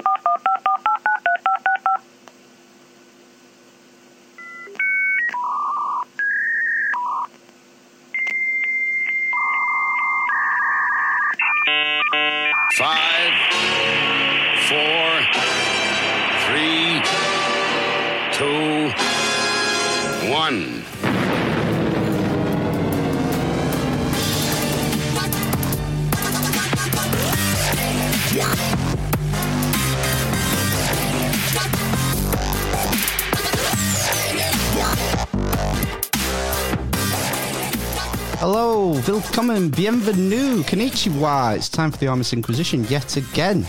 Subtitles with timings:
[0.00, 0.61] Five, four, three, two, one.
[39.34, 41.56] Hello, willkommen, bienvenue, konnichiwa.
[41.56, 43.66] It's time for the Armis Inquisition yet again.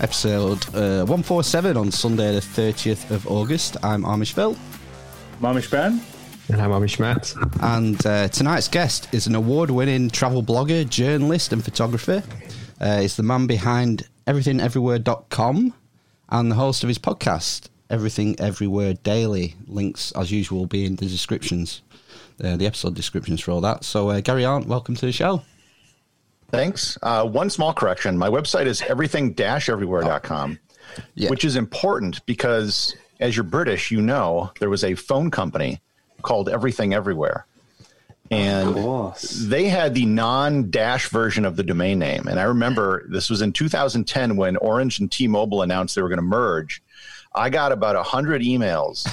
[0.00, 3.76] Episode uh, 147 on Sunday, the 30th of August.
[3.84, 4.56] I'm Amish Phil,
[5.40, 6.00] Mamish Ben.
[6.48, 7.34] And I'm Amish Matt.
[7.62, 12.22] and uh, tonight's guest is an award winning travel blogger, journalist, and photographer.
[12.80, 15.72] Uh, he's the man behind everythingeverywhere.com
[16.30, 19.54] and the host of his podcast, Everything Everywhere Daily.
[19.68, 21.82] Links, as usual, will be in the descriptions,
[22.42, 23.84] uh, the episode descriptions for all that.
[23.84, 25.42] So, uh, Gary Arndt, welcome to the show.
[26.50, 26.96] Thanks.
[27.02, 28.16] Uh, one small correction.
[28.16, 30.58] My website is everything-everywhere.com,
[31.14, 31.30] Yeah.
[31.30, 35.80] which is important because as you're British, you know there was a phone company
[36.22, 37.46] called Everything Everywhere.
[38.30, 38.74] And
[39.42, 42.26] they had the non-dash version of the domain name.
[42.26, 46.16] And I remember this was in 2010 when Orange and T-Mobile announced they were going
[46.18, 46.82] to merge.
[47.34, 49.06] I got about 100 emails.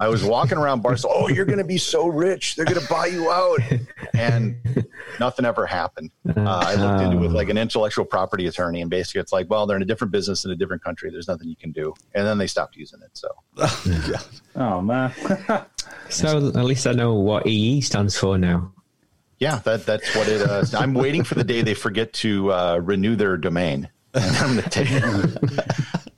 [0.00, 2.56] I was walking around bars, oh, you're going to be so rich.
[2.56, 3.60] They're going to buy you out.
[4.12, 4.56] And
[5.20, 6.10] nothing ever happened.
[6.28, 9.48] Uh, I looked into it with like an intellectual property attorney, and basically it's like,
[9.50, 11.10] well, they're in a different business in a different country.
[11.10, 11.94] There's nothing you can do.
[12.14, 13.10] And then they stopped using it.
[13.14, 13.28] So
[14.56, 15.12] Oh man.
[16.10, 18.72] So at least I know what EE stands for now.
[19.38, 20.74] yeah, that that's what it is.
[20.74, 23.88] I'm waiting for the day they forget to uh, renew their domain.
[24.14, 24.88] And I'm gonna take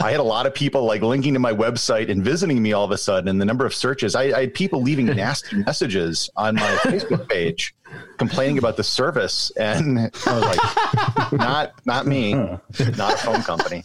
[0.00, 2.84] I had a lot of people like linking to my website and visiting me all
[2.84, 4.14] of a sudden, and the number of searches.
[4.14, 7.74] I, I had people leaving nasty messages on my Facebook page
[8.18, 13.82] complaining about the service, and I was like, "Not, not me, not a phone company."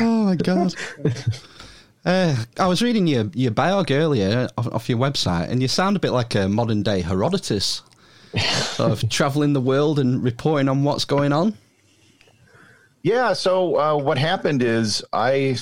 [0.00, 0.74] Oh my god.
[2.04, 5.96] Uh, I was reading your, your biog earlier off, off your website, and you sound
[5.96, 7.82] a bit like a modern day Herodotus,
[8.38, 11.54] sort of traveling the world and reporting on what's going on.
[13.06, 13.34] Yeah.
[13.34, 15.58] So uh, what happened is I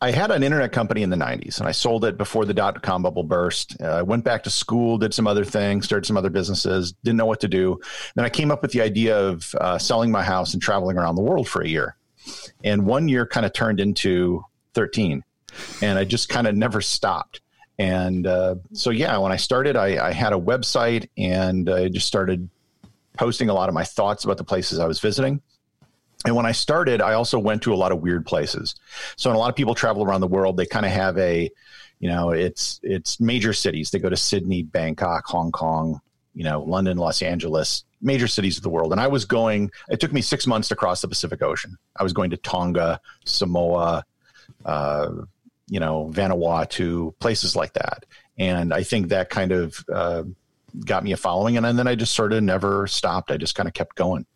[0.00, 2.82] I had an internet company in the '90s, and I sold it before the dot
[2.82, 3.80] com bubble burst.
[3.80, 7.16] Uh, I went back to school, did some other things, started some other businesses, didn't
[7.16, 7.78] know what to do.
[8.16, 11.14] Then I came up with the idea of uh, selling my house and traveling around
[11.14, 11.94] the world for a year.
[12.64, 14.44] And one year kind of turned into
[14.74, 15.22] 13,
[15.80, 17.40] and I just kind of never stopped.
[17.78, 22.08] And uh, so, yeah, when I started, I, I had a website, and I just
[22.08, 22.50] started
[23.16, 25.40] posting a lot of my thoughts about the places I was visiting.
[26.24, 28.74] And when I started, I also went to a lot of weird places.
[29.16, 31.50] So, when a lot of people travel around the world, they kind of have a,
[32.00, 33.90] you know, it's it's major cities.
[33.90, 36.00] They go to Sydney, Bangkok, Hong Kong,
[36.34, 38.90] you know, London, Los Angeles, major cities of the world.
[38.90, 39.70] And I was going.
[39.90, 41.76] It took me six months to cross the Pacific Ocean.
[41.96, 44.04] I was going to Tonga, Samoa,
[44.64, 45.10] uh,
[45.68, 48.06] you know, Vanuatu, places like that.
[48.38, 50.24] And I think that kind of uh,
[50.84, 51.56] got me a following.
[51.56, 53.30] And then I just sort of never stopped.
[53.30, 54.26] I just kind of kept going.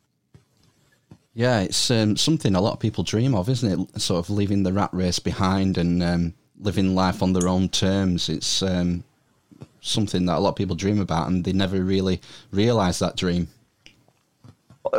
[1.34, 4.00] Yeah, it's um, something a lot of people dream of, isn't it?
[4.00, 8.28] Sort of leaving the rat race behind and um, living life on their own terms.
[8.28, 9.02] It's um,
[9.80, 12.20] something that a lot of people dream about, and they never really
[12.50, 13.48] realize that dream.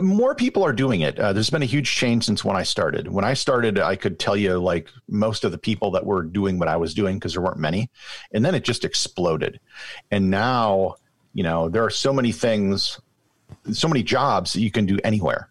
[0.02, 1.20] more people are doing it.
[1.20, 3.08] Uh, there's been a huge change since when I started.
[3.08, 6.58] When I started, I could tell you like most of the people that were doing
[6.58, 7.92] what I was doing because there weren't many,
[8.34, 9.60] and then it just exploded.
[10.10, 10.96] And now,
[11.34, 13.00] you know, there are so many things,
[13.72, 15.50] so many jobs that you can do anywhere.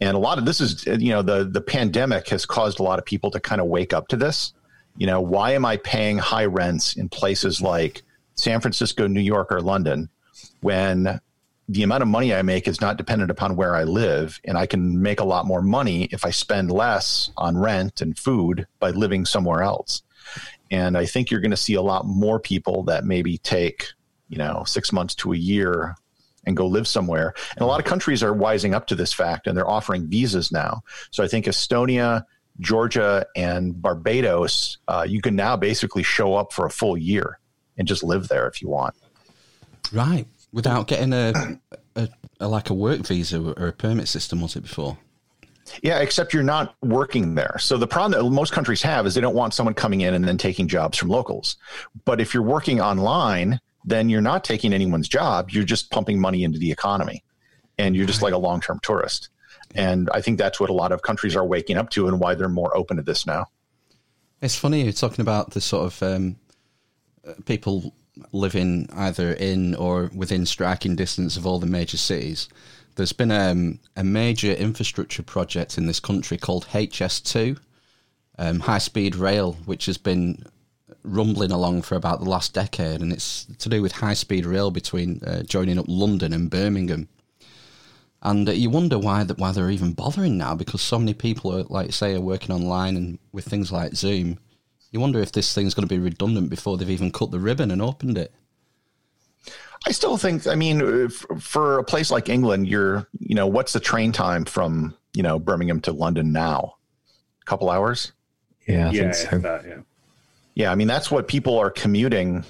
[0.00, 2.98] And a lot of this is, you know, the the pandemic has caused a lot
[2.98, 4.52] of people to kind of wake up to this.
[4.96, 8.02] You know, why am I paying high rents in places like
[8.34, 10.08] San Francisco, New York, or London
[10.60, 11.20] when
[11.68, 14.66] the amount of money I make is not dependent upon where I live, and I
[14.66, 18.90] can make a lot more money if I spend less on rent and food by
[18.90, 20.02] living somewhere else.
[20.70, 23.86] And I think you're going to see a lot more people that maybe take,
[24.28, 25.96] you know, six months to a year
[26.46, 27.34] and go live somewhere.
[27.52, 30.50] And a lot of countries are wising up to this fact, and they're offering visas
[30.52, 30.82] now.
[31.10, 32.24] So I think Estonia,
[32.60, 37.38] Georgia, and Barbados, uh, you can now basically show up for a full year
[37.76, 38.94] and just live there if you want.
[39.92, 40.26] Right.
[40.52, 41.58] Without getting a,
[41.96, 42.08] a,
[42.40, 44.96] a like a work visa or a permit system, was it before?
[45.82, 47.56] Yeah, except you're not working there.
[47.58, 50.26] So the problem that most countries have is they don't want someone coming in and
[50.26, 51.56] then taking jobs from locals.
[52.04, 55.50] But if you're working online, then you're not taking anyone's job.
[55.50, 57.24] You're just pumping money into the economy,
[57.78, 59.30] and you're just like a long-term tourist.
[59.74, 62.34] and I think that's what a lot of countries are waking up to, and why
[62.34, 63.46] they're more open to this now.
[64.42, 66.36] It's funny you're talking about the sort of um,
[67.46, 67.94] people
[68.32, 72.48] living either in or within striking distance of all the major cities.
[72.96, 77.58] There's been um, a major infrastructure project in this country called HS2,
[78.38, 80.44] um, high speed rail, which has been
[81.06, 84.70] rumbling along for about the last decade, and it's to do with high speed rail
[84.70, 87.08] between uh, joining up London and Birmingham.
[88.22, 91.56] And uh, you wonder why that why they're even bothering now, because so many people
[91.56, 94.38] are, like say, are working online and with things like Zoom.
[94.90, 97.70] You wonder if this thing's going to be redundant before they've even cut the ribbon
[97.70, 98.32] and opened it.
[99.86, 100.46] I still think.
[100.46, 104.96] I mean, for a place like England, you're, you know, what's the train time from,
[105.12, 106.76] you know, Birmingham to London now?
[107.42, 108.12] A couple hours.
[108.66, 109.38] Yeah, I yeah, think so.
[109.38, 109.80] that, yeah.
[110.56, 112.44] Yeah, I mean that's what people are commuting,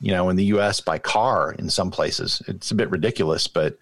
[0.00, 0.80] you know, in the U.S.
[0.80, 2.40] by car in some places.
[2.46, 3.76] It's a bit ridiculous, but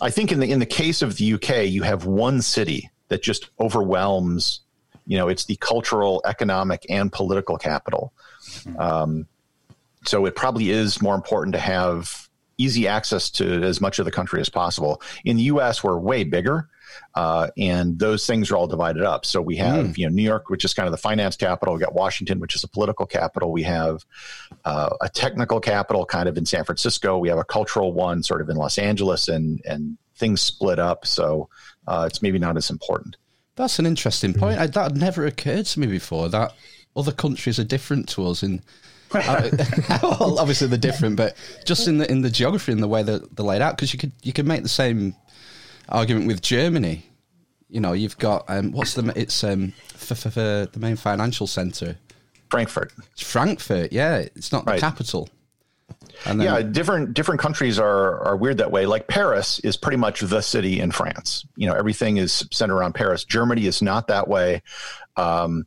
[0.00, 3.22] I think in the in the case of the U.K., you have one city that
[3.22, 4.60] just overwhelms.
[5.06, 8.12] You know, it's the cultural, economic, and political capital.
[8.78, 9.26] Um,
[10.04, 14.10] so it probably is more important to have easy access to as much of the
[14.10, 15.02] country as possible.
[15.24, 16.68] In the U.S., we're way bigger,
[17.14, 19.26] uh, and those things are all divided up.
[19.26, 21.74] So we have, you know, New York, which is kind of the finance capital.
[21.74, 23.52] We got Washington, which is a political capital.
[23.52, 24.04] We have
[24.64, 27.18] uh, a technical capital, kind of in San Francisco.
[27.18, 31.06] We have a cultural one, sort of in Los Angeles, and and things split up.
[31.06, 31.48] So
[31.86, 33.16] uh, it's maybe not as important.
[33.56, 34.60] That's an interesting point.
[34.60, 36.28] I, that had never occurred to me before.
[36.28, 36.54] That
[36.94, 38.62] other countries are different to us in.
[39.14, 39.48] uh,
[40.02, 41.34] well, obviously they're different, but
[41.64, 43.98] just in the in the geography and the way that they're laid out, because you
[43.98, 45.14] could you could make the same
[45.88, 47.04] argument with Germany.
[47.68, 51.46] You know, you've got um, what's the it's um for, for, for the main financial
[51.46, 51.96] center,
[52.50, 52.92] Frankfurt.
[53.12, 53.92] it's Frankfurt.
[53.92, 54.80] Yeah, it's not the Right.
[54.80, 55.28] capital.
[56.26, 58.86] And then, yeah, different different countries are are weird that way.
[58.86, 61.46] Like Paris is pretty much the city in France.
[61.56, 63.24] You know, everything is centered around Paris.
[63.24, 64.62] Germany is not that way.
[65.16, 65.66] Um,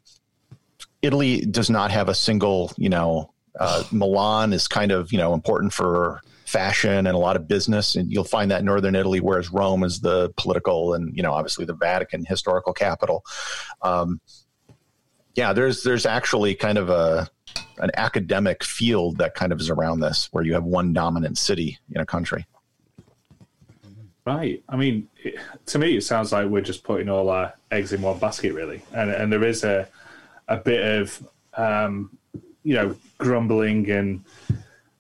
[1.02, 2.72] Italy does not have a single.
[2.78, 6.22] You know, uh, Milan is kind of you know important for
[6.52, 9.84] fashion and a lot of business, and you'll find that in northern Italy, whereas Rome
[9.84, 13.24] is the political and you know obviously the Vatican historical capital.
[13.82, 14.20] Um,
[15.36, 17.30] yeah, there's there's actually kind of a
[17.78, 21.80] an academic field that kind of is around this, where you have one dominant city
[21.92, 22.46] in a country.
[24.26, 24.64] Right.
[24.70, 25.10] I mean,
[25.66, 28.82] to me, it sounds like we're just putting all our eggs in one basket, really.
[28.94, 29.88] And and there is a
[30.48, 32.18] a bit of um,
[32.64, 34.24] you know grumbling and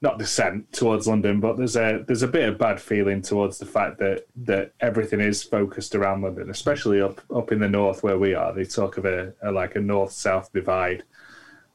[0.01, 3.65] not dissent towards London, but there's a there's a bit of bad feeling towards the
[3.65, 8.17] fact that that everything is focused around London, especially up up in the north where
[8.17, 8.51] we are.
[8.51, 11.03] They talk of a, a like a north south divide.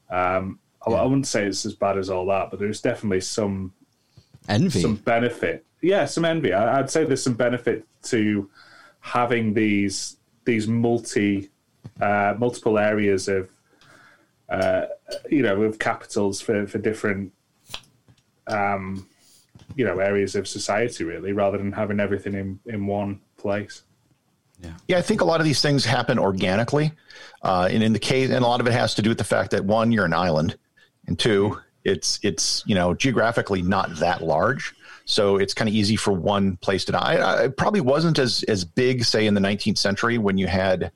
[0.09, 3.73] Um, I, I wouldn't say it's as bad as all that, but there's definitely some
[4.49, 4.81] envy.
[4.81, 5.65] some benefit.
[5.81, 6.51] Yeah, some envy.
[6.51, 8.49] I, I'd say there's some benefit to
[8.99, 11.49] having these these multi
[12.01, 13.49] uh, multiple areas of
[14.49, 14.87] uh,
[15.29, 17.31] you know of capitals for for different
[18.47, 19.07] um,
[19.75, 23.83] you know areas of society really, rather than having everything in in one place.
[24.61, 26.91] Yeah, yeah, I think a lot of these things happen organically,
[27.43, 29.23] uh, and in the case, and a lot of it has to do with the
[29.23, 30.57] fact that one, you're an island,
[31.05, 34.73] and two, it's it's you know geographically not that large,
[35.05, 37.15] so it's kind of easy for one place to die.
[37.15, 40.91] I, it probably wasn't as as big, say, in the 19th century when you had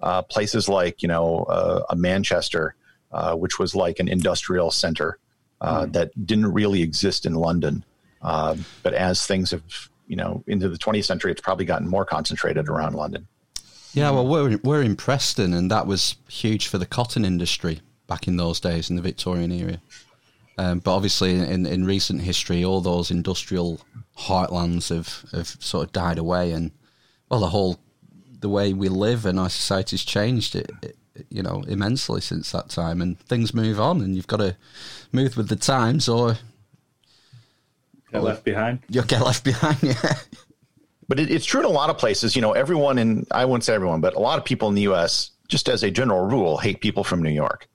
[0.00, 2.74] uh, places like you know uh, a Manchester,
[3.12, 5.18] uh, which was like an industrial center
[5.64, 7.84] uh, that didn't really exist in London.
[8.20, 9.62] Uh, but as things have
[10.06, 13.26] you know into the 20th century, it's probably gotten more concentrated around London.
[13.94, 18.28] Yeah, well, we're we're in Preston, and that was huge for the cotton industry back
[18.28, 19.80] in those days in the Victorian era.
[20.58, 23.80] Um, but obviously, in, in recent history, all those industrial
[24.18, 26.72] heartlands have, have sort of died away, and
[27.30, 27.78] well, the whole
[28.40, 30.96] the way we live and our society's changed it, it
[31.30, 34.56] you know immensely since that time, and things move on, and you've got to
[35.14, 36.36] move with the times, or
[38.14, 38.78] Get left behind.
[38.88, 39.78] you'll get left behind.
[39.82, 40.14] Yeah,
[41.08, 42.36] But it, it's true in a lot of places.
[42.36, 44.82] You know, everyone in, I won't say everyone, but a lot of people in the
[44.82, 47.68] US, just as a general rule, hate people from New York.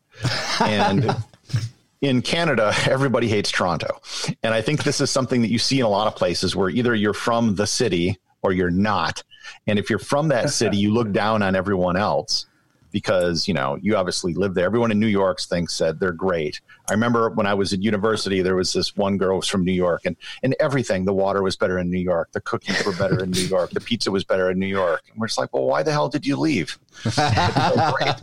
[0.62, 1.14] And
[2.02, 4.00] in Canada, everybody hates Toronto.
[4.44, 6.70] And I think this is something that you see in a lot of places where
[6.70, 9.22] either you're from the city or you're not.
[9.68, 12.46] And if you're from that city, you look down on everyone else
[12.92, 14.66] because, you know, you obviously live there.
[14.66, 16.62] Everyone in New York thinks that they're great.
[16.90, 19.64] I remember when I was at university, there was this one girl who was from
[19.64, 22.32] New York and, and everything, the water was better in New York.
[22.32, 23.72] The cookies were better in New York.
[23.72, 25.04] The pizza was better in New York.
[25.12, 26.78] And we're just like, well, why the hell did you leave?
[27.06, 28.16] It's so great.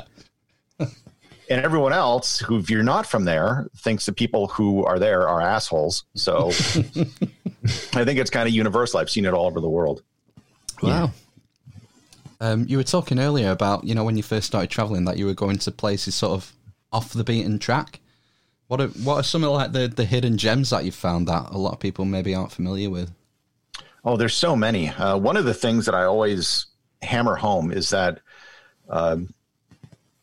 [1.48, 5.28] And everyone else who, if you're not from there, thinks the people who are there
[5.28, 6.04] are assholes.
[6.14, 6.48] So
[7.94, 8.98] I think it's kind of universal.
[8.98, 10.02] I've seen it all over the world.
[10.82, 11.12] wow.
[12.40, 15.26] Um, you were talking earlier about you know when you first started traveling that you
[15.26, 16.52] were going to places sort of
[16.92, 18.00] off the beaten track.
[18.68, 21.50] What are what are some of like the the hidden gems that you've found that
[21.50, 23.12] a lot of people maybe aren't familiar with?
[24.04, 24.88] Oh, there's so many.
[24.88, 26.66] Uh, one of the things that I always
[27.02, 28.20] hammer home is that
[28.88, 29.34] um,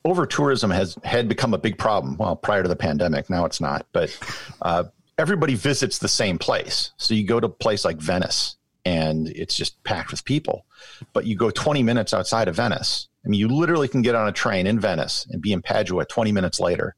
[0.05, 2.17] over tourism has had become a big problem.
[2.17, 4.17] Well, prior to the pandemic, now it's not, but
[4.61, 4.85] uh,
[5.17, 6.91] everybody visits the same place.
[6.97, 10.65] So you go to a place like Venice and it's just packed with people,
[11.13, 13.07] but you go 20 minutes outside of Venice.
[13.25, 16.05] I mean, you literally can get on a train in Venice and be in Padua
[16.05, 16.95] 20 minutes later.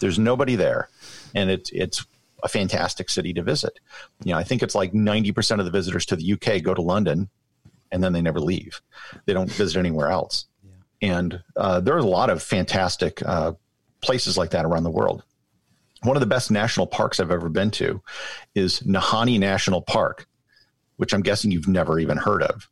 [0.00, 0.88] There's nobody there,
[1.34, 2.06] and it's it's
[2.42, 3.80] a fantastic city to visit.
[4.24, 6.82] You know, I think it's like 90% of the visitors to the UK go to
[6.82, 7.28] London
[7.90, 8.80] and then they never leave.
[9.24, 10.46] They don't visit anywhere else.
[10.62, 11.10] Yeah.
[11.16, 13.52] And uh, there are a lot of fantastic uh,
[14.00, 15.24] places like that around the world.
[16.02, 18.00] One of the best national parks I've ever been to
[18.54, 20.27] is Nahanni National Park,
[20.98, 22.68] which I'm guessing you've never even heard of.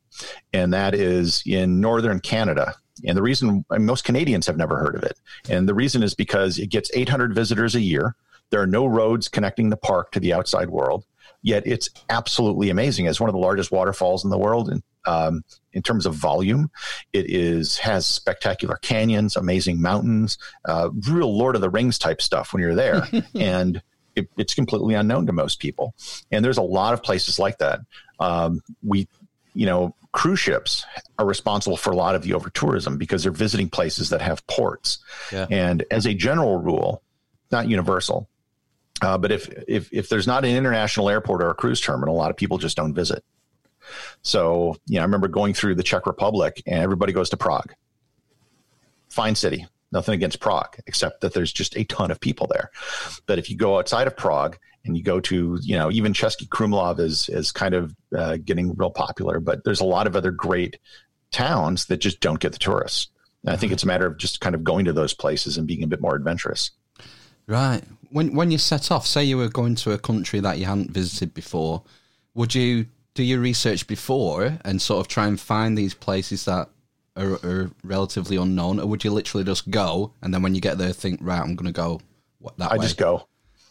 [0.52, 2.74] And that is in northern Canada.
[3.06, 5.18] And the reason I mean, most Canadians have never heard of it.
[5.48, 8.14] And the reason is because it gets 800 visitors a year.
[8.50, 11.04] There are no roads connecting the park to the outside world,
[11.42, 13.06] yet it's absolutely amazing.
[13.06, 14.70] It's one of the largest waterfalls in the world.
[14.70, 15.44] And um,
[15.76, 16.70] in terms of volume.
[17.12, 22.52] It is has spectacular canyons, amazing mountains, uh, real Lord of the Rings type stuff
[22.52, 23.82] when you're there, and
[24.16, 25.94] it, it's completely unknown to most people.
[26.32, 27.80] And there's a lot of places like that.
[28.18, 29.08] Um, we,
[29.54, 30.84] you know, cruise ships
[31.18, 34.46] are responsible for a lot of the over tourism because they're visiting places that have
[34.46, 34.98] ports.
[35.30, 35.46] Yeah.
[35.50, 37.02] And as a general rule,
[37.52, 38.28] not universal,
[39.02, 42.18] uh, but if, if if there's not an international airport or a cruise terminal, a
[42.18, 43.22] lot of people just don't visit.
[44.22, 47.72] So, you know, I remember going through the Czech Republic and everybody goes to Prague.
[49.10, 49.66] Fine city.
[49.96, 52.70] Nothing against Prague, except that there's just a ton of people there.
[53.24, 56.46] But if you go outside of Prague and you go to, you know, even Český
[56.46, 60.30] Krumlov is is kind of uh, getting real popular, but there's a lot of other
[60.30, 60.78] great
[61.30, 63.08] towns that just don't get the tourists.
[63.42, 65.66] And I think it's a matter of just kind of going to those places and
[65.66, 66.72] being a bit more adventurous.
[67.46, 67.82] Right.
[68.10, 70.90] When when you set off, say you were going to a country that you hadn't
[70.90, 71.82] visited before,
[72.34, 72.84] would you
[73.14, 76.68] do your research before and sort of try and find these places that
[77.16, 80.78] are, are relatively unknown, or would you literally just go and then when you get
[80.78, 82.00] there think, right, I'm going to go
[82.58, 82.84] that I way?
[82.84, 83.26] just go.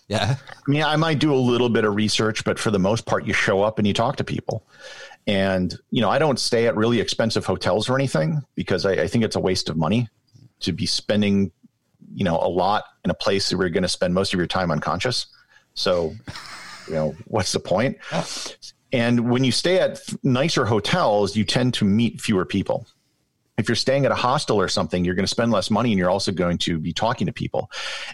[0.08, 0.36] Yeah.
[0.40, 3.26] I mean, I might do a little bit of research, but for the most part,
[3.26, 4.66] you show up and you talk to people.
[5.28, 9.08] And, you know, I don't stay at really expensive hotels or anything because I, I
[9.08, 10.08] think it's a waste of money
[10.60, 11.52] to be spending,
[12.14, 14.48] you know, a lot in a place where you're going to spend most of your
[14.48, 15.26] time unconscious.
[15.74, 16.14] So,
[16.88, 17.98] you know, what's the point?
[18.94, 22.86] And when you stay at nicer hotels, you tend to meet fewer people.
[23.58, 26.00] If you're staying at a hostel or something, you're going to spend less money and
[26.00, 27.72] you're also going to be talking to people.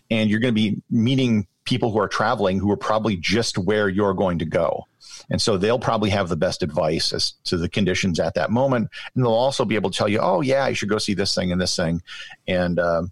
[0.09, 3.89] And you're going to be meeting people who are traveling who are probably just where
[3.89, 4.85] you're going to go.
[5.29, 8.89] And so they'll probably have the best advice as to the conditions at that moment.
[9.15, 11.33] And they'll also be able to tell you, oh, yeah, you should go see this
[11.33, 12.01] thing and this thing.
[12.47, 13.03] And, uh,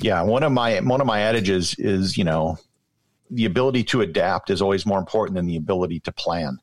[0.00, 2.56] yeah, one of my one of my adages is, you know,
[3.30, 6.58] the ability to adapt is always more important than the ability to plan.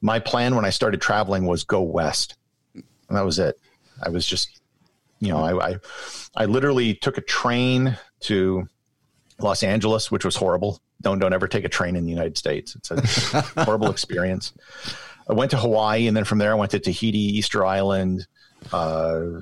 [0.00, 2.36] My plan when I started traveling was go west.
[2.74, 3.58] And that was it.
[4.02, 4.60] I was just,
[5.20, 5.76] you know, I, I,
[6.34, 8.68] I literally took a train to
[9.40, 10.80] Los Angeles, which was horrible.
[11.02, 12.74] Don't don't ever take a train in the United States.
[12.74, 14.52] It's a horrible experience.
[15.28, 18.26] I went to Hawaii, and then from there I went to Tahiti, Easter Island,
[18.72, 19.40] uh,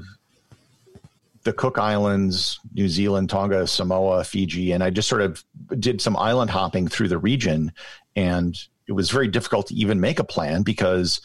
[1.44, 5.44] the Cook Islands, New Zealand, Tonga, Samoa, Fiji, and I just sort of
[5.78, 7.72] did some island hopping through the region.
[8.16, 11.20] And it was very difficult to even make a plan because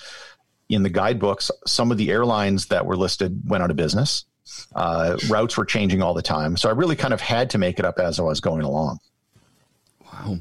[0.70, 4.26] in the guidebooks, some of the airlines that were listed went out of business.
[4.76, 6.58] Uh, routes were changing all the time.
[6.58, 9.00] So I really kind of had to make it up as I was going along.
[10.06, 10.38] Wow.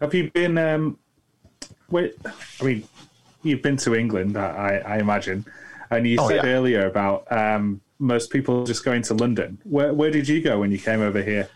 [0.00, 0.58] Have you been?
[0.58, 0.98] Um,
[1.90, 2.14] wait,
[2.60, 2.84] I mean,
[3.42, 5.46] you've been to England, I, I imagine,
[5.90, 6.50] and you oh, said yeah.
[6.50, 9.58] earlier about um, most people just going to London.
[9.64, 11.48] Where, where did you go when you came over here?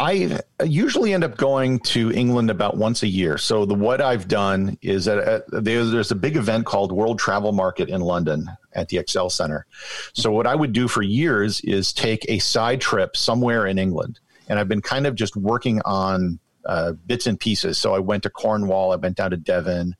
[0.00, 3.36] I usually end up going to England about once a year.
[3.36, 7.52] So the what I've done is that there's, there's a big event called World Travel
[7.52, 9.66] Market in London at the ExCeL Center.
[10.14, 14.20] So what I would do for years is take a side trip somewhere in England,
[14.48, 17.76] and I've been kind of just working on uh, bits and pieces.
[17.76, 19.94] So I went to Cornwall, I went down to Devon,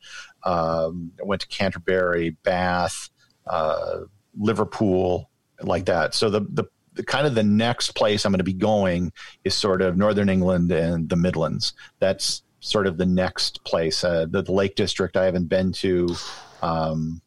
[0.44, 3.10] um, I went to Canterbury, Bath,
[3.46, 3.98] uh,
[4.38, 5.28] Liverpool,
[5.60, 6.14] like that.
[6.14, 6.64] So the, the,
[7.00, 9.10] the kind of the next place I'm going to be going
[9.42, 11.72] is sort of Northern England and the Midlands.
[11.98, 14.04] That's sort of the next place.
[14.04, 16.14] Uh, the, the, Lake District I haven't been to,
[16.60, 17.22] um,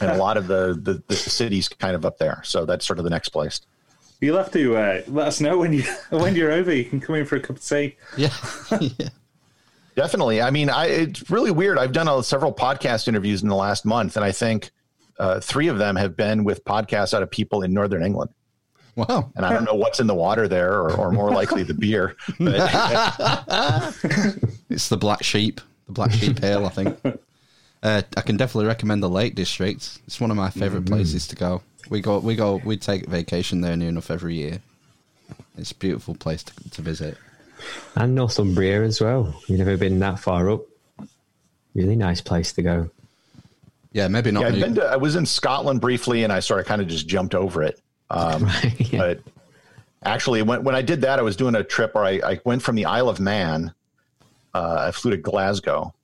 [0.00, 2.42] and a lot of the, the, the cities kind of up there.
[2.44, 3.60] So that's sort of the next place.
[4.20, 6.72] You'll have to uh, let us know when you when you're over.
[6.72, 7.96] You can come in for a cup of tea.
[8.16, 8.32] Yeah.
[8.80, 9.08] yeah.
[9.96, 10.40] Definitely.
[10.40, 11.76] I mean, I, it's really weird.
[11.76, 14.70] I've done a, several podcast interviews in the last month, and I think
[15.18, 18.30] uh, three of them have been with podcasts out of people in Northern England.
[18.94, 19.30] Wow.
[19.36, 22.16] And I don't know what's in the water there, or, or more likely the beer.
[22.38, 22.54] But
[24.68, 26.98] It's the Black Sheep, the Black Sheep Ale, I think.
[27.82, 29.98] Uh, I can definitely recommend the Lake District.
[30.06, 31.62] It's one of my favorite places to go.
[31.90, 34.60] We go, we go, we take vacation there near enough every year.
[35.58, 37.16] It's a beautiful place to, to visit.
[37.96, 39.34] And Northumbria as well.
[39.46, 40.62] You've never been that far up.
[41.74, 42.90] Really nice place to go.
[43.92, 44.42] Yeah, maybe not.
[44.42, 46.88] yeah, I've been to, I was in Scotland briefly, and I sort of kind of
[46.88, 47.80] just jumped over it.
[48.12, 48.98] Um, Right, yeah.
[48.98, 49.20] But
[50.04, 52.62] actually, when when I did that, I was doing a trip where I, I went
[52.62, 53.74] from the Isle of Man.
[54.54, 55.94] Uh, I flew to Glasgow,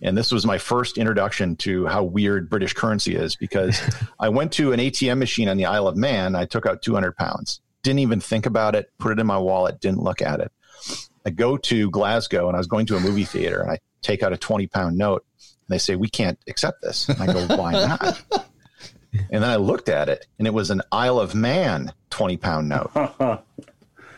[0.00, 3.80] and this was my first introduction to how weird British currency is because
[4.20, 6.34] I went to an ATM machine on the Isle of Man.
[6.34, 9.80] I took out 200 pounds, didn't even think about it, put it in my wallet,
[9.80, 10.50] didn't look at it.
[11.26, 14.22] I go to Glasgow and I was going to a movie theater and I take
[14.22, 17.08] out a 20 pound note and they say, We can't accept this.
[17.08, 18.22] And I go, Why not?
[19.12, 22.68] And then I looked at it and it was an Isle of Man 20 pound
[22.68, 22.90] note,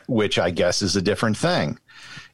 [0.09, 1.79] which I guess is a different thing.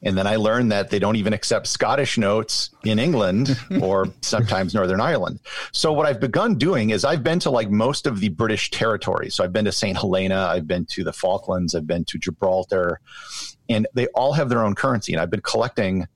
[0.03, 4.75] And then I learned that they don't even accept Scottish notes in England or sometimes
[4.75, 5.41] Northern Ireland.
[5.73, 9.35] So what I've begun doing is I've been to like most of the British territories.
[9.35, 9.97] So I've been to St.
[9.97, 13.01] Helena, I've been to the Falklands, I've been to Gibraltar,
[13.69, 15.13] and they all have their own currency.
[15.13, 16.07] And I've been collecting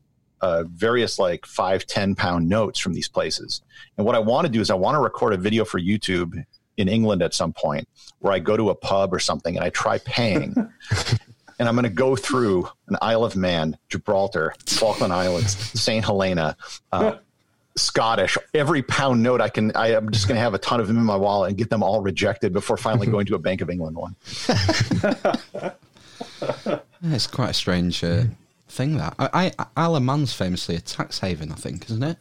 [0.40, 3.62] uh, various like five, 10 pound notes from these places.
[3.96, 6.44] And what I want to do is I want to record a video for YouTube
[6.76, 7.88] in England at some point
[8.20, 10.54] where I go to a pub or something and I try paying.
[11.58, 16.04] and I'm going to go through an Isle of Man, Gibraltar, Falkland Islands, St.
[16.04, 16.56] Helena,
[16.92, 17.16] uh,
[17.76, 19.72] Scottish, every pound note I can.
[19.76, 21.70] I am just going to have a ton of them in my wallet and get
[21.70, 24.16] them all rejected before finally going to a Bank of England one.
[27.02, 28.24] It's quite a strange uh,
[28.70, 32.16] thing that I, I Isle of Man's famously a tax haven, I think, isn't it?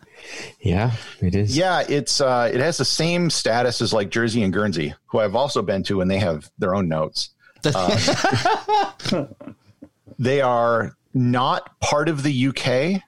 [0.59, 0.91] Yeah,
[1.21, 1.57] it is.
[1.57, 5.35] Yeah, it's uh, it has the same status as like Jersey and Guernsey, who I've
[5.35, 7.29] also been to, and they have their own notes.
[7.63, 9.25] Uh,
[10.19, 13.01] they are not part of the UK,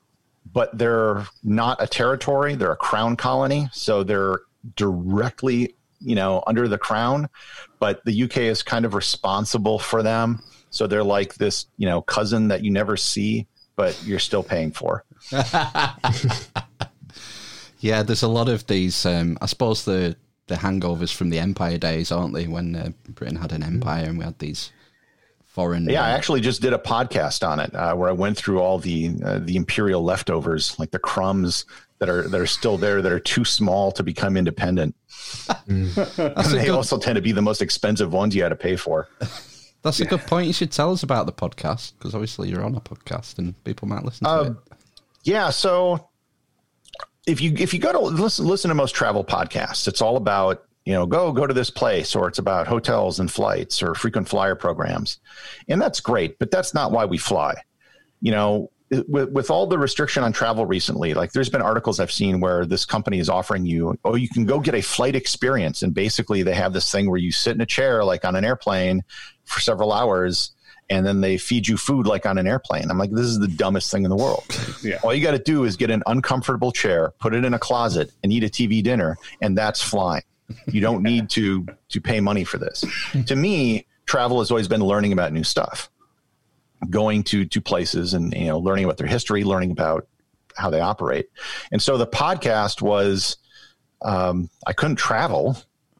[0.51, 2.55] but they're not a territory.
[2.55, 4.39] They're a crown colony, so they're
[4.75, 7.29] directly, you know, under the crown.
[7.79, 12.01] But the UK is kind of responsible for them, so they're like this, you know,
[12.01, 15.05] cousin that you never see, but you're still paying for.
[17.81, 19.05] Yeah, there's a lot of these.
[19.05, 20.15] Um, I suppose the
[20.47, 22.47] the hangovers from the Empire days, aren't they?
[22.47, 24.71] When uh, Britain had an empire and we had these
[25.45, 25.89] foreign.
[25.89, 28.59] Yeah, I uh, actually just did a podcast on it uh, where I went through
[28.59, 31.65] all the uh, the imperial leftovers, like the crumbs
[31.97, 34.95] that are that are still there that are too small to become independent.
[35.67, 38.75] and they good, also tend to be the most expensive ones you had to pay
[38.75, 39.09] for.
[39.83, 40.47] That's a good point.
[40.47, 43.87] You should tell us about the podcast because obviously you're on a podcast and people
[43.87, 44.77] might listen to Um, it.
[45.23, 46.09] Yeah, so
[47.27, 50.63] if you if you go to listen listen to most travel podcasts, it's all about
[50.85, 54.27] you know go go to this place or it's about hotels and flights or frequent
[54.27, 55.19] flyer programs,
[55.67, 57.53] and that's great, but that's not why we fly.
[58.21, 58.71] You know,
[59.07, 62.65] with with all the restriction on travel recently, like there's been articles I've seen where
[62.65, 66.43] this company is offering you, oh, you can go get a flight experience, and basically
[66.43, 69.03] they have this thing where you sit in a chair like on an airplane
[69.45, 70.51] for several hours.
[70.89, 72.91] And then they feed you food like on an airplane.
[72.91, 74.43] I'm like, this is the dumbest thing in the world.
[74.83, 74.99] Yeah.
[75.03, 78.11] All you got to do is get an uncomfortable chair, put it in a closet,
[78.23, 80.23] and eat a TV dinner, and that's flying.
[80.65, 82.83] You don't need to to pay money for this.
[83.27, 85.89] to me, travel has always been learning about new stuff,
[86.89, 90.07] going to to places, and you know, learning about their history, learning about
[90.55, 91.27] how they operate.
[91.71, 93.37] And so the podcast was,
[94.01, 95.57] um, I couldn't travel,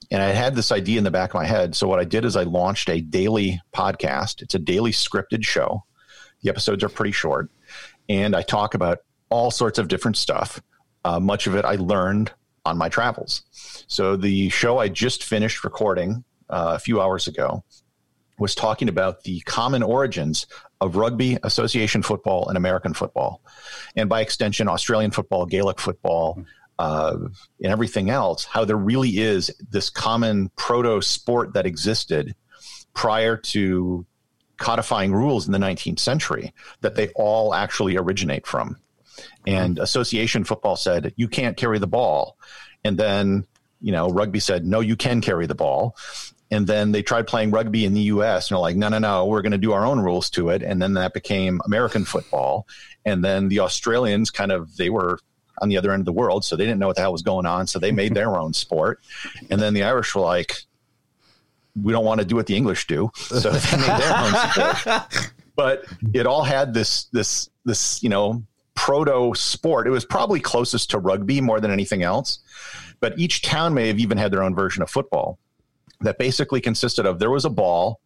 [0.10, 1.76] and I had this idea in the back of my head.
[1.76, 4.42] So what I did is I launched a daily podcast.
[4.42, 5.86] It's a daily scripted show.
[6.42, 7.50] The episodes are pretty short
[8.12, 10.62] and I talk about all sorts of different stuff.
[11.06, 12.32] Uh, much of it I learned
[12.66, 13.44] on my travels.
[13.88, 17.64] So the show I just finished recording uh, a few hours ago
[18.42, 20.48] was talking about the common origins
[20.82, 23.42] of rugby, association football, and American football,
[23.96, 26.44] and by extension, Australian football, Gaelic football.
[26.80, 27.28] Uh,
[27.62, 32.34] and everything else, how there really is this common proto sport that existed
[32.96, 34.04] prior to
[34.58, 38.78] codifying rules in the 19th century that they all actually originate from.
[39.46, 42.38] And association football said, you can't carry the ball.
[42.84, 43.46] And then,
[43.80, 45.96] you know, rugby said, no, you can carry the ball.
[46.52, 49.26] And then they tried playing rugby in the US and they're like, no, no, no,
[49.26, 50.62] we're going to do our own rules to it.
[50.62, 52.68] And then that became American football.
[53.06, 55.20] And then the Australians kind of, they were
[55.62, 56.44] on the other end of the world.
[56.44, 57.68] So they didn't know what the hell was going on.
[57.68, 59.00] So they made their own sport.
[59.50, 60.58] And then the Irish were like,
[61.82, 63.10] we don't want to do what the English do.
[63.16, 65.34] So they made their own sport.
[65.56, 68.44] But it all had this, this, this, you know,
[68.76, 69.88] proto sport.
[69.88, 72.40] It was probably closest to rugby more than anything else.
[73.00, 75.40] But each town may have even had their own version of football
[76.02, 78.00] that basically consisted of there was a ball,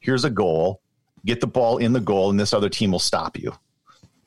[0.00, 0.80] here's a goal,
[1.24, 3.52] get the ball in the goal, and this other team will stop you.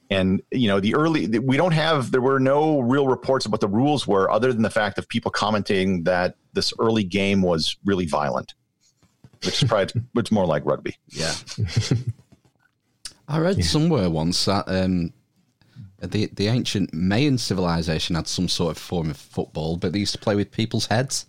[0.09, 3.61] And you know, the early we don't have there were no real reports of what
[3.61, 7.77] the rules were, other than the fact of people commenting that this early game was
[7.85, 8.53] really violent,
[9.43, 10.97] which is probably it's more like rugby.
[11.07, 11.33] Yeah.
[13.27, 15.13] I read somewhere once that um,
[16.01, 20.13] the the ancient Mayan civilization had some sort of form of football, but they used
[20.13, 21.27] to play with people's heads.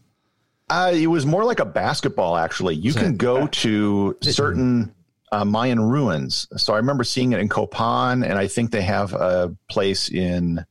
[0.73, 2.75] Uh, it was more like a basketball, actually.
[2.75, 4.95] You can go to certain
[5.31, 6.49] uh, Mayan ruins.
[6.57, 10.65] So I remember seeing it in Copan, and I think they have a place in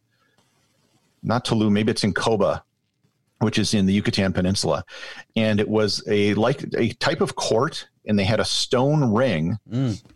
[1.22, 2.64] not Tulum, maybe it's in Coba,
[3.40, 4.84] which is in the Yucatan Peninsula.
[5.36, 9.60] And it was a like a type of court, and they had a stone ring.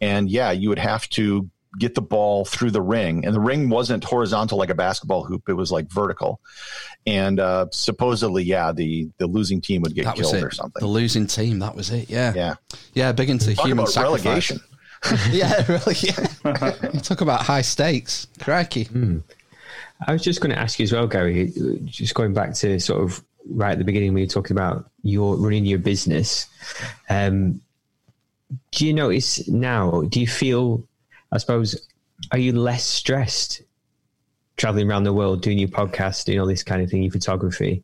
[0.02, 1.48] And yeah, you would have to
[1.80, 3.26] get the ball through the ring.
[3.26, 6.40] And the ring wasn't horizontal like a basketball hoop, it was like vertical.
[7.06, 10.48] And uh, supposedly, yeah, the, the losing team would get That was killed it.
[10.48, 10.80] or something.
[10.80, 11.60] The losing team.
[11.60, 12.10] That was it.
[12.10, 12.34] Yeah.
[12.36, 12.56] yeah.
[12.94, 13.12] Yeah.
[13.12, 14.26] Big into Talk human about sacrifice.
[14.26, 14.60] relegation.
[15.32, 15.64] yeah.
[15.68, 15.96] Really.
[16.02, 16.76] Yeah.
[16.94, 18.28] you talk about high stakes.
[18.42, 18.88] Crikey.
[20.08, 21.54] I was just going to ask you as well, Gary,
[21.86, 24.90] just going back to sort of right at the beginning when you were talking about
[25.04, 26.48] your running your business.
[27.10, 27.62] Um,
[28.72, 30.84] do you notice now, do you feel,
[31.36, 31.88] I suppose,
[32.32, 33.62] are you less stressed
[34.58, 37.84] traveling around the world, doing your podcast, doing all this kind of thing, your photography,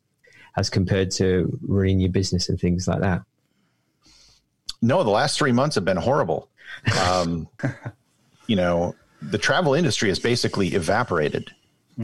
[0.56, 3.24] as compared to running your business and things like that?
[4.82, 6.50] No, the last three months have been horrible.
[7.06, 7.50] Um,
[8.48, 11.52] you know, the travel industry has basically evaporated.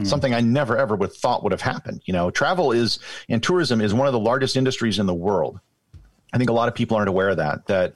[0.04, 2.02] Something I never ever would thought would have happened.
[2.04, 5.58] You know, travel is and tourism is one of the largest industries in the world.
[6.32, 7.66] I think a lot of people aren't aware of that.
[7.66, 7.94] That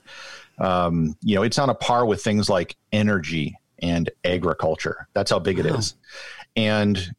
[0.59, 5.07] um, you know, it's on a par with things like energy and agriculture.
[5.13, 5.95] That's how big it is.
[6.55, 7.13] And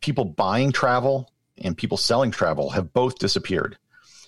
[0.00, 3.76] people buying travel and people selling travel have both disappeared.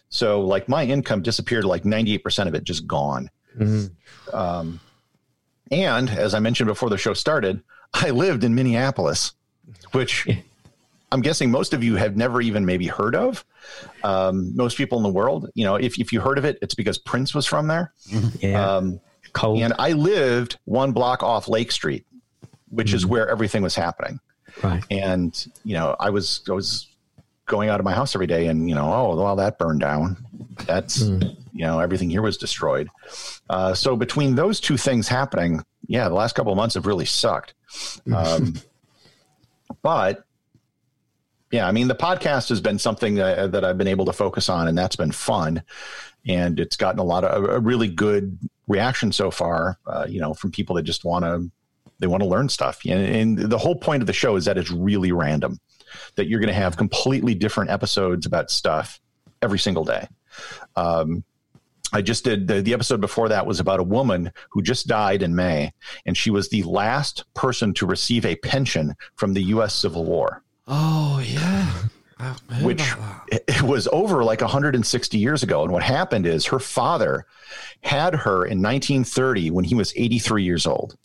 [0.09, 3.31] So, like, my income disappeared, like 98% of it just gone.
[4.33, 4.81] Um,
[5.71, 7.63] and as I mentioned before the show started,
[7.93, 9.33] I lived in Minneapolis,
[9.93, 10.29] which
[11.15, 13.45] I'm guessing most of you have never even maybe heard of.
[14.03, 16.75] Um, most people in the world, you know, if, if you heard of it, it's
[16.75, 17.93] because Prince was from there.
[18.41, 18.77] Yeah.
[18.77, 19.01] Um,
[19.33, 19.61] Cold.
[19.61, 22.05] and I lived one block off Lake Street,
[22.71, 24.19] which is where everything was happening.
[24.63, 24.83] right.
[24.91, 26.89] And you know, I was I was
[27.47, 30.17] going out of my house every day, and you know, oh well, that burned down.
[30.67, 32.89] That's you know, everything here was destroyed.
[33.49, 37.05] Uh, so between those two things happening, yeah, the last couple of months have really
[37.07, 37.55] sucked.
[38.13, 38.55] Um,
[39.83, 40.25] but
[41.55, 44.49] yeah, I mean, the podcast has been something that, that I've been able to focus
[44.49, 45.63] on, and that's been fun.
[46.27, 48.37] And it's gotten a lot of a really good
[48.67, 49.79] reaction so far.
[49.87, 51.49] Uh, you know, from people that just want to
[52.01, 52.81] they want to learn stuff.
[52.85, 55.61] And, and the whole point of the show is that it's really random.
[56.17, 59.01] That you're going to have completely different episodes about stuff
[59.41, 60.09] every single day.
[60.75, 61.23] Um,
[61.93, 65.23] I just did the, the episode before that was about a woman who just died
[65.23, 65.73] in May,
[66.05, 69.73] and she was the last person to receive a pension from the U.S.
[69.73, 71.73] Civil War Oh yeah.
[72.63, 72.83] Which
[73.29, 75.63] it, was over like 160 years ago.
[75.63, 77.27] And what happened is her father
[77.83, 80.97] had her in 1930 when he was 83 years old.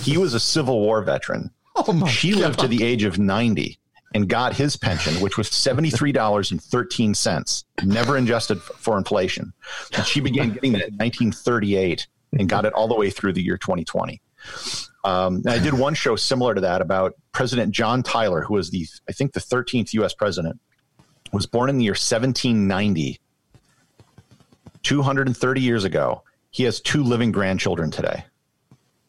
[0.00, 1.50] he was a Civil War veteran.
[1.76, 3.78] Oh she lived to the age of 90
[4.14, 9.52] and got his pension, which was $73.13, never adjusted for inflation.
[9.94, 13.42] And she began getting that in 1938 and got it all the way through the
[13.42, 14.20] year 2020.
[15.04, 18.70] Um, and I did one show similar to that about President John Tyler, who was
[18.70, 20.14] the, I think, the 13th U.S.
[20.14, 20.60] president,
[21.32, 23.18] was born in the year 1790,
[24.82, 26.22] 230 years ago.
[26.50, 28.24] He has two living grandchildren today.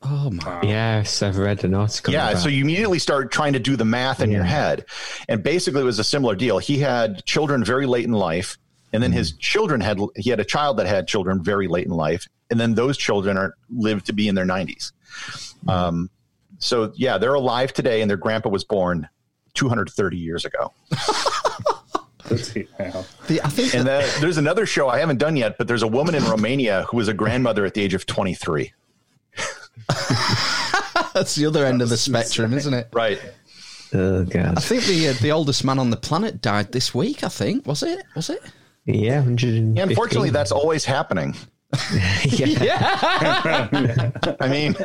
[0.03, 0.61] Oh my.
[0.63, 2.13] Yes, I've read an article.
[2.13, 4.85] Yeah, about so you immediately start trying to do the math in your head.
[5.29, 6.57] And basically it was a similar deal.
[6.57, 8.57] He had children very late in life,
[8.93, 11.91] and then his children had he had a child that had children very late in
[11.91, 14.91] life, and then those children are lived to be in their 90s.
[15.67, 16.09] Um,
[16.59, 19.07] so yeah, they're alive today and their grandpa was born
[19.55, 20.71] 230 years ago.
[23.27, 25.87] The, I think And that, there's another show I haven't done yet, but there's a
[25.87, 28.71] woman in Romania who was a grandmother at the age of 23.
[31.13, 32.87] that's the other end of the spectrum, isn't it?
[32.93, 33.19] Right.
[33.93, 34.57] Oh god.
[34.57, 37.23] I think the uh, the oldest man on the planet died this week.
[37.23, 38.03] I think was it?
[38.15, 38.41] Was it?
[38.85, 39.75] Yeah, 115.
[39.75, 41.35] Yeah, unfortunately, that's always happening.
[42.25, 44.11] yeah.
[44.39, 44.75] I mean,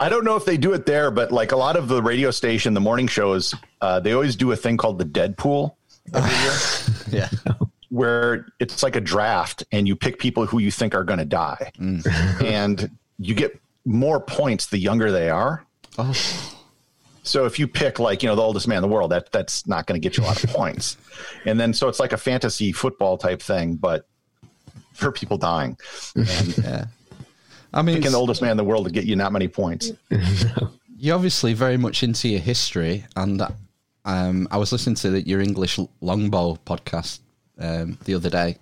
[0.00, 2.30] I don't know if they do it there, but like a lot of the radio
[2.30, 5.74] station, the morning shows, uh, they always do a thing called the Deadpool
[6.14, 6.52] every year,
[7.22, 7.54] Yeah.
[7.90, 11.24] where it's like a draft and you pick people who you think are going to
[11.24, 11.70] die.
[12.44, 15.64] And you get more points the younger they are.
[15.98, 16.12] Oh,
[17.22, 19.66] So if you pick like you know the oldest man in the world, that that's
[19.68, 20.96] not going to get you a lot of points.
[21.44, 24.07] And then so it's like a fantasy football type thing, but
[24.98, 25.76] for people dying.
[26.14, 26.84] And yeah.
[27.72, 29.92] I mean, picking the oldest man in the world to get you not many points.
[30.98, 33.42] you're obviously very much into your history, and
[34.04, 37.20] um, I was listening to the, your English longbow podcast
[37.58, 38.56] um, the other day.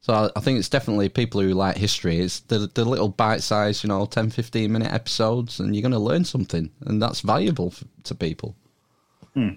[0.00, 2.20] So I, I think it's definitely people who like history.
[2.20, 5.98] It's the, the little bite-sized, you know, 10, 15 minute episodes, and you're going to
[5.98, 8.56] learn something, and that's valuable f- to people.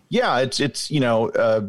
[0.09, 1.61] Yeah, it's it's you know uh,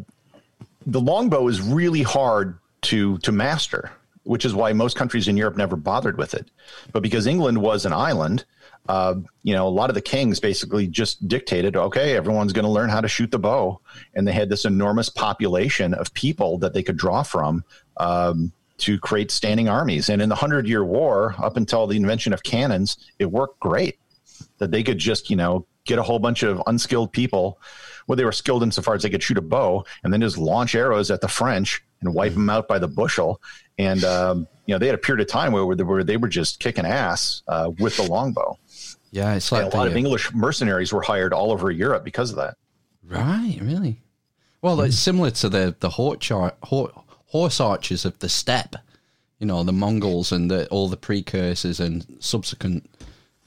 [0.84, 3.92] the longbow is really hard to to master,
[4.24, 6.50] which is why most countries in Europe never bothered with it.
[6.92, 8.44] But because England was an island,
[8.88, 12.70] uh, you know, a lot of the kings basically just dictated, okay, everyone's going to
[12.70, 13.80] learn how to shoot the bow,
[14.14, 17.64] and they had this enormous population of people that they could draw from.
[17.96, 20.08] Um, to create standing armies.
[20.08, 23.98] And in the Hundred Year War, up until the invention of cannons, it worked great.
[24.56, 27.58] That they could just, you know, get a whole bunch of unskilled people
[28.10, 30.74] well, they were skilled insofar as they could shoot a bow and then just launch
[30.74, 33.40] arrows at the French and wipe them out by the bushel.
[33.78, 36.60] And, um, you know, they had a period of time where, where they were just
[36.60, 38.58] kicking ass uh, with the longbow.
[39.10, 42.36] Yeah, it's like a lot of English mercenaries were hired all over Europe because of
[42.36, 42.56] that.
[43.02, 44.00] Right, really.
[44.62, 48.76] Well, it's similar to the the horse, ar- horse archers of the steppe.
[49.38, 52.88] You know, the Mongols and the, all the precursors and subsequent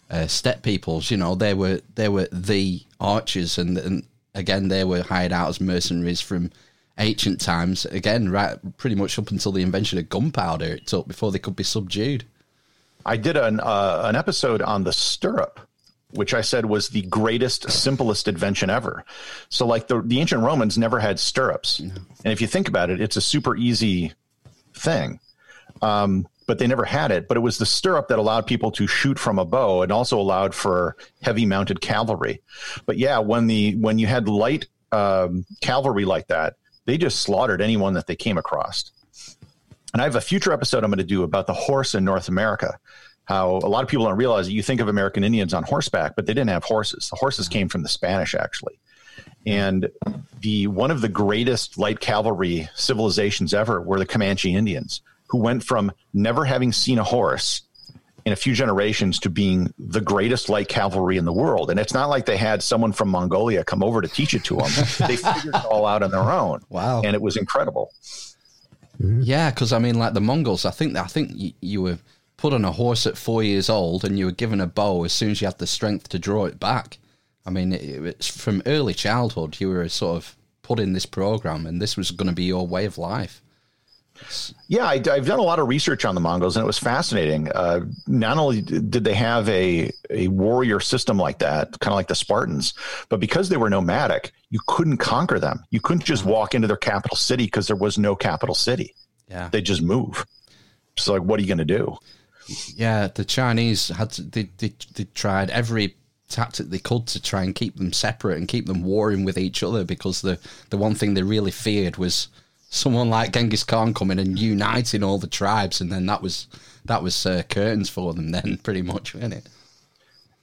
[0.10, 1.12] uh, steppe peoples.
[1.12, 5.50] You know, they were they were the archers, and, and again, they were hired out
[5.50, 6.52] as mercenaries from
[6.97, 7.86] ancient times.
[7.86, 11.56] Again, right, pretty much up until the invention of gunpowder, it took before they could
[11.56, 12.25] be subdued.
[13.06, 15.60] I did an uh, an episode on the stirrup,
[16.12, 19.03] which I said was the greatest, simplest invention ever.
[19.49, 23.01] So, like the the ancient Romans never had stirrups, and if you think about it,
[23.01, 24.13] it's a super easy
[24.73, 25.19] thing.
[25.82, 27.27] Um, but they never had it.
[27.27, 30.19] But it was the stirrup that allowed people to shoot from a bow, and also
[30.19, 32.41] allowed for heavy mounted cavalry.
[32.86, 37.62] But yeah, when the when you had light um, cavalry like that, they just slaughtered
[37.62, 38.91] anyone that they came across.
[39.93, 42.28] And I have a future episode I'm going to do about the horse in North
[42.28, 42.80] America.
[43.26, 46.15] How a lot of people don't realize that you think of American Indians on horseback,
[46.15, 47.10] but they didn't have horses.
[47.10, 48.80] The horses came from the Spanish, actually.
[49.46, 49.89] And
[50.41, 55.63] the one of the greatest light cavalry civilizations ever were the Comanche Indians, who went
[55.63, 57.62] from never having seen a horse
[58.26, 61.70] in a few generations to being the greatest light cavalry in the world.
[61.70, 64.56] And it's not like they had someone from Mongolia come over to teach it to
[64.56, 64.72] them.
[65.08, 66.62] they figured it all out on their own.
[66.70, 67.02] Wow.
[67.02, 67.92] And it was incredible.
[69.00, 72.00] Yeah, because I mean, like the Mongols, I think I think you, you were
[72.38, 75.14] put on a horse at four years old, and you were given a bow as
[75.14, 77.00] soon as you had the strength to draw it back.
[77.46, 81.66] I mean, it, it's from early childhood you were sort of put in this program,
[81.66, 83.42] and this was going to be your way of life.
[84.68, 87.52] Yeah, I, have done a lot of research on the Mongols, and it was fascinating.
[87.52, 92.08] Uh, not only did they have a a warrior system like that, kind of like
[92.08, 92.74] the Spartans,
[93.10, 95.64] but because they were nomadic, you couldn't conquer them.
[95.70, 98.96] You couldn't just walk into their capital city because there was no capital city.
[99.30, 100.26] Yeah, They just move.
[100.98, 101.98] So, like, what are you going to do?
[102.76, 103.08] yeah.
[103.08, 105.96] The Chinese had to, they, they they tried every
[106.30, 109.62] tactic they could to try and keep them separate and keep them warring with each
[109.62, 110.40] other because the
[110.72, 112.28] the one thing they really feared was
[112.74, 116.48] someone like Genghis Khan coming and uniting all the tribes, and then that was
[116.86, 118.32] that was uh, curtains for them.
[118.32, 119.48] Then pretty much, wasn't it?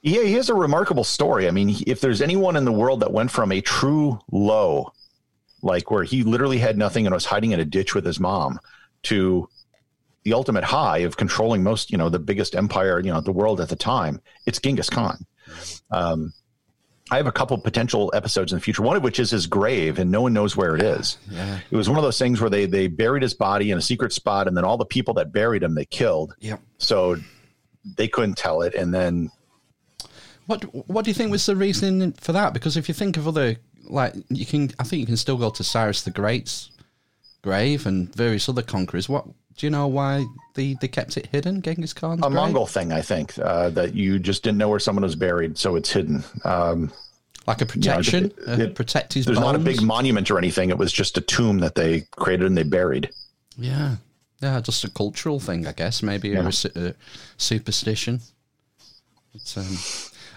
[0.01, 1.47] Yeah, he has a remarkable story.
[1.47, 4.93] I mean, if there's anyone in the world that went from a true low,
[5.61, 8.59] like where he literally had nothing and was hiding in a ditch with his mom,
[9.03, 9.47] to
[10.23, 13.59] the ultimate high of controlling most, you know, the biggest empire, you know, the world
[13.61, 15.25] at the time, it's Genghis Khan.
[15.91, 16.33] Um,
[17.11, 18.81] I have a couple potential episodes in the future.
[18.81, 21.17] One of which is his grave, and no one knows where it is.
[21.29, 21.59] Yeah.
[21.69, 24.13] It was one of those things where they they buried his body in a secret
[24.13, 26.61] spot, and then all the people that buried him they killed, Yep.
[26.77, 27.17] so
[27.97, 28.73] they couldn't tell it.
[28.75, 29.29] And then
[30.47, 32.53] What What do you think was the reasoning for that?
[32.53, 35.49] Because if you think of other, like you can, I think you can still go
[35.49, 36.71] to Cyrus the Great's
[37.41, 39.09] grave and various other conquerors.
[39.09, 39.25] What
[39.61, 41.61] do you know why they they kept it hidden?
[41.61, 42.17] Genghis Khan?
[42.17, 42.33] a grave?
[42.33, 45.75] Mongol thing, I think, uh, that you just didn't know where someone was buried, so
[45.75, 46.23] it's hidden.
[46.43, 46.91] Um,
[47.45, 49.35] like a protection, it- uh, it- protect his body.
[49.35, 50.71] there's not a big monument or anything.
[50.71, 53.11] It was just a tomb that they created and they buried.
[53.55, 53.97] Yeah,
[54.41, 56.01] yeah, just a cultural thing, I guess.
[56.01, 56.93] Maybe a, a
[57.37, 58.21] superstition.
[59.35, 59.77] It's, um,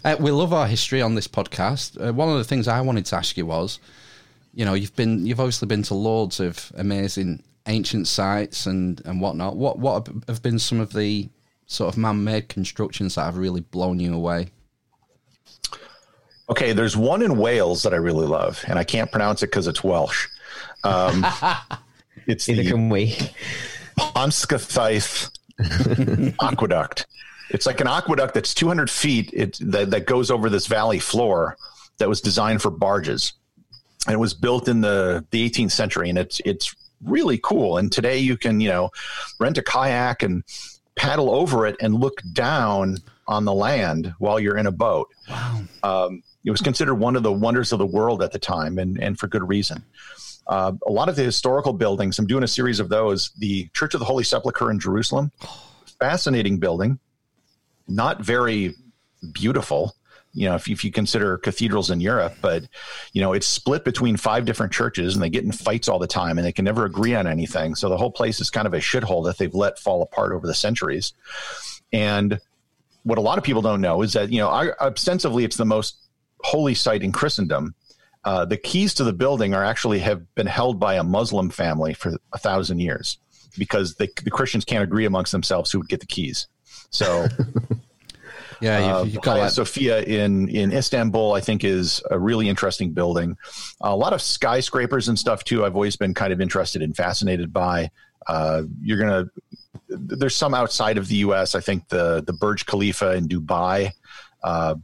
[0.04, 1.96] uh, we love our history on this podcast.
[1.98, 3.78] Uh, one of the things I wanted to ask you was,
[4.52, 9.20] you know, you've been, you've obviously been to loads of amazing ancient sites and and
[9.20, 9.56] whatnot.
[9.56, 11.28] What what have been some of the
[11.66, 14.48] sort of man-made constructions that have really blown you away?
[16.48, 19.66] Okay, there's one in Wales that I really love, and I can't pronounce it because
[19.66, 20.28] it's Welsh.
[20.82, 21.24] Um,
[22.26, 23.16] it's Neither the can we.
[23.98, 25.30] Ponscathith
[26.42, 27.06] Aqueduct.
[27.50, 31.56] It's like an aqueduct that's 200 feet it, that, that goes over this valley floor
[31.98, 33.34] that was designed for barges.
[34.06, 36.74] And it was built in the, the 18th century, and it's it's
[37.04, 37.78] really cool.
[37.78, 38.90] And today you can you know
[39.38, 40.44] rent a kayak and
[40.96, 45.08] paddle over it and look down on the land while you're in a boat.
[45.28, 45.62] Wow.
[45.82, 49.02] Um, it was considered one of the wonders of the world at the time, and
[49.02, 49.82] and for good reason.
[50.46, 53.30] Uh, a lot of the historical buildings, I'm doing a series of those.
[53.38, 55.32] The Church of the Holy Sepulchre in Jerusalem,
[55.98, 56.98] fascinating building,
[57.88, 58.74] not very
[59.32, 59.96] beautiful.
[60.34, 62.64] You know, if, if you consider cathedrals in Europe, but
[63.12, 66.06] you know, it's split between five different churches, and they get in fights all the
[66.06, 67.74] time, and they can never agree on anything.
[67.74, 70.46] So the whole place is kind of a shithole that they've let fall apart over
[70.46, 71.12] the centuries.
[71.92, 72.40] And
[73.04, 75.64] what a lot of people don't know is that you know, I, ostensibly, it's the
[75.64, 75.96] most
[76.42, 77.74] holy site in Christendom
[78.24, 81.92] uh, the keys to the building are actually have been held by a Muslim family
[81.92, 83.18] for a thousand years
[83.58, 86.48] because they, the Christians can't agree amongst themselves who would get the keys.
[86.90, 87.26] So,
[88.60, 91.32] yeah, you've, uh, Hagia Sophia in in Istanbul.
[91.32, 93.36] I think is a really interesting building.
[93.80, 95.64] a lot of skyscrapers and stuff too.
[95.64, 97.90] I've always been kind of interested and fascinated by.
[98.26, 99.26] Uh, you're gonna
[99.88, 101.54] there's some outside of the U.S.
[101.54, 103.90] I think the the Burj Khalifa in Dubai.
[104.42, 104.76] Uh,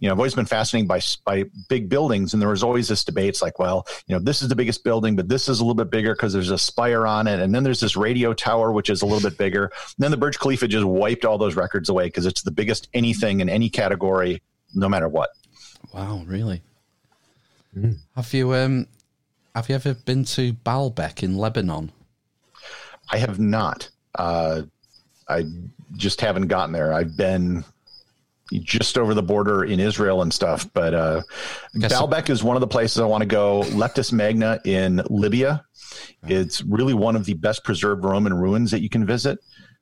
[0.00, 3.04] you know, I've always been fascinated by by big buildings, and there was always this
[3.04, 3.28] debate.
[3.28, 5.74] It's like, well, you know, this is the biggest building, but this is a little
[5.74, 8.90] bit bigger because there's a spire on it, and then there's this radio tower which
[8.90, 9.64] is a little bit bigger.
[9.64, 12.88] And then the Burj Khalifa just wiped all those records away because it's the biggest
[12.94, 14.42] anything in any category,
[14.74, 15.30] no matter what.
[15.92, 16.62] Wow, really?
[17.76, 17.96] Mm.
[18.14, 18.86] Have you um
[19.54, 21.90] have you ever been to Baalbek in Lebanon?
[23.10, 23.88] I have not.
[24.14, 24.62] Uh,
[25.28, 25.44] I
[25.96, 26.92] just haven't gotten there.
[26.92, 27.64] I've been
[28.52, 30.68] just over the border in Israel and stuff.
[30.72, 31.22] But uh,
[31.76, 33.62] Baalbek is one of the places I want to go.
[33.64, 35.64] Leptis Magna in Libya.
[36.26, 39.38] It's really one of the best preserved Roman ruins that you can visit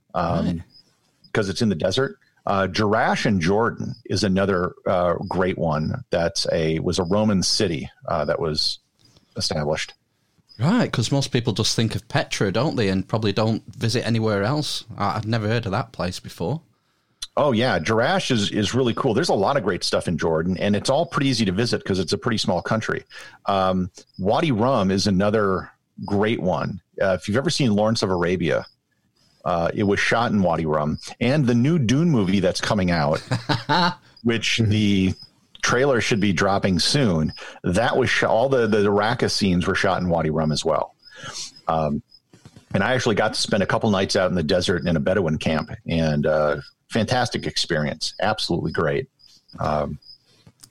[0.09, 0.63] because um,
[1.35, 1.49] right.
[1.49, 2.19] it's in the desert.
[2.47, 6.05] Uh, Jerash in Jordan is another uh, great one.
[6.11, 8.79] That's a was a Roman city uh, that was
[9.37, 9.95] established.
[10.59, 14.43] Right, because most people just think of Petra, don't they, and probably don't visit anywhere
[14.43, 14.85] else.
[14.97, 16.63] I've never heard of that place before.
[17.37, 19.13] Oh yeah, Jerash is is really cool.
[19.13, 21.79] There's a lot of great stuff in Jordan, and it's all pretty easy to visit
[21.83, 23.05] because it's a pretty small country.
[23.45, 25.71] Um, Wadi Rum is another
[26.07, 26.81] great one.
[27.01, 28.65] Uh, if you've ever seen Lawrence of Arabia,
[29.45, 33.21] uh, it was shot in Wadi Rum, and the new Dune movie that's coming out,
[34.23, 35.13] which the
[35.63, 37.33] trailer should be dropping soon.
[37.65, 40.95] That was shot, all the the Arrakis scenes were shot in Wadi Rum as well.
[41.69, 42.03] Um,
[42.73, 45.01] and I actually got to spend a couple nights out in the desert in a
[45.01, 46.57] Bedouin camp, and uh,
[46.97, 48.15] fantastic experience.
[48.21, 49.09] Absolutely great.
[49.59, 49.99] Um,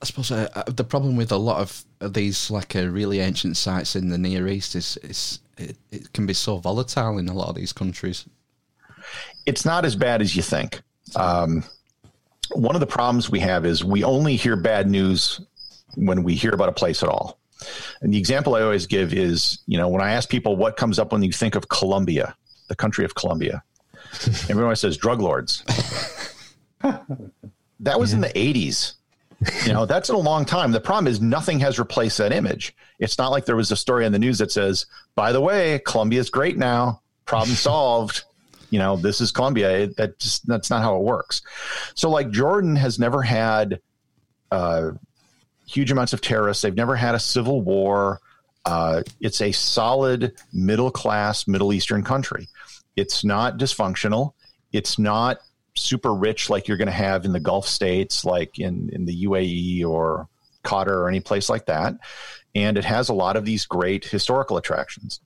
[0.01, 3.57] I suppose uh, uh, the problem with a lot of these like uh, really ancient
[3.57, 7.33] sites in the Near East is, is it, it, can be so volatile in a
[7.33, 8.25] lot of these countries.
[9.45, 10.81] It's not as bad as you think.
[11.15, 11.63] Um,
[12.53, 15.41] one of the problems we have is we only hear bad news
[15.95, 17.39] when we hear about a place at all.
[18.01, 20.99] And the example I always give is, you know, when I ask people what comes
[20.99, 22.35] up when you think of Colombia,
[22.67, 23.63] the country of Colombia,
[24.49, 25.63] everyone says drug lords.
[27.79, 28.15] That was yeah.
[28.15, 28.93] in the 80s.
[29.65, 30.71] You know, that's in a long time.
[30.71, 32.75] The problem is nothing has replaced that image.
[32.99, 35.81] It's not like there was a story on the news that says, by the way,
[35.85, 38.23] Colombia's great now, problem solved.
[38.69, 39.87] You know, this is Colombia.
[39.97, 41.41] that just that's not how it works.
[41.93, 43.79] So like Jordan has never had
[44.51, 44.91] uh,
[45.67, 46.63] huge amounts of terrorists.
[46.63, 48.21] They've never had a civil war.
[48.65, 52.47] Uh, it's a solid middle class Middle Eastern country.
[52.95, 54.33] It's not dysfunctional.
[54.71, 55.39] It's not
[55.75, 59.25] super rich like you're going to have in the Gulf states, like in, in the
[59.25, 60.27] UAE or
[60.63, 61.95] Qatar or any place like that.
[62.53, 65.19] And it has a lot of these great historical attractions.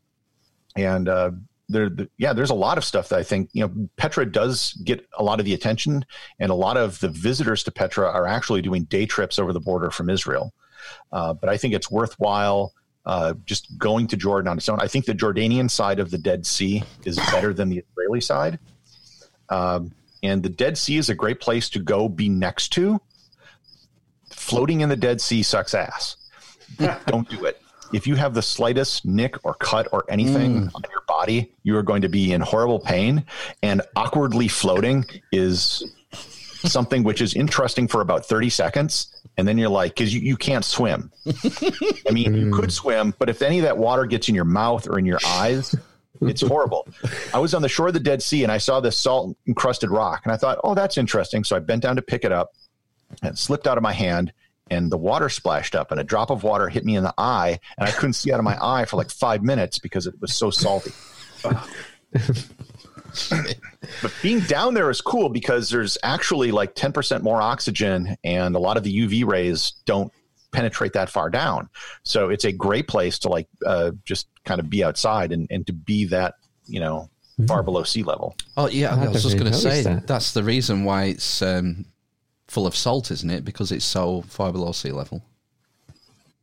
[0.76, 1.32] And uh,
[1.68, 4.74] there, the, yeah, there's a lot of stuff that I think you know Petra does
[4.84, 6.04] get a lot of the attention,
[6.40, 9.60] and a lot of the visitors to Petra are actually doing day trips over the
[9.60, 10.54] border from Israel.
[11.12, 12.74] Uh, but I think it's worthwhile
[13.06, 14.80] uh, just going to Jordan on its own.
[14.82, 18.60] I think the Jordanian side of the Dead Sea is better than the Israeli side.
[19.50, 19.92] Um,
[20.24, 23.02] and the Dead Sea is a great place to go be next to.
[24.30, 26.18] Floating in the Dead Sea sucks ass.
[27.08, 27.62] Don't do it.
[27.92, 30.72] If you have the slightest nick or cut or anything mm.
[30.76, 33.26] on your body, you are going to be in horrible pain.
[33.64, 39.70] And awkwardly floating is something which is interesting for about 30 seconds and then you're
[39.70, 41.10] like because you, you can't swim
[42.08, 44.86] i mean you could swim but if any of that water gets in your mouth
[44.88, 45.74] or in your eyes
[46.22, 46.88] it's horrible.
[47.34, 49.90] I was on the shore of the dead sea and i saw this salt encrusted
[49.90, 51.44] rock and i thought oh that's interesting.
[51.44, 52.54] So i bent down to pick it up
[53.22, 54.34] and it slipped out of my hand
[54.72, 57.60] and the water splashed up and a drop of water hit me in the eye
[57.78, 60.34] and i couldn't see out of my eye for like five minutes because it was
[60.34, 60.92] so salty.
[64.02, 68.60] But being down there is cool because there's actually like 10% more oxygen and a
[68.60, 70.12] lot of the uv rays don't
[70.52, 71.70] penetrate that far down
[72.04, 75.66] so it's a great place to like uh, just kind of be outside and, and
[75.68, 76.36] to be that
[76.66, 77.10] you know
[77.48, 80.08] far below sea level Oh yeah, I I, was just going to say that.
[80.08, 81.86] that's the reason why it's um,
[82.48, 83.46] full of salt, isn't it?
[83.46, 85.22] Because it's so far below sea level.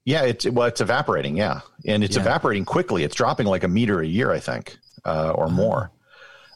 [0.05, 2.23] yeah it's well it's evaporating yeah and it's Yeah.
[2.23, 5.91] evaporating quickly it's dropping like a meter a year i think uh, or more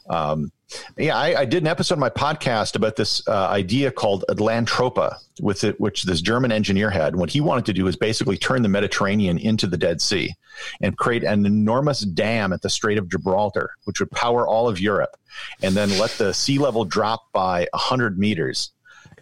[0.09, 0.51] um,
[0.97, 5.15] yeah I, I did an episode of my podcast about this uh, idea called atlantropa
[5.41, 8.61] with it which this german engineer had what he wanted to do is basically turn
[8.61, 10.33] the mediterranean into the dead sea
[10.81, 14.79] and create an enormous dam at the strait of gibraltar which would power all of
[14.79, 15.17] europe
[15.61, 18.71] and then let the sea level drop by 100 meters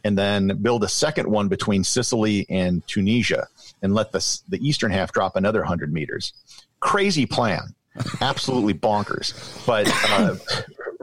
[0.03, 3.47] and then build a second one between Sicily and Tunisia
[3.81, 6.33] and let the, the eastern half drop another 100 meters.
[6.79, 7.75] Crazy plan.
[8.21, 9.33] Absolutely bonkers.
[9.65, 10.35] But uh,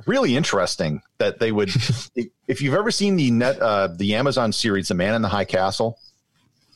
[0.06, 1.70] really interesting that they would.
[2.48, 5.44] If you've ever seen the net, uh, the Amazon series, The Man in the High
[5.44, 5.98] Castle,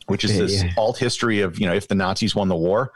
[0.07, 0.73] which is this yeah.
[0.77, 2.91] alt history of, you know, if the Nazis won the war,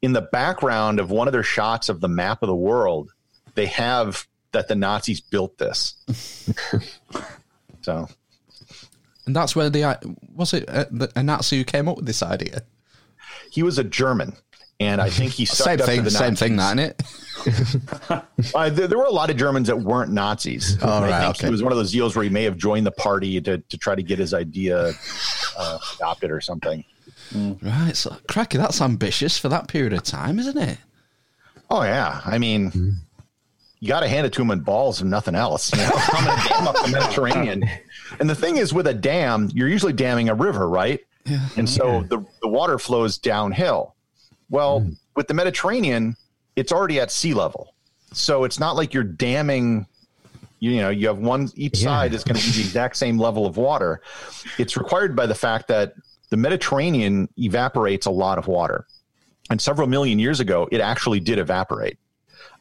[0.00, 3.10] in the background of one of their shots of the map of the world,
[3.56, 5.94] they have that the Nazis built this.
[7.82, 8.08] so
[9.26, 9.98] And that's where the i-
[10.34, 12.62] was it uh, the- a Nazi who came up with this idea.
[13.50, 14.34] he was a German,
[14.80, 16.38] and I think he sucked Same up thing, to the Nazis.
[16.38, 16.96] same Nazis.
[16.96, 18.54] thing, that innit?
[18.54, 20.76] Uh, there, there were a lot of Germans that weren't Nazis.
[20.82, 21.48] Oh, And I think okay.
[21.48, 23.78] It was one of those deals where he may have joined the party to, to
[23.78, 24.92] try to get his idea
[25.58, 26.84] uh, adopted or something.
[27.34, 30.78] Right, so cracky, that's ambitious for that period of time, isn't it?
[31.70, 32.96] Oh yeah, I mean,
[33.80, 35.72] you got to hand it to him in balls and nothing else.
[35.72, 37.64] You know, I'm gonna dam up the Mediterranean.
[38.20, 41.00] And the thing is, with a dam, you're usually damming a river, right?
[41.24, 41.48] Yeah.
[41.56, 43.93] And so the, the water flows downhill.
[44.54, 44.86] Well,
[45.16, 46.16] with the Mediterranean,
[46.54, 47.74] it's already at sea level.
[48.12, 49.86] So it's not like you're damming,
[50.60, 51.88] you know, you have one, each Yeah.
[51.88, 54.00] side is going to be the exact same level of water.
[54.56, 55.94] It's required by the fact that
[56.30, 58.86] the Mediterranean evaporates a lot of water.
[59.50, 61.98] And several million years ago, it actually did evaporate,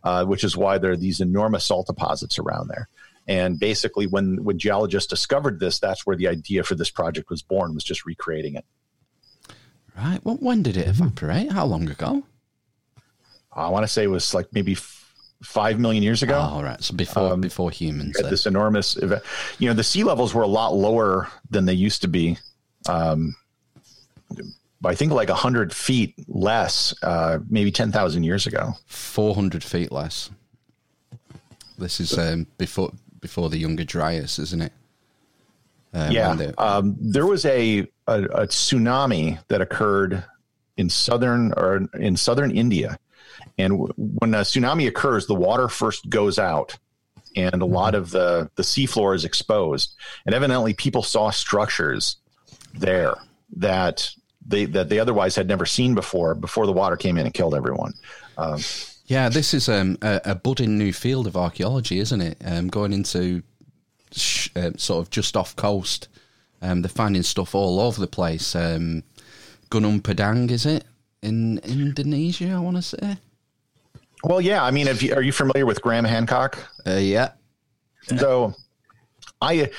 [0.04, 2.90] uh, which is why there are these enormous salt deposits around there.
[3.28, 7.42] And basically, when when geologists discovered this, that's where the idea for this project was
[7.44, 7.74] born.
[7.74, 8.66] Was just recreating it.
[9.98, 10.20] Right.
[10.24, 11.52] Well, when did it evaporate?
[11.52, 12.24] How long ago?
[13.56, 15.14] I want to say it was like maybe f-
[15.44, 16.50] five million years ago.
[16.52, 16.82] Oh, right.
[16.84, 18.16] So before before humans.
[18.30, 19.22] This enormous, eva-
[19.60, 22.38] you know, the sea levels were a lot lower than they used to be.
[22.90, 23.36] Um,
[24.84, 28.74] I think like hundred feet less, uh, maybe ten thousand years ago.
[28.88, 30.30] 400 feet less.
[31.78, 32.92] This is um, before
[33.22, 34.74] before the Younger Dryas, isn't it?
[35.94, 40.24] Yeah, um, there was a, a a tsunami that occurred
[40.78, 42.98] in southern or in southern India,
[43.58, 46.78] and w- when a tsunami occurs, the water first goes out,
[47.36, 52.18] and a lot of the the seafloor is exposed, and evidently people saw structures
[52.74, 53.16] there
[53.56, 54.10] that
[54.46, 57.56] they that they otherwise had never seen before before the water came in and killed
[57.56, 57.94] everyone.
[58.38, 58.60] Um,
[59.06, 62.38] yeah, this is um, a, a budding new field of archaeology, isn't it?
[62.44, 63.44] Um, going into
[64.14, 66.08] sh- uh, sort of just off coast.
[66.62, 68.56] Um, they're finding stuff all over the place.
[68.56, 69.04] Um,
[69.70, 70.86] Gunung Padang, is it?
[71.22, 73.18] In Indonesia, I want to say.
[74.24, 76.58] well, yeah, I mean, if you, are you familiar with Graham Hancock?
[76.86, 77.32] Uh, yeah.
[78.18, 78.54] So
[79.42, 79.70] I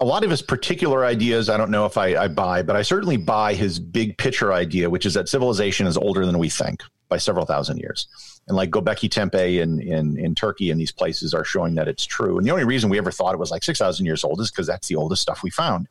[0.00, 2.82] a lot of his particular ideas I don't know if I, I buy, but I
[2.82, 6.82] certainly buy his big picture idea, which is that civilization is older than we think
[7.14, 8.08] by several thousand years.
[8.48, 12.04] And like Gobekli Tepe in, in, in Turkey and these places are showing that it's
[12.04, 12.36] true.
[12.36, 14.66] And the only reason we ever thought it was like 6,000 years old is because
[14.66, 15.86] that's the oldest stuff we found.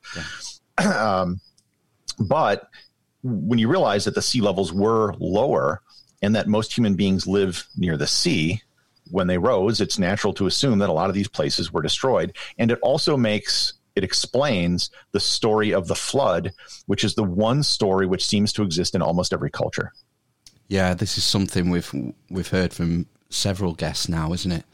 [0.86, 1.39] um,
[2.19, 2.67] but
[3.24, 5.82] when you realize that the sea levels were lower
[6.21, 8.61] and that most human beings live near the sea,
[9.11, 12.36] when they rose, it's natural to assume that a lot of these places were destroyed.
[12.57, 16.51] And it also makes it explains the story of the flood,
[16.88, 19.93] which is the one story which seems to exist in almost every culture.
[20.74, 21.91] Yeah, this is something we've
[22.32, 24.65] we've heard from several guests now, isn't it?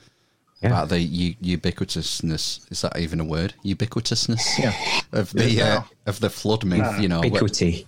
[0.61, 0.69] Yeah.
[0.69, 2.71] About the u- ubiquitousness.
[2.71, 3.53] Is that even a word?
[3.65, 4.73] Ubiquitousness Yeah.
[5.11, 7.01] of It is the uh, of the flood myth.
[7.01, 7.67] you know, Ubiquity.
[7.67, 7.87] Equity.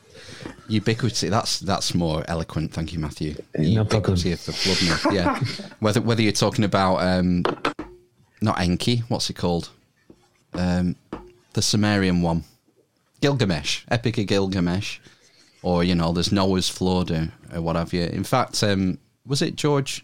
[0.68, 1.30] ubiquity.
[1.30, 2.74] That's that's more eloquent.
[2.74, 3.36] Thank you, Matthew.
[3.58, 4.16] No problem.
[4.18, 5.06] ubiquity of the flood myth.
[5.14, 5.40] Yeah.
[5.80, 7.44] whether whether you're talking about um,
[8.42, 9.70] not Enki, what's it called?
[10.54, 10.96] Um,
[11.54, 12.44] the Sumerian one,
[13.22, 15.00] Gilgamesh, Epic of Gilgamesh,
[15.64, 18.04] or you know, there's Noah's flood or, or what have you.
[18.04, 20.04] In fact, um, was it George?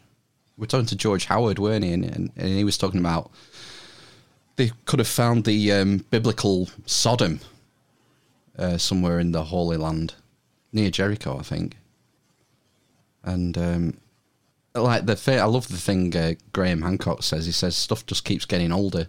[0.57, 1.93] We're talking to George Howard, weren't he?
[1.93, 3.31] And, and, and he was talking about
[4.55, 7.39] they could have found the um, biblical Sodom
[8.57, 10.15] uh, somewhere in the Holy Land,
[10.73, 11.77] near Jericho, I think.
[13.23, 13.97] And um,
[14.73, 17.45] like the thing, I love the thing uh, Graham Hancock says.
[17.45, 19.07] He says stuff just keeps getting older.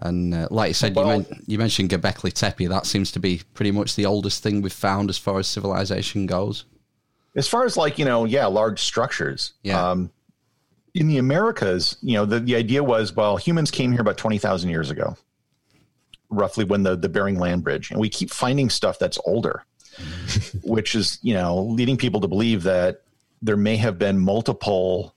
[0.00, 2.68] And uh, like you said, Well- you, men- you mentioned Göbekli Tepe.
[2.68, 6.26] That seems to be pretty much the oldest thing we've found as far as civilization
[6.26, 6.64] goes.
[7.36, 9.90] as far as like you know yeah large structures Yeah.
[9.90, 10.10] um,
[10.94, 14.70] in the americas you know the, the idea was well humans came here about 20000
[14.70, 15.16] years ago
[16.30, 19.64] roughly when the, the bering land bridge and we keep finding stuff that's older
[20.62, 23.02] which is you know leading people to believe that
[23.42, 25.14] there may have been multiple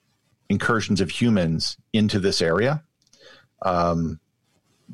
[0.50, 2.84] incursions of humans into this area
[3.64, 4.20] um,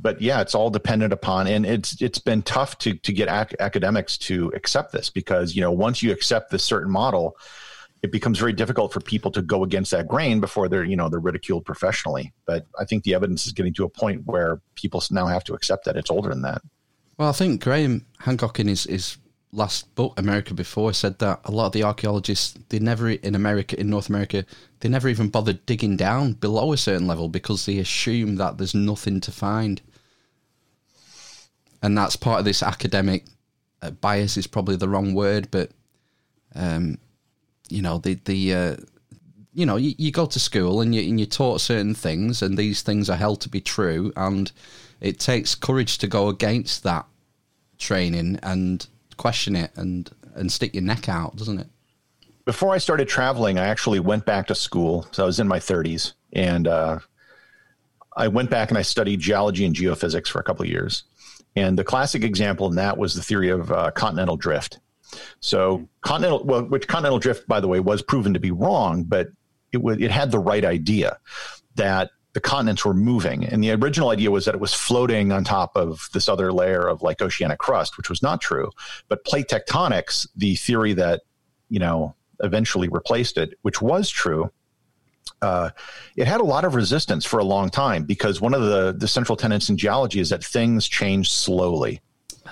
[0.02, 3.56] but yeah, it's all dependent upon, and it's it's been tough to to get ac-
[3.60, 7.36] academics to accept this because you know once you accept this certain model,
[8.04, 11.10] it becomes very difficult for people to go against that grain before they're you know
[11.10, 12.34] they're ridiculed professionally.
[12.45, 15.54] But I think the evidence is getting to a point where people now have to
[15.54, 16.62] accept that it's older than that.
[17.18, 19.18] Well, I think Graham Hancock in his, his
[19.52, 23.80] last book, America Before, said that a lot of the archaeologists, they never, in America,
[23.80, 24.45] in North America,
[24.80, 28.76] they never even bothered digging down below a certain level because they assume that there's
[28.76, 29.82] nothing to find.
[31.82, 33.26] And that's part of this academic
[33.82, 35.72] uh, bias is probably the wrong word, but,
[36.56, 36.98] um,
[37.70, 38.76] you know, the, the, uh,
[39.54, 42.58] you know, you, you go to school and you, and you're taught certain things, and
[42.58, 44.52] these things are held to be true, and
[45.00, 47.06] it takes courage to go against that
[47.78, 48.88] training and
[49.18, 51.68] question it and and stick your neck out, doesn't it?
[52.47, 55.05] before I started traveling, I actually went back to school.
[55.11, 56.99] So I was in my 30s, and uh,
[58.15, 61.03] I went back and I studied geology and geophysics for a couple of years.
[61.57, 64.80] And the classic example in that was the theory of uh, continental drift.
[65.41, 69.28] So continental, well, which continental drift, by the way, was proven to be wrong, but
[69.74, 71.18] it was it had the right idea
[71.76, 73.44] that the continents were moving.
[73.46, 76.88] And the original idea was that it was floating on top of this other layer
[76.88, 78.70] of like oceanic crust, which was not true.
[79.08, 81.24] But plate tectonics, the theory that
[81.70, 82.14] you know
[82.44, 84.52] eventually replaced it, which was true.
[85.42, 85.72] Uh,
[86.16, 89.08] it had a lot of resistance for a long time because one of the, the
[89.08, 92.02] central tenets in geology is that things change slowly,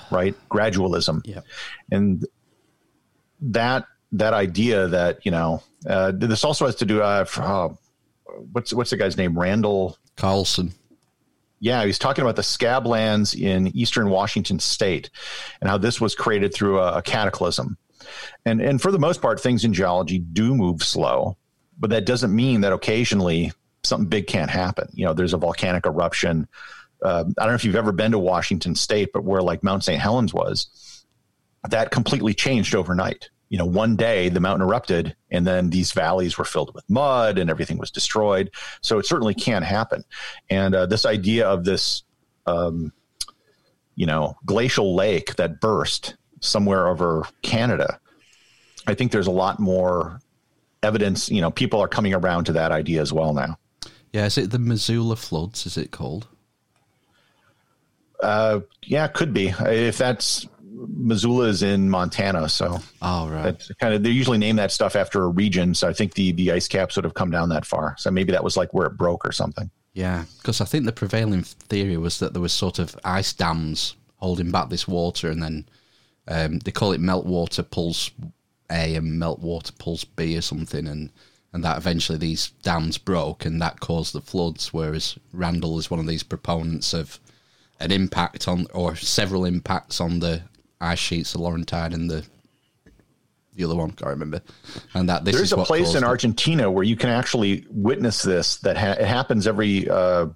[0.10, 0.34] right?
[0.50, 1.22] Gradualism.
[1.26, 1.42] Yeah.
[1.92, 2.26] And
[3.40, 7.70] that that idea that you know uh, this also has to do uh, f- uh,
[8.52, 10.74] what's what's the guy's name Randall Carlson.
[11.60, 15.10] yeah, he's talking about the scab lands in eastern Washington state
[15.62, 17.78] and how this was created through a, a cataclysm.
[18.46, 21.38] And and for the most part, things in geology do move slow,
[21.80, 23.52] but that doesn't mean that occasionally
[23.84, 24.90] something big can't happen.
[24.94, 26.48] You know, there's a volcanic eruption.
[27.04, 29.84] Uh, I don't know if you've ever been to Washington State, but where like Mount
[29.84, 30.02] St.
[30.02, 31.06] Helens was,
[31.70, 33.30] that completely changed overnight.
[33.50, 37.38] You know, one day the mountain erupted, and then these valleys were filled with mud,
[37.38, 38.50] and everything was destroyed.
[38.82, 40.04] So it certainly can happen.
[40.50, 42.04] And uh, this idea of this,
[42.48, 42.92] um,
[43.96, 48.00] you know, glacial lake that burst somewhere over Canada,
[48.88, 50.20] I think there's a lot more
[50.84, 51.30] evidence.
[51.30, 53.58] You know, people are coming around to that idea as well now.
[54.12, 55.66] Yeah, is it the Missoula floods?
[55.66, 56.28] Is it called?
[58.22, 60.48] Uh, yeah, could be if that's
[60.90, 63.44] Missoula is in Montana, so Oh right.
[63.44, 65.74] that's kind of they usually name that stuff after a region.
[65.74, 67.96] So I think the the ice caps would have come down that far.
[67.98, 69.70] So maybe that was like where it broke or something.
[69.94, 73.96] Yeah, because I think the prevailing theory was that there was sort of ice dams
[74.18, 75.66] holding back this water, and then
[76.28, 78.12] um, they call it meltwater pulse
[78.70, 81.12] A and meltwater pulse B or something, and
[81.54, 84.74] and that eventually these dams broke, and that caused the floods.
[84.74, 87.20] Whereas Randall is one of these proponents of
[87.80, 90.42] an impact on or several impacts on the
[90.82, 92.26] ice sheets, the Laurentide and the
[93.56, 94.42] the other one, can't remember,
[94.94, 96.08] and that this There's a place in it.
[96.08, 98.58] Argentina where you can actually witness this.
[98.58, 100.28] That ha- it happens every, uh,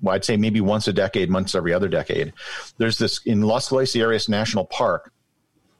[0.00, 2.32] well, I'd say maybe once a decade, once every other decade.
[2.78, 5.12] There's this in Las Glaciares National Park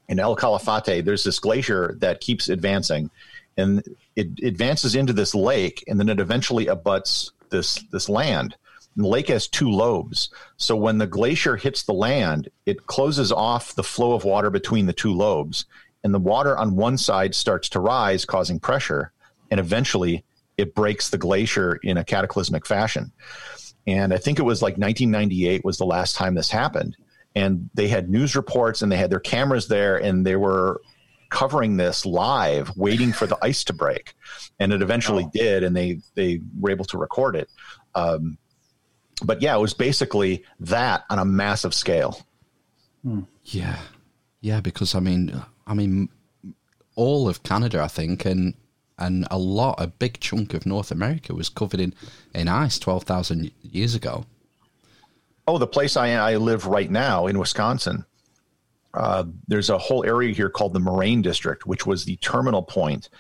[0.09, 1.05] in El Calafate.
[1.05, 3.11] There's this glacier that keeps advancing,
[3.57, 3.83] and
[4.15, 8.57] it advances into this lake, and then it eventually abuts this this land.
[8.97, 13.75] The lake has two lobes, so when the glacier hits the land, it closes off
[13.75, 15.65] the flow of water between the two lobes,
[16.05, 19.13] and the water on one side starts to rise, causing pressure,
[19.51, 20.25] and eventually
[20.57, 23.13] it breaks the glacier in a cataclysmic fashion.
[23.87, 26.97] And I think it was like 1998 was the last time this happened.
[27.35, 30.81] And they had news reports and they had their cameras there and they were
[31.31, 34.15] covering this live, waiting for the ice to break.
[34.61, 37.49] And it eventually did, and they they were able to record it.
[37.97, 38.39] Um,
[39.23, 42.21] but yeah, it was basically that on a massive scale.
[43.45, 43.79] Yeah,
[44.41, 46.09] yeah, because I mean, I mean,
[46.97, 48.55] all of Canada, I think, and
[48.99, 51.95] and a lot, a big chunk of North America was covered in
[52.35, 54.25] in ice twelve thousand years ago.
[55.47, 58.07] Oh, the place I, I live right now in Wisconsin,
[58.95, 63.11] uh, there's a whole area here called the Moraine District, which was the terminal point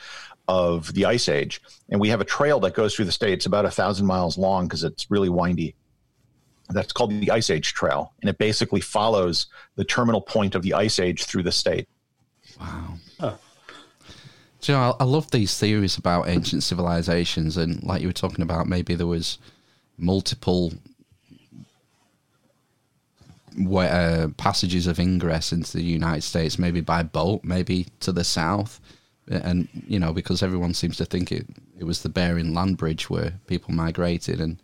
[0.49, 1.61] of the ice age.
[1.91, 3.35] And we have a trail that goes through the state.
[3.35, 5.75] It's about a thousand miles long because it's really windy.
[6.71, 8.13] That's called the Ice Age Trail.
[8.23, 9.47] And it basically follows
[9.77, 11.89] the terminal point of the ice age through the state.
[12.61, 12.95] Wow.
[14.65, 18.15] Do you know, I, I love these theories about ancient civilizations, and like you were
[18.15, 19.37] talking about, maybe there was
[19.99, 20.73] multiple
[23.59, 28.25] wa- uh, passages of ingress into the United States, maybe by boat, maybe to the
[28.25, 28.81] south,
[29.29, 31.47] and you know, because everyone seems to think it
[31.79, 34.57] it was the Bering Land Bridge where people migrated, and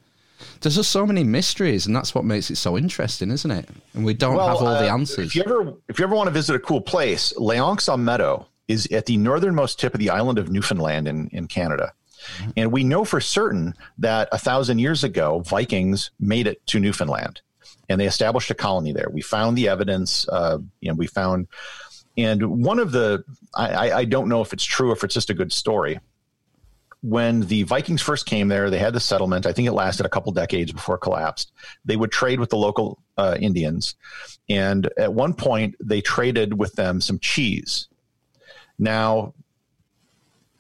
[0.60, 3.68] there's just so many mysteries, and that's what makes it so interesting, isn't it?
[3.94, 5.28] And we don't have all the uh, answers.
[5.28, 8.44] If you ever if you ever want to visit a cool place, L'Anse aux Meadows
[8.68, 11.92] is at the northernmost tip of the island of Newfoundland in, in Canada.
[12.36, 12.50] Mm-hmm.
[12.56, 17.40] And we know for certain that a thousand years ago, Vikings made it to Newfoundland
[17.88, 19.08] and they established a colony there.
[19.10, 21.48] We found the evidence, uh, you know, we found,
[22.16, 23.24] and one of the,
[23.54, 25.98] I, I- I don't know if it's true or if it's just a good story.
[27.02, 29.46] When the Vikings first came there, they had the settlement.
[29.46, 31.52] I think it lasted a couple decades before it collapsed.
[31.84, 33.94] They would trade with the local uh, Indians.
[34.48, 37.88] And at one point, they traded with them some cheese.
[38.78, 39.32] Now,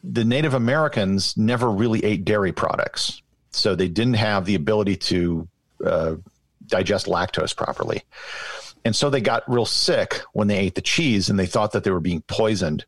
[0.02, 3.20] the Native Americans never really ate dairy products,
[3.50, 5.48] so they didn't have the ability to
[5.84, 6.14] uh,
[6.66, 8.02] digest lactose properly.
[8.84, 11.84] And so they got real sick when they ate the cheese and they thought that
[11.84, 12.86] they were being poisoned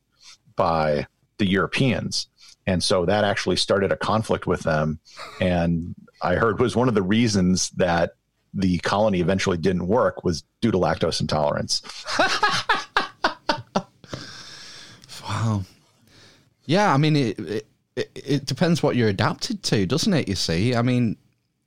[0.57, 1.07] by
[1.39, 2.29] the Europeans.
[2.67, 5.01] And so that actually started a conflict with them.
[5.41, 8.15] And I heard was one of the reasons that
[8.55, 11.83] the colony eventually didn't work was due to lactose intolerance.
[15.33, 15.63] Wow.
[16.67, 17.67] Yeah, I mean, it, it
[18.15, 20.29] it depends what you're adapted to, doesn't it?
[20.29, 21.17] You see, I mean,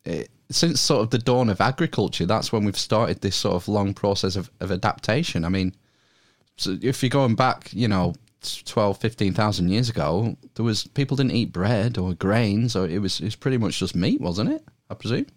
[0.05, 3.67] it, since sort of the dawn of agriculture, that's when we've started this sort of
[3.67, 5.43] long process of, of adaptation.
[5.45, 5.75] I mean,
[6.57, 8.13] so if you're going back, you know,
[8.53, 13.19] 12, 15,000 years ago, there was people didn't eat bread or grains, or it was
[13.19, 14.63] it was pretty much just meat, wasn't it?
[14.89, 15.27] I presume.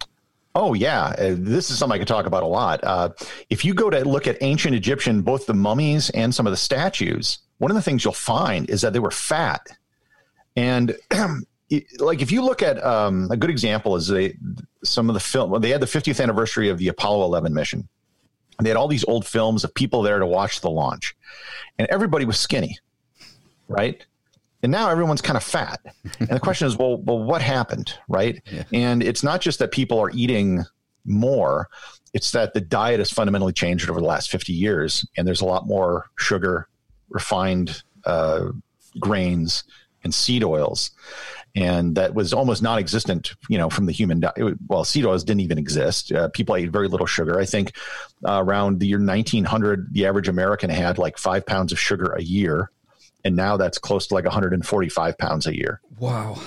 [0.55, 2.83] Oh yeah, uh, this is something I could talk about a lot.
[2.83, 3.09] Uh,
[3.49, 6.57] if you go to look at ancient Egyptian, both the mummies and some of the
[6.57, 9.61] statues, one of the things you'll find is that they were fat,
[10.55, 10.95] and
[11.99, 14.35] like if you look at um, a good example is they
[14.83, 15.59] some of the film.
[15.61, 17.87] They had the 50th anniversary of the Apollo 11 mission,
[18.57, 21.15] and they had all these old films of people there to watch the launch,
[21.77, 22.77] and everybody was skinny,
[23.69, 24.05] right?
[24.61, 25.79] And now everyone's kind of fat.
[26.19, 28.41] And the question is, well, well, what happened, right?
[28.51, 28.63] Yeah.
[28.73, 30.65] And it's not just that people are eating
[31.05, 31.69] more;
[32.13, 35.45] it's that the diet has fundamentally changed over the last 50 years, and there's a
[35.45, 36.67] lot more sugar,
[37.09, 38.47] refined uh,
[38.99, 39.63] grains,
[40.03, 40.91] and seed oils,
[41.55, 44.57] and that was almost non-existent, you know, from the human diet.
[44.67, 46.11] Well, seed oils didn't even exist.
[46.11, 47.39] Uh, people ate very little sugar.
[47.39, 47.73] I think
[48.27, 52.21] uh, around the year 1900, the average American had like five pounds of sugar a
[52.21, 52.71] year,
[53.23, 55.81] and now that's close to like 145 pounds a year.
[55.99, 56.39] Wow.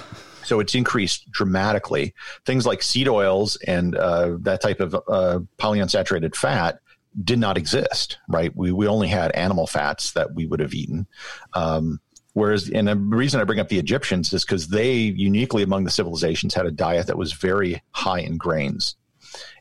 [0.45, 2.15] So it's increased dramatically.
[2.45, 6.79] Things like seed oils and uh, that type of uh, polyunsaturated fat
[7.25, 8.55] did not exist, right?
[8.57, 11.07] We, we only had animal fats that we would have eaten.
[11.53, 12.01] Um,
[12.33, 15.91] whereas, and the reason I bring up the Egyptians is because they uniquely among the
[15.91, 18.97] civilizations had a diet that was very high in grains.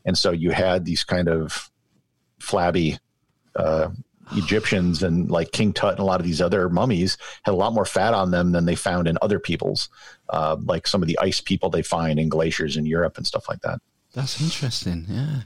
[0.04, 1.70] And so you had these kind of
[2.40, 2.98] flabby
[3.54, 3.90] uh,
[4.36, 7.72] Egyptians and like King Tut and a lot of these other mummies had a lot
[7.72, 9.88] more fat on them than they found in other peoples,
[10.30, 13.48] uh, like some of the ice people they find in glaciers in Europe and stuff
[13.48, 13.80] like that.
[14.14, 15.06] That's interesting.
[15.08, 15.42] Yeah.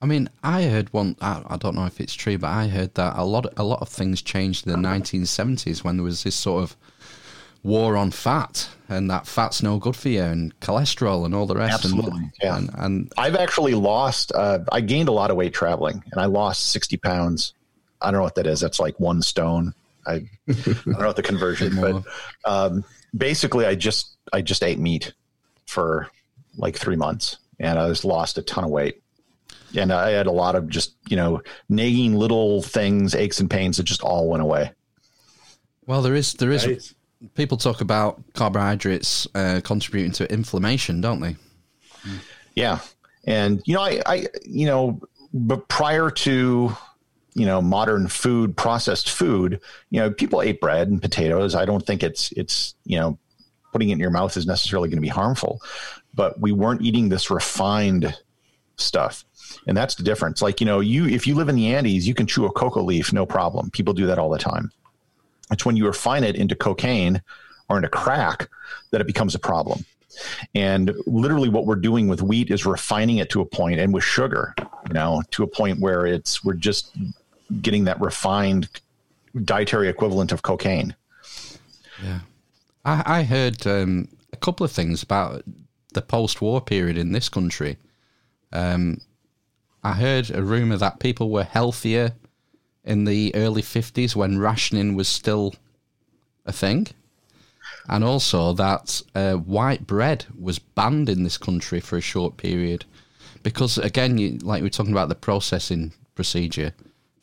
[0.00, 1.16] I mean, I heard one.
[1.20, 3.80] I, I don't know if it's true, but I heard that a lot, a lot
[3.82, 6.76] of things changed in the 1970s when there was this sort of
[7.64, 11.56] war on fat, and that fat's no good for you, and cholesterol, and all the
[11.56, 11.84] rest.
[11.84, 12.56] Absolutely, And, yeah.
[12.56, 16.26] and, and I've actually lost, uh, I gained a lot of weight traveling and I
[16.26, 17.54] lost 60 pounds.
[18.00, 18.60] I don't know what that is.
[18.60, 19.74] That's like one stone.
[20.06, 22.02] I, I don't know what the conversion, but
[22.44, 22.84] um,
[23.16, 25.12] basically I just, I just ate meat
[25.66, 26.08] for
[26.56, 29.02] like three months and I just lost a ton of weight.
[29.76, 33.76] And I had a lot of just, you know, nagging little things, aches and pains
[33.76, 34.72] that just all went away.
[35.86, 36.94] well, there is there is Right.
[37.34, 41.36] people talk about carbohydrates uh, contributing to inflammation, don't they?
[42.54, 42.78] Yeah.
[43.26, 45.00] And, you know, I, I, you know,
[45.34, 46.74] but prior to,
[47.38, 49.60] you know, modern food, processed food,
[49.90, 51.54] you know, people ate bread and potatoes.
[51.54, 53.18] I don't think it's, it's, you know,
[53.72, 55.60] putting it in your mouth is necessarily going to be harmful,
[56.14, 58.14] but we weren't eating this refined
[58.76, 59.24] stuff.
[59.66, 60.42] And that's the difference.
[60.42, 62.80] Like, you know, you, if you live in the Andes, you can chew a coca
[62.80, 63.70] leaf, no problem.
[63.70, 64.70] People do that all the time.
[65.50, 67.22] It's when you refine it into cocaine
[67.68, 68.48] or into crack
[68.90, 69.84] that it becomes a problem.
[70.54, 74.02] And literally, what we're doing with wheat is refining it to a point, and with
[74.02, 74.54] sugar,
[74.88, 76.96] you know, to a point where it's we're just
[77.62, 78.68] getting that refined
[79.44, 80.94] dietary equivalent of cocaine.
[82.02, 82.20] Yeah.
[82.84, 85.44] I, I heard um, a couple of things about
[85.94, 87.76] the post-war period in this country.
[88.52, 89.00] Um,
[89.82, 92.12] I heard a rumor that people were healthier
[92.84, 95.54] in the early 50s when rationing was still
[96.46, 96.88] a thing.
[97.88, 102.84] And also that uh, white bread was banned in this country for a short period.
[103.42, 106.74] Because, again, you, like we're talking about the processing procedure,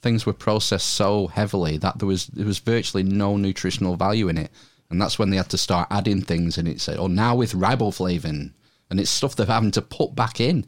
[0.05, 4.37] things were processed so heavily that there was there was virtually no nutritional value in
[4.37, 4.51] it.
[4.91, 7.53] And that's when they had to start adding things and it said, oh, now with
[7.53, 8.51] riboflavin.
[8.91, 10.67] And it's stuff they're having to put back in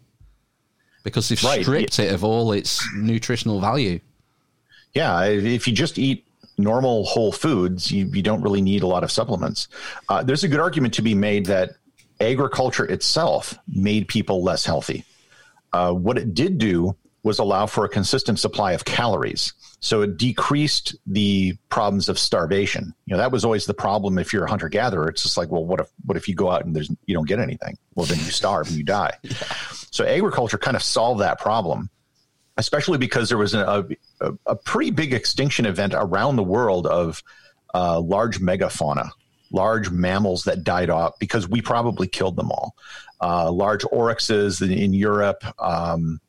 [1.03, 1.61] because they've Right.
[1.61, 3.99] stripped it of all its nutritional value.
[4.95, 6.25] Yeah, if you just eat
[6.57, 9.67] normal whole foods, you, you don't really need a lot of supplements.
[10.09, 11.73] Uh, there's a good argument to be made that
[12.19, 15.05] agriculture itself made people less healthy.
[15.73, 16.95] Uh, what it did do
[17.27, 19.53] was allow for a consistent supply of calories.
[19.79, 22.95] So it decreased the problems of starvation.
[23.05, 25.07] You know, that was always the problem if you're a hunter gatherer.
[25.09, 27.27] It's just like, well, what if what if you go out and there's you don't
[27.27, 27.77] get anything?
[27.93, 29.13] Well, then you starve and you die.
[29.89, 31.89] So agriculture kind of solved that problem
[32.57, 33.87] especially because there was a,
[34.19, 37.23] a, a pretty big extinction event around the world of
[37.73, 39.09] uh, large megafauna,
[39.51, 42.75] large mammals that died off because we probably killed them all.
[43.21, 46.19] Uh, large oryxes in, in Europe, um,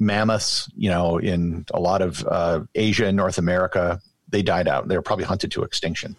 [0.00, 4.88] mammoths, you know, in a lot of uh, Asia and North America, they died out.
[4.88, 6.16] They were probably hunted to extinction,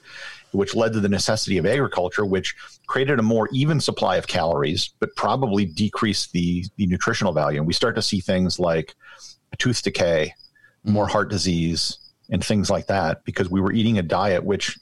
[0.52, 2.56] which led to the necessity of agriculture, which
[2.88, 7.58] created a more even supply of calories, but probably decreased the, the nutritional value.
[7.58, 8.96] And we start to see things like
[9.58, 10.34] tooth decay,
[10.84, 11.98] more heart disease,
[12.30, 14.78] and things like that because we were eating a diet which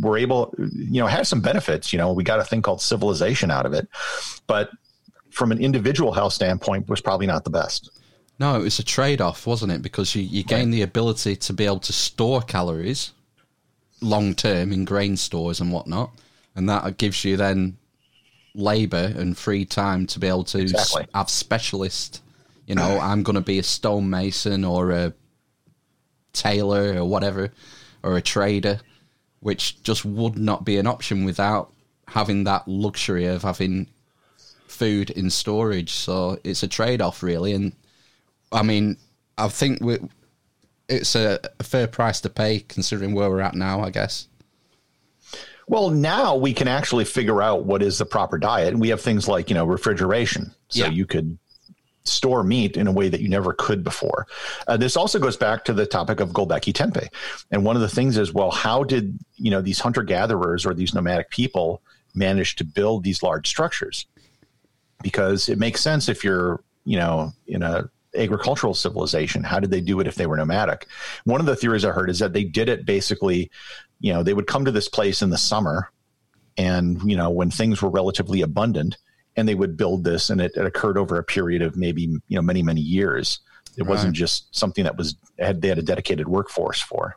[0.00, 1.92] were able, you know, had some benefits.
[1.92, 3.88] You know, we got a thing called civilization out of it,
[4.46, 4.70] but
[5.30, 7.90] from an individual health standpoint, was probably not the best.
[8.38, 9.82] No, it was a trade off, wasn't it?
[9.82, 13.12] Because you, you gain the ability to be able to store calories
[14.00, 16.12] long term in grain stores and whatnot.
[16.54, 17.78] And that gives you then
[18.54, 22.22] labor and free time to be able to s- have specialist.
[22.66, 25.12] You know, I'm going to be a stonemason or a
[26.32, 27.52] tailor or whatever,
[28.04, 28.80] or a trader,
[29.40, 31.72] which just would not be an option without
[32.06, 33.88] having that luxury of having
[34.68, 35.92] food in storage.
[35.92, 37.52] So it's a trade off, really.
[37.52, 37.72] And
[38.52, 38.96] I mean,
[39.36, 39.98] I think we,
[40.88, 44.28] it's a, a fair price to pay considering where we're at now, I guess.
[45.66, 48.68] Well, now we can actually figure out what is the proper diet.
[48.68, 50.54] And we have things like, you know, refrigeration.
[50.68, 50.90] So Yeah.
[50.90, 51.38] you could
[52.04, 54.26] store meat in a way that you never could before.
[54.66, 57.08] Uh, this also goes back to the topic of Göbekli Tepe.
[57.50, 60.72] And one of the things is, well, how did, you know, these hunter gatherers or
[60.72, 61.82] these nomadic people
[62.14, 64.06] manage to build these large structures?
[65.02, 69.80] Because it makes sense if you're, you know, in a agricultural civilization, how did they
[69.80, 70.86] do it if they were nomadic?
[71.24, 73.50] One of the theories I heard is that they did it basically,
[74.00, 75.90] you know, they would come to this place in the summer
[76.56, 78.96] and, you know, when things were relatively abundant
[79.36, 82.36] and they would build this and it, it occurred over a period of maybe, you
[82.36, 83.40] know, many, many years.
[83.76, 87.16] It wasn't just something that was had they had a dedicated workforce for.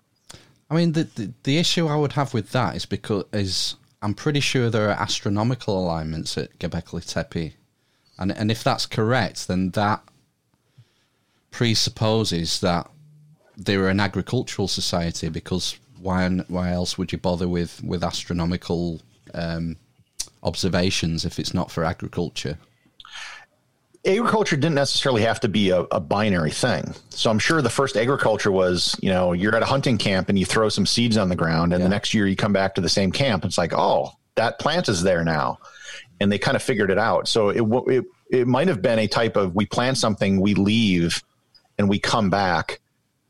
[0.70, 4.14] I mean, the, the the issue I would have with that is because is I'm
[4.14, 7.56] pretty sure there are astronomical alignments at Göbekli Tepe,
[8.20, 10.04] and and if that's correct, then that
[11.52, 12.90] presupposes that
[13.58, 15.30] they were an agricultural society.
[15.30, 19.02] Because why why else would you bother with with astronomical
[19.34, 19.76] um,
[20.44, 22.58] observations if it's not for agriculture?
[24.04, 26.96] agriculture didn't necessarily have to be a, a binary thing.
[27.12, 30.40] So I'm sure the first agriculture was, you know, you're at a hunting camp and
[30.40, 31.86] you throw some seeds on the ground, and Yeah.
[31.86, 33.44] the next year you come back to the same camp.
[33.44, 35.60] And It's like, oh, that plant is there now,
[36.20, 37.28] and they kind of figured it out.
[37.28, 37.62] So it
[37.94, 41.22] it it might have been a type of we plant something, we leave,
[41.78, 42.80] and we come back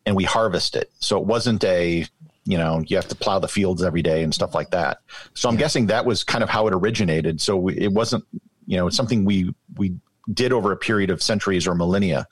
[0.05, 0.91] and we harvest it.
[0.99, 2.05] So it wasn't a
[2.45, 4.99] you know you have to plow the fields every day and stuff like that.
[5.33, 7.39] So I'm guessing that was kind of how it originated.
[7.39, 8.25] So we, it wasn't
[8.65, 9.95] you know it's something we we
[10.31, 12.27] did over a period of centuries or millennia.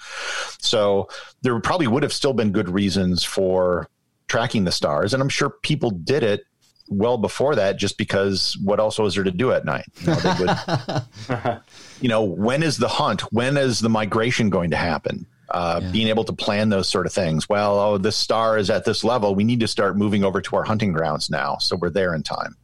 [0.60, 1.10] So
[1.41, 3.88] there probably would have still been good reasons for
[4.28, 6.45] tracking the stars, and I'm sure people did it
[6.91, 9.86] well before that just because what else was there to do at night?
[10.01, 11.62] You know, they would,
[12.01, 13.22] you know when is the hunt?
[13.32, 15.28] When is the migration going to happen?
[15.52, 17.50] Uh, Being able to plan those sort of things.
[17.50, 19.34] Well, oh, this star is at this level.
[19.34, 22.22] We need to start moving over to our hunting grounds now, so we're there in
[22.24, 22.56] time.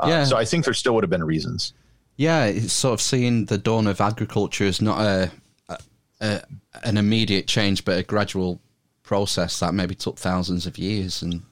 [0.00, 0.24] Uh, Yeah.
[0.24, 1.72] So I think there still would have been reasons.
[2.16, 5.30] Yeah, it's sort of seeing the dawn of agriculture is not a,
[5.68, 5.78] a,
[6.20, 6.42] a
[6.84, 8.60] an immediate change, but a gradual
[9.02, 11.22] process that maybe took thousands of years.
[11.22, 11.42] And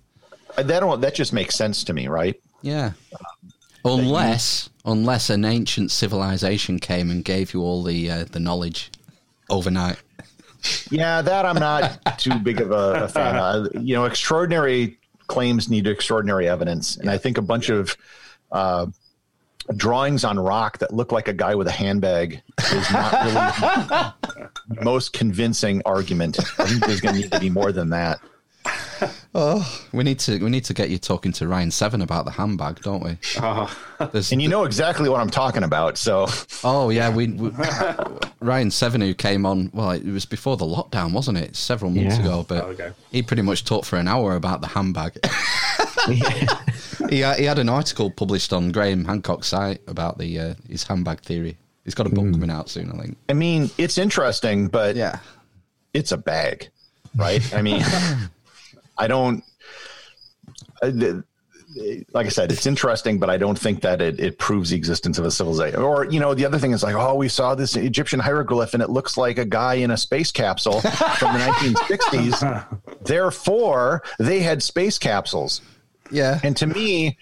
[0.57, 2.39] Uh, That don't, that just makes sense to me, right?
[2.63, 2.93] yeah,
[3.85, 8.91] unless unless an ancient civilization came and gave you all the uh, the knowledge
[9.51, 9.97] overnight.
[10.91, 13.69] Yeah, that I'm not too big of a, a fan of.
[13.75, 17.97] You know, extraordinary claims need extraordinary evidence, and I think a bunch of
[18.53, 18.87] uh,
[19.77, 22.43] drawings on rock that look like a guy with a handbag
[22.73, 24.15] is not really
[24.69, 26.39] the most convincing argument.
[26.59, 28.21] I think there's going to need to be more than that.
[29.93, 32.81] We need to we need to get you talking to Ryan Seven about the handbag,
[32.83, 33.19] don't we?
[34.13, 35.99] There's, And you know exactly what I'm talking about.
[35.99, 36.27] So
[36.63, 37.51] oh yeah, we, we
[38.41, 39.71] Ryan Seven who came on.
[39.73, 41.57] Well, it was before the lockdown, wasn't it?
[41.57, 42.23] Several months Yeah.
[42.23, 45.19] ago, but There we he pretty much talked for an hour about the handbag.
[46.07, 50.83] he had, he had an article published on Graham Hancock's site about the uh, his
[50.85, 51.57] handbag theory.
[51.85, 53.17] He's got a book coming out soon, I think.
[53.29, 55.19] I mean, it's interesting, but Yeah,
[55.93, 56.69] it's a bag,
[57.17, 57.43] right?
[57.55, 57.85] I mean,
[58.99, 59.43] I don't.
[60.83, 61.25] I- the-
[62.13, 65.19] Like I said, it's interesting, but I don't think that it, it proves the existence
[65.19, 65.81] of a civilization.
[65.83, 68.83] Or, you know, the other thing is like, oh, we saw this Egyptian hieroglyph and
[68.83, 72.81] it looks like a guy in a space capsule from the 1960s.
[73.05, 75.63] Therefore, they had space capsules.
[76.13, 76.39] yeah.
[76.45, 77.19] And to me,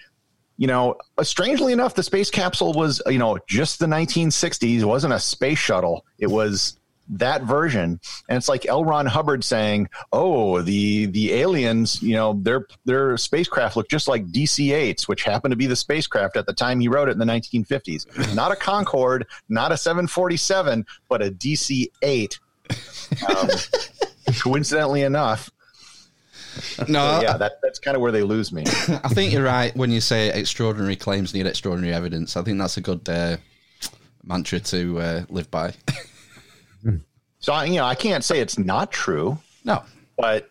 [0.59, 4.81] you know, uh, strangely enough, the space capsule was, you know, just the 1960s.
[4.81, 6.05] It wasn't a space shuttle.
[6.19, 6.79] It was
[7.13, 8.01] that version.
[8.29, 8.85] And it's like L.
[8.85, 14.27] Ron Hubbard saying, "Oh, the the aliens, you know, their their spacecraft look just like
[14.27, 17.25] DC-8s, which happened to be the spacecraft at the time he wrote it in the
[17.25, 18.35] 1950s.
[18.35, 22.39] Not a Concorde, not a 747, but a DC-8."
[23.29, 23.49] Um,
[24.41, 25.51] coincidentally enough,
[26.89, 28.65] no, yeah, that, that's kind of where they lose me.
[28.89, 32.37] I think you're right when you say extraordinary claims need extraordinary evidence.
[32.37, 33.37] I think that's a good uh,
[34.23, 35.75] mantra to uh, live by.
[37.43, 39.83] So I- you know, I can't say it's not true, no,
[40.17, 40.49] but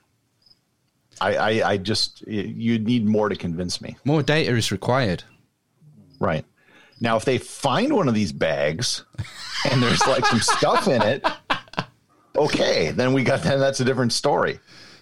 [1.20, 3.98] I, I, I just you need more to convince me.
[4.06, 5.24] more data is required.
[6.20, 6.46] Right
[7.00, 9.04] now, if they find one of these bags
[9.72, 11.26] and there's like some stuff in it,
[12.36, 14.60] okay, then we got then that's a different story.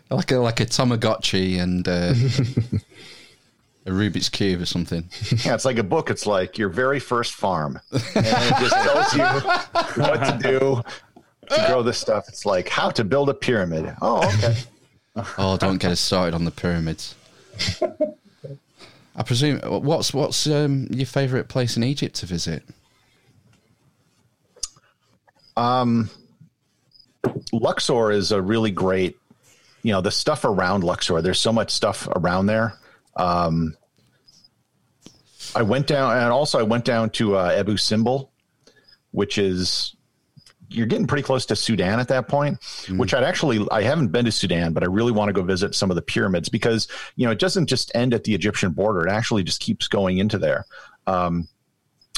[0.10, 2.14] like a like a Tamagotchi and uh,
[3.86, 5.10] a Rubik's cube or something.
[5.46, 6.10] Yeah, it's like a book.
[6.10, 9.24] It's like your very first farm, and it just tells you
[10.04, 10.84] what to do
[11.50, 12.28] to grow this stuff.
[12.28, 13.96] It's like how to build a pyramid.
[14.02, 14.56] Oh, okay.
[15.38, 17.14] Oh, don't get us started on the pyramids.
[19.16, 22.64] I presume what's what's um, your favourite place in Egypt to visit?
[25.58, 26.10] Um,
[27.52, 29.18] Luxor is a really great,
[29.84, 31.22] you know, the stuff around Luxor.
[31.22, 32.76] There's so much stuff around there.
[33.18, 33.76] Um,
[35.54, 38.30] I went down, and also I went down to uh, Abu Simbel,
[39.12, 39.96] which is
[40.70, 42.60] you're getting pretty close to Sudan at that point.
[42.90, 45.76] Which I'd actually I haven't been to Sudan, but I really want to go visit
[45.76, 49.06] some of the pyramids because you know it doesn't just end at the Egyptian border;
[49.08, 50.66] it actually just keeps going into there.
[51.08, 51.48] Um,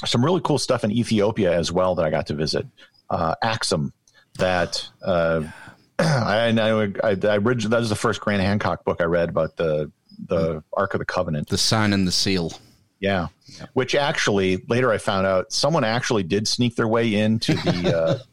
[0.05, 2.65] some really cool stuff in Ethiopia as well that I got to visit.
[3.09, 3.93] Uh, Axum,
[4.37, 5.43] that uh,
[5.99, 9.57] I, I, I, I read, that was the first Graham Hancock book I read about
[9.57, 9.91] the
[10.27, 11.49] the Ark of the Covenant.
[11.49, 12.53] The sign and the seal.
[12.99, 13.27] Yeah.
[13.73, 18.17] Which actually later I found out someone actually did sneak their way into the uh,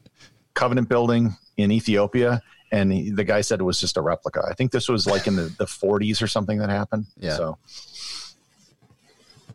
[0.59, 2.42] Covenant building in Ethiopia.
[2.72, 4.42] And he, the guy said it was just a replica.
[4.50, 7.06] I think this was like in the, the 40s or something that happened.
[7.16, 7.36] Yeah.
[7.36, 7.59] So,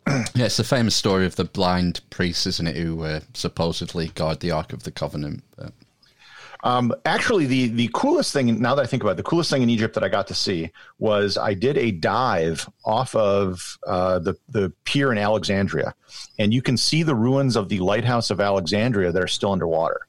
[0.34, 4.40] Yeah, it's the famous story of the blind priest, isn't it, who uh, supposedly guard
[4.40, 5.44] the Ark of the Covenant.
[5.56, 5.72] But
[6.64, 9.62] um, actually, the, the coolest thing, now that I think about it, the coolest thing
[9.62, 14.18] in Egypt that I got to see was I did a dive off of uh,
[14.18, 15.94] the, the pier in Alexandria.
[16.38, 20.00] And you can see the ruins of the lighthouse of Alexandria that are still underwater.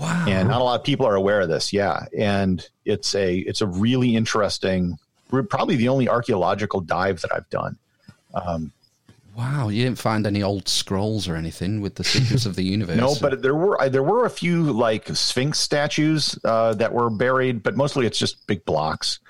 [0.00, 1.72] Wow, and not a lot of people are aware of this.
[1.72, 2.06] Yeah.
[2.16, 4.98] And it's a it's a really interesting
[5.48, 7.78] probably the only archaeological dive that i've done.
[9.36, 12.96] Wow, you didn't find any old scrolls or anything with the secrets of the universe.
[12.96, 17.62] no but there were there were a few like sphinx statues uh, that were buried
[17.62, 19.20] but mostly it's just big blocks.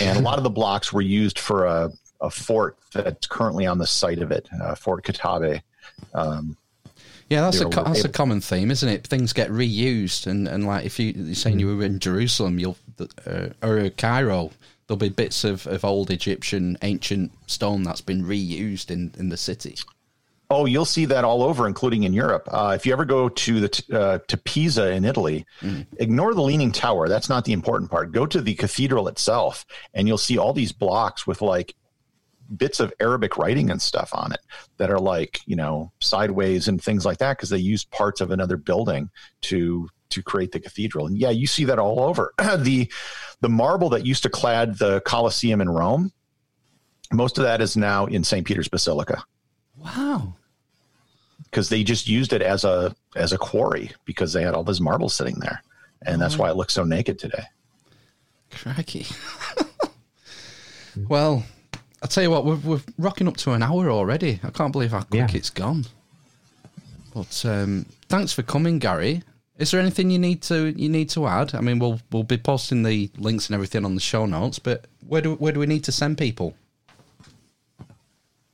[0.00, 3.78] And a lot of the blocks were used for a, a fort that's currently on
[3.78, 5.60] the site of it uh, fort Qaitbay
[6.14, 6.56] um,
[7.28, 9.06] Yeah, that's a that's a common theme, isn't it?
[9.06, 12.78] Things get reused, and, and like if you, you're saying you were in Jerusalem, you'll
[13.26, 14.50] uh, or Cairo,
[14.86, 19.36] there'll be bits of, of old Egyptian ancient stone that's been reused in, in the
[19.36, 19.76] city.
[20.50, 22.48] Oh, you'll see that all over, including in Europe.
[22.50, 25.44] Uh, if you ever go to the t- uh, to Pisa in Italy,
[25.98, 27.06] ignore the Leaning Tower.
[27.06, 28.12] That's not the important part.
[28.12, 31.74] Go to the cathedral itself, and you'll see all these blocks with like
[32.56, 34.40] bits of Arabic writing and stuff on it
[34.78, 38.30] that are like you know sideways and things like that because they used parts of
[38.30, 39.10] another building
[39.42, 41.06] to to create the cathedral.
[41.06, 42.32] And yeah, you see that all over.
[42.58, 42.90] the
[43.40, 46.12] the marble that used to clad the Colosseum in Rome,
[47.12, 48.46] most of that is now in St.
[48.46, 49.22] Peter's Basilica
[49.76, 50.34] Wow.
[51.44, 54.80] because they just used it as a as a quarry because they had all this
[54.80, 55.62] marble sitting there,
[56.06, 57.44] and that's why it looks so naked today.
[58.50, 59.06] Crikey.
[61.08, 61.44] well,
[62.02, 64.38] I tell you what, we're, we're rocking up to an hour already.
[64.44, 65.36] I can't believe how quick Yeah.
[65.38, 65.84] it's gone.
[67.14, 69.22] But um, thanks for coming, Gary.
[69.58, 71.54] Is there anything you need to you need to add?
[71.56, 74.84] I mean, we'll we'll be posting the links and everything on the show notes, but
[75.08, 76.54] where do where do we need to send people?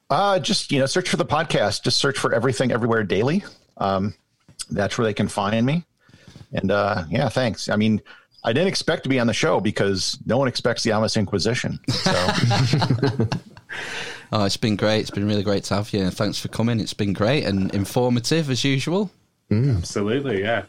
[0.08, 1.82] Uh, just you know, search for the podcast.
[1.82, 3.44] Just search for everything everywhere daily.
[3.78, 4.14] Um,
[4.70, 5.84] that's where they can find me.
[6.52, 7.68] And uh, yeah, thanks.
[7.68, 8.00] I mean,
[8.44, 11.80] I didn't expect to be on the show because no one expects the Amish Inquisition.
[11.88, 12.12] So
[14.32, 15.00] Oh, it's been great.
[15.00, 16.10] It's been really great to have you.
[16.10, 16.80] Thanks for coming.
[16.80, 19.10] It's been great and informative as usual.
[19.50, 20.64] Absolutely, yeah.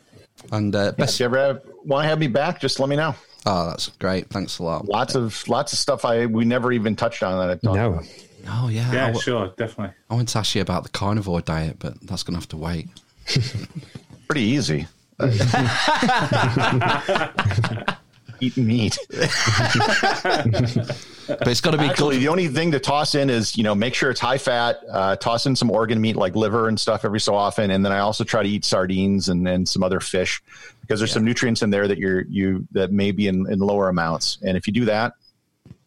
[0.52, 1.20] And uh, if best.
[1.20, 3.16] you ever want to have me back, just let me know.
[3.46, 4.28] Oh, that's great.
[4.30, 4.86] Thanks a lot.
[4.86, 7.94] Lots of lots of stuff I we never even touched on that I talked No.
[7.94, 8.06] about.
[8.48, 8.92] Oh yeah.
[8.92, 9.96] Yeah, I, w- sure, definitely.
[10.10, 12.58] I want to ask you about the carnivore diet, but that's going to have to
[12.58, 12.88] wait.
[14.28, 14.88] Pretty easy.
[18.42, 18.98] Eat meat.
[21.28, 22.22] But it's got to be Actually, good.
[22.22, 24.80] the only thing to toss in is you know make sure it's high fat.
[24.88, 27.92] Uh, toss in some organ meat like liver and stuff every so often, and then
[27.92, 30.44] I also try to eat sardines and, and some other fish
[30.82, 33.90] because there's some nutrients in there that you're you that may be in, in lower
[33.90, 34.38] amounts.
[34.44, 35.14] And if you do that,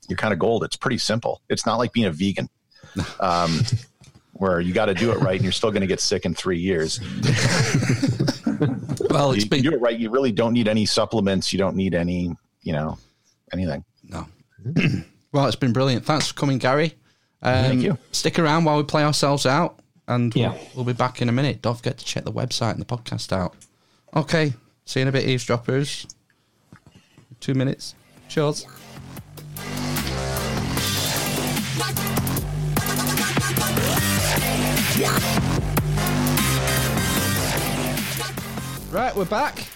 [0.09, 0.64] you're kind of gold.
[0.64, 1.41] It's pretty simple.
[1.49, 2.49] It's not like being a vegan,
[3.20, 3.61] um,
[4.33, 6.35] where you got to do it right and you're still going to get sick in
[6.35, 6.99] three years.
[9.11, 9.98] Well, it's you, been you do it right.
[9.98, 11.52] You really don't need any supplements.
[11.52, 12.98] You don't need any you know
[13.52, 13.84] anything.
[14.04, 14.26] No.
[15.32, 16.04] well, it's been brilliant.
[16.04, 16.94] Thanks for coming, Gary.
[17.42, 17.98] Um, Thank you.
[18.12, 20.50] Stick around while we play ourselves out, and Yeah.
[20.52, 21.62] we'll, we'll be back in a minute.
[21.62, 23.54] Don't forget to check the website and the podcast out.
[24.14, 24.52] Okay.
[24.84, 26.06] See you in a bit, eavesdroppers.
[27.40, 27.94] Two minutes.
[28.28, 28.66] Cheers.
[38.91, 39.66] Right, we're back.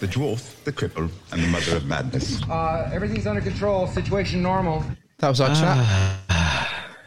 [0.00, 2.42] The dwarf, the cripple, and the mother of madness.
[2.44, 3.86] Uh, everything's under control.
[3.88, 4.84] Situation normal.
[5.18, 6.18] That was our chat.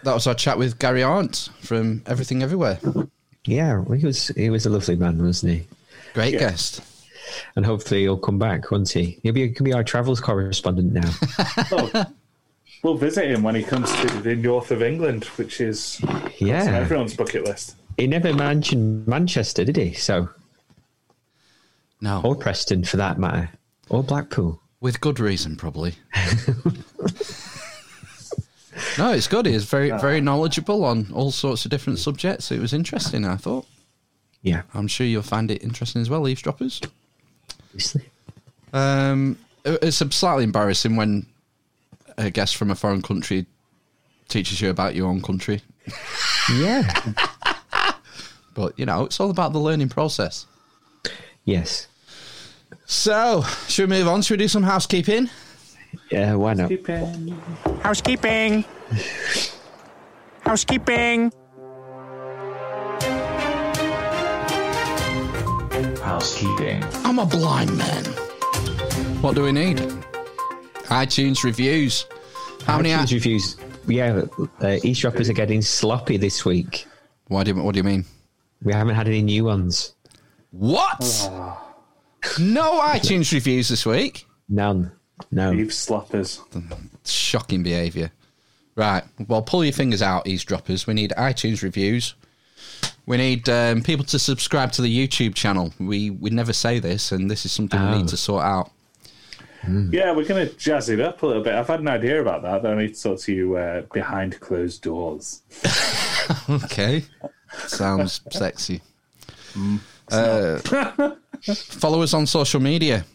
[0.03, 2.79] That was our chat with Gary Arndt from Everything Everywhere.
[3.45, 5.67] Yeah, he was he was a lovely man, wasn't he?
[6.13, 6.81] Great guest.
[7.55, 9.19] And hopefully he'll come back, won't he?
[9.23, 11.11] He'll be he can be our travels correspondent now.
[11.71, 12.05] Oh,
[12.83, 16.65] we'll visit him when he comes to the north of England, which is on yeah,
[16.65, 17.75] everyone's bucket list.
[17.97, 19.93] he never mentioned Manchester, did he?
[19.93, 20.29] So
[22.05, 22.21] No.
[22.23, 23.49] or Preston for that matter,
[23.89, 24.61] or Blackpool.
[24.79, 25.95] With good reason, probably.
[28.97, 29.47] no, it's good.
[29.47, 32.51] He He's very, very knowledgeable on all sorts of different subjects.
[32.51, 33.65] It was interesting, I thought.
[34.43, 36.79] Yeah, I'm sure you'll find it interesting as well, eavesdroppers.
[37.69, 38.03] obviously.
[38.71, 41.25] Um, it's slightly embarrassing when
[42.19, 43.47] a guest from a foreign country
[44.27, 45.61] teaches you about your own country.
[46.53, 46.87] Yeah.
[48.53, 50.45] But, you know, it's all about the learning process.
[51.43, 51.87] yes.
[52.85, 54.21] So, should we move on?
[54.21, 55.29] Should we do some housekeeping?
[56.11, 56.35] Yeah.
[56.35, 56.69] Why not?
[56.69, 57.39] Keeping-
[57.81, 58.65] Housekeeping.
[60.41, 61.31] Housekeeping.
[66.01, 66.83] Housekeeping.
[67.03, 68.03] I'm a blind man.
[69.21, 69.77] What do we need?
[70.87, 72.05] iTunes reviews.
[72.65, 72.89] How many?
[72.91, 73.57] iTunes reviews.
[73.87, 74.23] Yeah,
[74.61, 76.87] uh, eavesdroppers are getting sloppy this week.
[77.27, 78.05] What do you, what do you mean?
[78.63, 79.95] We haven't had any new ones.
[80.51, 81.01] What?
[82.39, 84.25] No iTunes reviews this week.
[84.49, 84.91] None.
[85.31, 85.53] No.
[85.53, 86.41] Eve sloppers.
[87.05, 88.11] Shocking behaviour.
[88.75, 89.03] Right.
[89.27, 90.85] Well, pull your fingers out, eavesdroppers.
[90.87, 92.15] We need iTunes reviews.
[93.05, 95.73] We need um, people to subscribe to the YouTube channel.
[95.79, 97.97] We we never say this, and this is something we Oh.
[97.99, 98.71] need to sort out.
[99.67, 101.55] Yeah, we're going to jazz it up a little bit.
[101.55, 104.39] I've had an idea about that, but I need to talk to you uh, behind
[104.39, 105.41] closed doors.
[106.49, 107.03] Okay.
[107.67, 108.81] Sounds sexy.
[110.11, 110.59] Uh,
[111.53, 113.05] follow us on social media.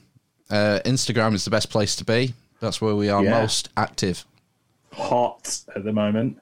[0.51, 2.35] Uh, Instagram is the best place to be.
[2.61, 3.41] That's where we are Yeah.
[3.41, 4.25] most active.
[4.93, 6.41] Hot at the moment.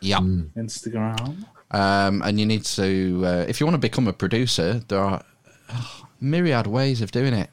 [0.00, 0.18] Yeah.
[0.18, 1.44] Instagram.
[1.70, 5.22] Um, and you need to, uh, if you want to become a producer, there are
[5.70, 7.50] oh, myriad ways of doing it.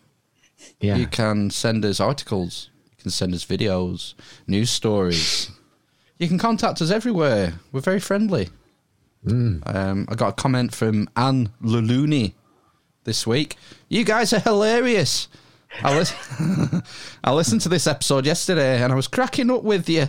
[0.82, 0.96] Yeah.
[0.96, 4.14] You can send us articles, you can send us videos,
[4.48, 5.52] news stories.
[6.18, 7.54] You can contact us everywhere.
[7.72, 8.50] We're very friendly.
[9.28, 12.34] Um, I got a comment from Anne Luluni
[13.04, 13.58] this week.
[13.90, 15.28] You guys are hilarious.
[15.84, 16.14] I, lis-
[17.24, 20.08] I listened to this episode yesterday and I was cracking up with you.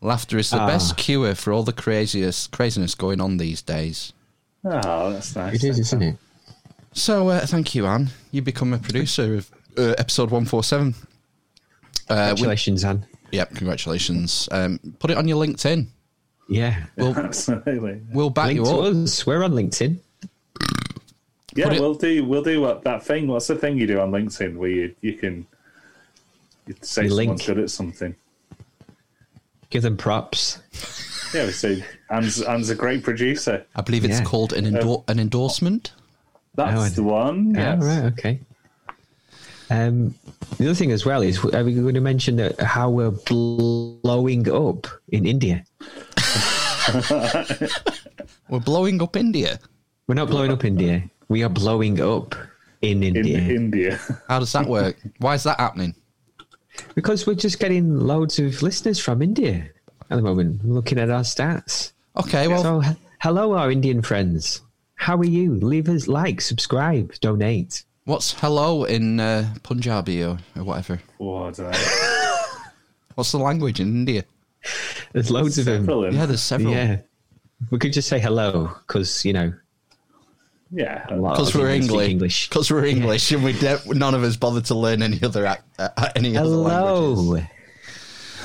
[0.00, 4.12] Laughter is the best cure for all the craziest craziness going on these days.
[4.64, 5.54] Oh, that's nice.
[5.56, 6.16] It is, isn't it?
[6.92, 8.10] So uh, thank you, Anne.
[8.30, 10.94] You become a producer of uh, episode one four seven.
[12.08, 13.04] Uh, we- Congratulations, Anne.
[13.32, 14.48] Yep, congratulations.
[14.52, 15.86] Um, put it on your LinkedIn.
[16.48, 16.84] Yeah.
[16.96, 18.00] We'll Absolutely.
[18.12, 18.94] we'll back Link you to up.
[18.94, 19.26] us.
[19.26, 19.98] We're on LinkedIn.
[21.54, 22.24] Yeah, it- we'll do.
[22.24, 23.26] We'll do what that thing.
[23.28, 25.46] What's the thing you do on LinkedIn where you you can
[26.66, 27.46] you say You someone's link.
[27.46, 28.14] good at something?
[29.70, 30.58] Give them props.
[31.34, 31.84] Yeah, we see.
[32.10, 33.66] Anne's, Anne's a great producer.
[33.76, 34.24] I believe it's Yeah.
[34.24, 35.92] called an endor- an endorsement.
[36.54, 37.54] That's Oh, the one.
[37.54, 37.84] Yeah, Yes.
[37.84, 38.40] right, okay.
[39.70, 40.14] Um,
[40.56, 44.48] the other thing as well is, are we going to mention that how we're blowing
[44.50, 45.64] up in India?
[48.48, 49.58] We're blowing up India.
[50.06, 51.02] We're not blowing up India.
[51.28, 52.34] We are blowing up
[52.80, 54.00] in In India India.
[54.28, 54.96] How does that work?
[55.18, 55.94] Why is that happening?
[56.94, 59.68] because we're just getting loads of listeners from India
[60.10, 60.64] at the moment.
[60.64, 61.92] Looking at our stats.
[62.16, 62.90] Okay, well, so,
[63.20, 64.62] hello, our Indian friends.
[64.94, 65.54] How are you?
[65.54, 67.84] Leave us like, subscribe, donate.
[68.04, 71.00] what's hello in uh, Punjabi or, or whatever?
[71.20, 71.72] I don't know.
[73.14, 74.24] What's the language in India?
[75.12, 75.82] There's loads of them.
[75.82, 76.72] Several in- Yeah, there's several.
[76.72, 76.98] Yeah,
[77.70, 79.52] we could just say hello because you know
[80.70, 81.06] Yeah.
[81.08, 82.48] Because we're people English.
[82.48, 85.46] Because we're English, and we de- none of us bothered to learn any other
[85.78, 87.46] uh, any other languages.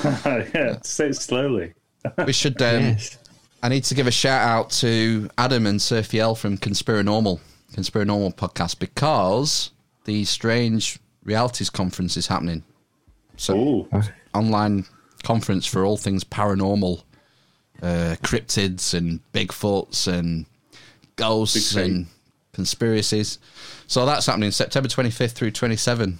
[0.01, 0.45] Hello.
[0.55, 1.73] yeah, say it slowly.
[2.25, 2.61] We should.
[2.61, 3.17] Um, Yes.
[3.61, 7.39] I need to give a shout out to Adam and Surfiel from Conspiranormal,
[7.73, 9.71] Conspiranormal podcast, because
[10.03, 12.63] the Strange Realities Conference is happening.
[13.37, 13.89] So, Ooh.
[14.33, 14.83] online
[15.23, 17.03] conference for all things paranormal,
[17.81, 20.45] uh, cryptids and Bigfoots and
[21.15, 22.07] ghosts Big and
[22.53, 23.39] conspiracies.
[23.87, 26.19] So that's happening September 25th through 27.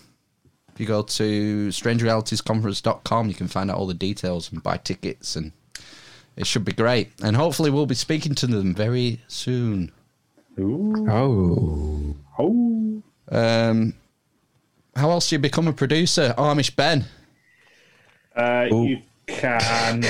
[0.74, 5.36] If you go to strangerealitiesconference.com, you can find out all the details and buy tickets,
[5.36, 5.52] and
[6.36, 7.12] it should be great.
[7.22, 9.92] And hopefully, we'll be speaking to them very soon.
[10.60, 11.08] Ooh.
[11.08, 12.16] Oh.
[12.40, 13.04] Oh.
[13.32, 13.94] Um,
[14.96, 17.06] how else do you become a producer, Amish Ben?
[18.36, 20.02] Uh, you can.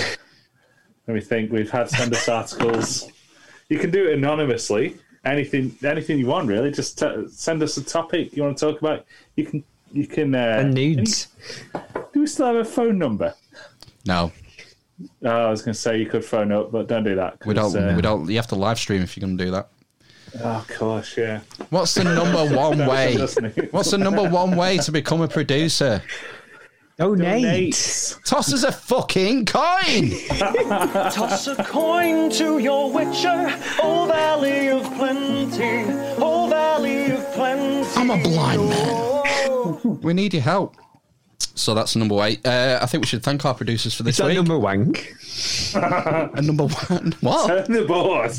[1.07, 1.51] Let me think.
[1.51, 3.09] We've had send us articles.
[3.69, 4.97] You can do it anonymously.
[5.25, 6.71] Anything, anything you want, really.
[6.71, 9.05] Just t- send us a topic you want to talk about.
[9.35, 9.63] You can.
[9.91, 10.33] You can.
[10.35, 11.27] Uh, And nudes.
[12.13, 13.33] Do we still have a phone number?
[14.05, 14.31] No,
[15.23, 17.37] Oh, I was going to say you could phone up, but don't do that.
[17.45, 17.75] we don't.
[17.75, 18.29] uh, we don't.
[18.29, 19.69] You have to live stream if you're going to do that.
[20.43, 21.41] Oh gosh, yeah.
[21.69, 23.15] What's the number one way?
[23.71, 26.01] What's the number one way to become a producer?
[27.03, 27.43] Donate.
[27.43, 28.19] Donate.
[28.23, 30.11] Toss us a fucking coin.
[31.11, 35.83] Toss a coin to your witcher, oh valley of plenty,
[36.17, 37.89] oh valley of plenty.
[37.99, 39.99] I'm a blind man.
[40.01, 40.77] We need your help.
[41.55, 42.45] So that's number eight.
[42.47, 44.37] Uh, I think we should thank our producers for this Is that week.
[44.37, 45.13] number wank?
[45.75, 47.15] And number one.
[47.21, 47.47] What?
[47.47, 48.31] Turn the board.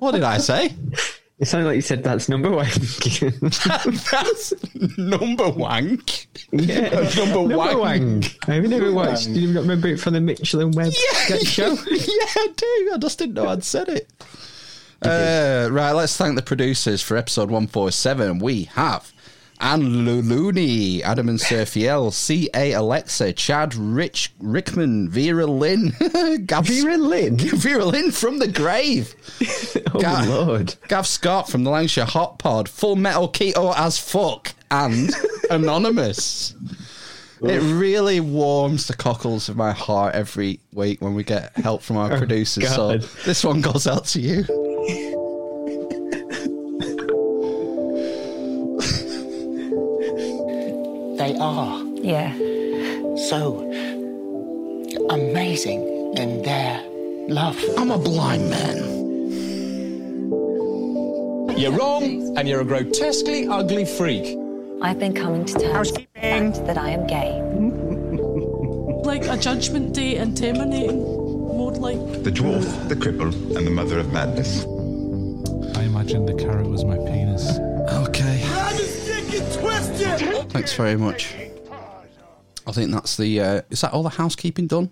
[0.00, 0.74] What did I say?
[1.38, 2.72] It sounded like you said that's number wank.
[2.72, 4.54] That's
[4.96, 6.28] number wank.
[6.50, 6.88] yeah.
[7.14, 7.78] Number, Number wank.
[7.78, 8.44] wank.
[8.46, 9.26] Have you never watched?
[9.26, 11.68] Do you not remember it from the Mitchell and Webb sketch show?
[11.90, 12.90] yeah, I do.
[12.94, 14.10] I just didn't know I'd said it.
[15.02, 18.38] Uh, right, let's thank the producers for episode 147.
[18.38, 19.12] We have
[19.60, 22.72] Anne Luluni, Adam and Surfiel, C.A.
[22.72, 25.94] Alexa, Chad Rich Rickman, Vera Lynn,
[26.46, 27.36] Gav, Vera Lynn?
[27.38, 29.14] Vera Lynn from the grave,
[29.94, 30.74] Oh, Ga- Lord.
[30.88, 35.10] Gav Scott from the Lancashire Hot Pod, Full Metal Keto as fuck, and
[35.50, 36.54] Anonymous.
[37.42, 41.98] It really warms the cockles of my heart every week when we get help from
[41.98, 42.74] our oh, producers.
[42.74, 45.25] So this one goes out to you.
[51.26, 52.32] They are Yeah.
[53.16, 53.66] so
[55.10, 55.82] amazing
[56.16, 56.80] in their
[57.28, 57.58] love.
[57.76, 58.76] I'm a blind man.
[61.58, 62.04] You're wrong,
[62.38, 64.38] and you're a grotesquely ugly freak.
[64.80, 67.32] I've been coming to terms with the fact that I am gay.
[69.10, 71.02] like a judgment day and terminating
[71.58, 74.64] mode like The dwarf, the cripple, and the mother of madness.
[75.76, 77.58] I imagined the carrot was my penis.
[80.00, 80.42] Okay.
[80.50, 81.34] Thanks very much.
[82.66, 83.40] I think that's the.
[83.40, 84.90] Uh, is that all the housekeeping done?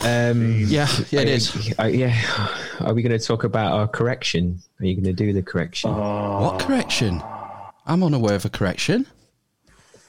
[0.00, 1.68] Um, Yeah, yeah, it are- is.
[1.94, 2.48] yeah.
[2.80, 4.60] Are we going to talk about our correction?
[4.80, 5.90] Are you going to do the correction?
[5.94, 7.22] What correction?
[7.86, 9.06] I'm unaware of a correction.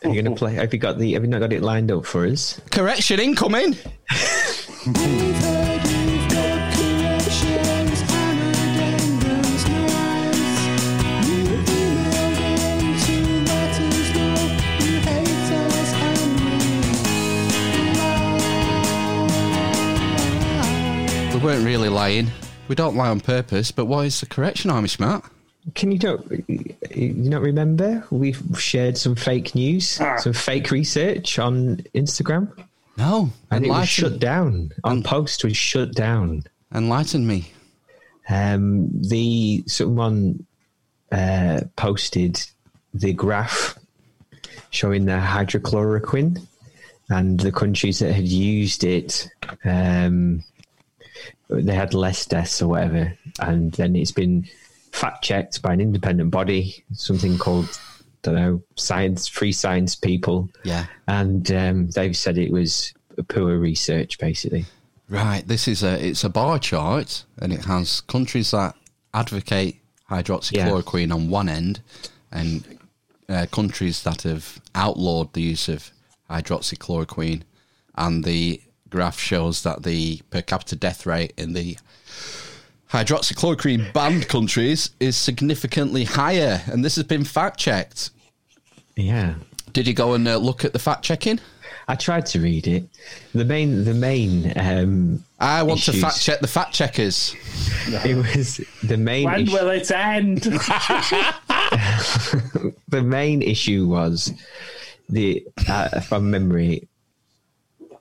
[0.03, 0.53] Are you going to play?
[0.55, 1.13] Have you got the?
[1.13, 2.59] Have you not got it lined up for us?
[2.71, 3.77] Correction incoming.
[21.45, 22.27] weren't really lying.
[22.67, 25.23] We don't lie on purpose, but what is the correction, Amish Matt?
[25.75, 26.19] Can you not?
[26.95, 28.03] You not remember?
[28.09, 30.17] We've shared some fake news, Ah.
[30.17, 32.49] some fake research on Instagram,
[32.97, 34.71] No, and it was shut down.
[34.83, 36.43] Our post was shut down.
[36.73, 37.51] enlighten me.
[38.27, 40.45] Um, the someone
[41.11, 42.41] uh, posted
[42.93, 43.77] the graph
[44.71, 46.41] showing the hydrochloroquine
[47.09, 49.29] and the countries that had used it,
[49.63, 50.43] um,
[51.49, 53.13] they had less deaths or whatever.
[53.39, 54.47] And then it's been
[54.91, 60.49] fact checked by an independent body, something called I don't know science, free science people.
[60.63, 60.85] Yeah.
[61.07, 62.93] and um, they've said it was
[63.29, 64.65] poor research, basically.
[65.09, 65.47] Right.
[65.47, 68.75] This is a it's a bar chart, and it has countries that
[69.13, 69.77] advocate
[70.09, 71.81] hydroxychloroquine on one end,
[72.31, 72.79] and
[73.29, 75.91] uh, countries that have outlawed the use of
[76.29, 77.43] hydroxychloroquine,
[77.95, 78.61] and the
[78.95, 81.77] graph shows that the per capita death rate in the
[82.91, 88.11] hydroxychloroquine banned countries is significantly higher, and this has been fact checked.
[88.95, 89.35] Yeah.
[89.73, 91.41] Did you go and uh, look at the fact checking?
[91.89, 92.85] I tried to read it.
[93.33, 94.53] The main, the main.
[94.55, 97.35] Um, I want to fact check the fact checkers.
[97.87, 99.25] It was the main.
[99.25, 100.41] When issue- will it end?
[102.87, 104.33] the main issue was
[105.09, 106.87] the, uh, from memory,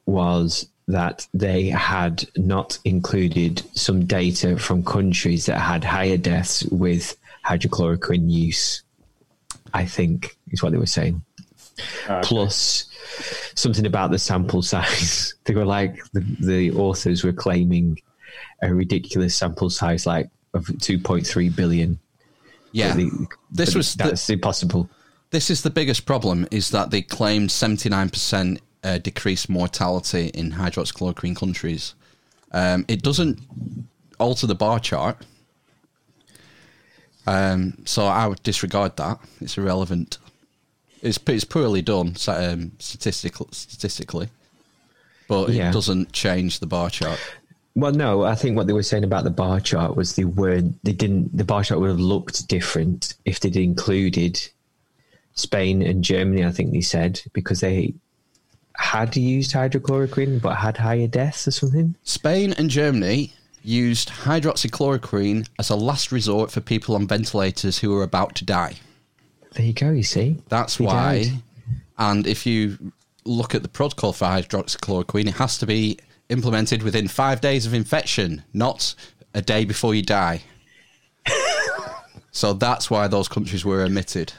[0.07, 7.16] was that they had not included some data from countries that had higher deaths with
[7.47, 8.82] hydrochloroquine use.
[9.73, 11.23] I think is what they were saying.
[12.09, 12.85] Ah, Plus,
[13.56, 15.35] something about the sample size.
[15.44, 18.01] They were like the, the authors were claiming
[18.62, 21.98] a ridiculous sample size, like of two point three billion.
[22.73, 22.89] Yeah.
[22.89, 24.89] But the- This but was the- that's impossible.
[25.31, 30.28] This is the biggest problem: is that they claimed seventy nine percent uh, decreased mortality
[30.35, 31.94] in hydroxychloroquine countries.
[32.52, 33.40] Um, it doesn't
[34.20, 35.16] alter the bar chart,
[37.27, 39.19] um, so I would disregard that.
[39.40, 40.19] It's irrelevant.
[41.02, 44.28] It's it's poorly done um, statistical, statistically,
[45.28, 45.69] but Yeah.
[45.70, 47.19] it doesn't change the bar chart.
[47.77, 50.78] Well, no, I think what they were saying about the bar chart was they weren't.
[50.85, 51.36] They didn't.
[51.36, 54.40] The bar chart would have looked different if they'd included
[55.35, 56.44] Spain and Germany.
[56.44, 57.94] I think they said because they
[58.76, 61.94] had used hydrochloroquine but had higher deaths or something.
[62.02, 63.32] Spain and Germany
[63.62, 68.74] used hydroxychloroquine as a last resort for people on ventilators who were about to die.
[69.52, 69.90] There you go.
[69.90, 70.92] You see, That's They why.
[71.24, 71.32] died.
[71.96, 72.92] And if you
[73.24, 75.98] look at the protocol for hydroxychloroquine, it has to be
[76.28, 78.94] implemented within five days of infection, not
[79.32, 80.42] a day before you die.
[82.32, 84.32] so that's why those countries were omitted.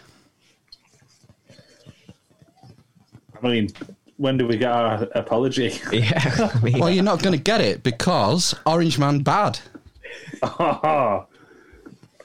[3.42, 3.70] I mean,
[4.18, 5.74] when do we get our apology?
[5.92, 6.50] Yeah.
[6.54, 9.60] I mean, Well, you're not going to get it because Orange Man bad.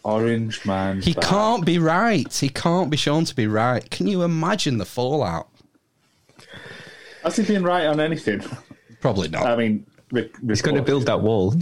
[0.02, 1.02] Orange man.
[1.02, 1.24] He bad.
[1.24, 2.32] can't be right.
[2.32, 3.88] He can't be shown to be right.
[3.90, 5.48] Can you imagine the fallout?
[7.22, 8.42] Has he been right on anything?
[9.00, 9.44] Probably not.
[9.44, 11.54] I mean, re- he's going to build that wall.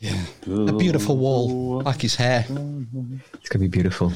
[0.00, 2.40] Yeah, a beautiful wall, like his hair.
[2.48, 4.12] It's going to be beautiful.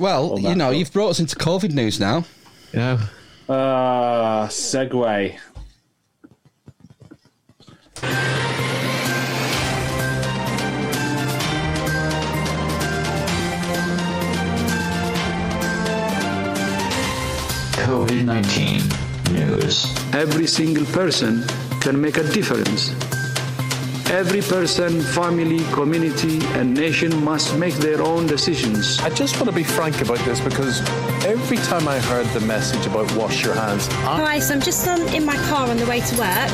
[0.00, 2.24] Well, Well, you know, that's- you've brought us into COVID news now.
[2.74, 3.06] Yeah.
[3.48, 5.40] Uh, segue.
[17.88, 18.84] COVID 19
[19.32, 19.96] news.
[20.12, 21.42] Every single person
[21.80, 22.92] can make a difference.
[24.10, 28.98] Every person, family, community, and nation must make their own decisions.
[29.00, 30.80] I just want to be frank about this because
[31.26, 34.88] every time I heard the message about wash your hands, I Hi, so I'm just
[34.88, 36.48] on, in my car on the way to work.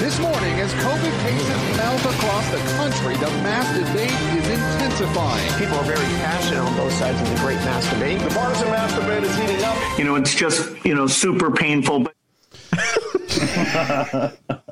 [0.00, 5.58] This morning, as COVID cases mount across the country, the mass debate is intensifying.
[5.58, 8.20] People are very passionate on both sides of the great mass debate.
[8.20, 9.98] The partisan mass debate is heating up.
[9.98, 12.06] You know, it's just, you know, super painful.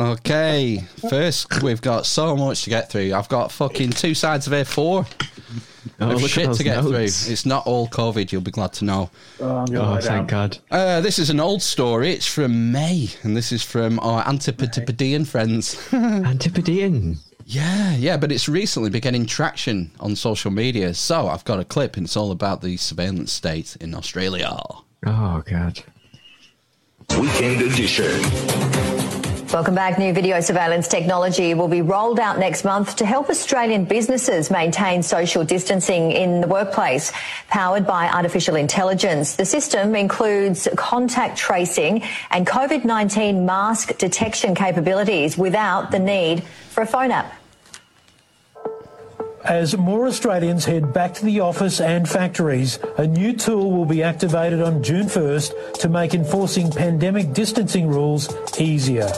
[0.00, 0.78] But Okay,
[1.10, 3.12] first we've got so much to get through.
[3.12, 5.06] I've got fucking two sides of A4
[6.00, 7.24] Oh, of look shit to get notes.
[7.24, 7.32] through.
[7.32, 9.10] It's not all COVID, you'll be glad to know.
[9.40, 10.26] Oh, Oh, thank down.
[10.26, 10.58] God.
[10.70, 12.12] Uh, this is an old story.
[12.12, 15.76] It's from May, and this is from our Antipodean friends.
[15.92, 17.18] Antipodean.
[17.44, 20.94] yeah, yeah, but it's recently been getting traction on social media.
[20.94, 24.48] So I've got a clip, and it's all about the surveillance state in Australia.
[25.06, 25.82] Oh God.
[27.18, 28.99] Weekend edition.
[29.52, 29.98] Welcome back.
[29.98, 35.02] New video surveillance technology will be rolled out next month to help Australian businesses maintain
[35.02, 37.10] social distancing in the workplace.
[37.48, 45.90] Powered by artificial intelligence, the system includes contact tracing and COVID-19 mask detection capabilities without
[45.90, 47.39] the need for a phone app.
[49.44, 54.02] As more Australians head back to the office and factories, a new tool will be
[54.02, 59.10] activated on June 1st to make enforcing pandemic distancing rules easier.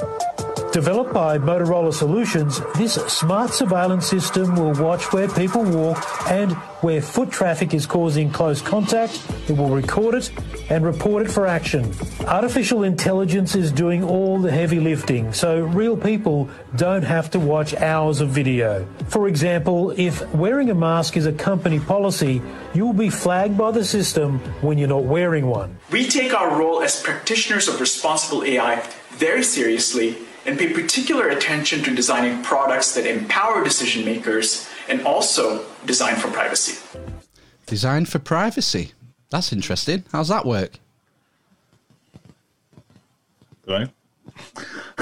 [0.73, 7.03] Developed by Motorola Solutions, this smart surveillance system will watch where people walk and where
[7.03, 9.23] foot traffic is causing close contact.
[9.51, 10.33] It will record it
[10.71, 11.93] and report it for action.
[12.27, 17.75] Artificial intelligence is doing all the heavy lifting, so real people don't have to watch
[17.75, 18.87] hours of video.
[19.09, 22.41] For example, if wearing a mask is a company policy,
[22.73, 25.77] you'll be flagged by the system when you're not wearing one.
[25.91, 30.17] We take our role as practitioners of responsible AI very seriously
[30.47, 36.29] and pay particular attention to designing products that empower decision makers and also design for
[36.31, 36.79] privacy.
[37.67, 38.93] Designed for privacy.
[39.31, 40.05] That's interesting.
[40.13, 40.79] How's that work?
[43.67, 43.89] Right.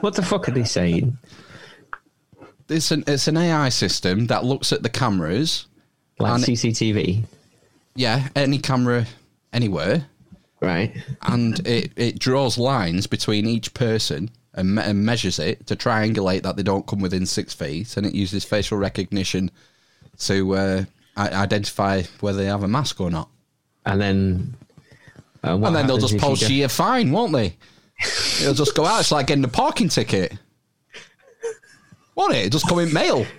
[0.00, 1.16] what the fuck are they saying?
[2.68, 5.66] It's an it's an AI system that looks at the cameras,
[6.18, 7.24] Like and- CCTV.
[7.94, 9.06] yeah, any camera
[9.52, 10.06] anywhere,
[10.64, 10.94] right?
[11.22, 16.42] And it it draws lines between each person and, me- and measures it to triangulate
[16.42, 19.50] that they don't come within six feet, and it uses facial recognition
[20.20, 20.84] to uh,
[21.16, 23.28] i- identify whether they have a mask or not.
[23.86, 24.56] And then,
[25.42, 27.56] uh, and then they'll just if you post you a fine, won't they?
[28.40, 29.00] It'll just go out.
[29.00, 30.36] It's like getting a parking ticket.
[32.14, 32.46] Won't it?
[32.46, 33.26] It just come in mail.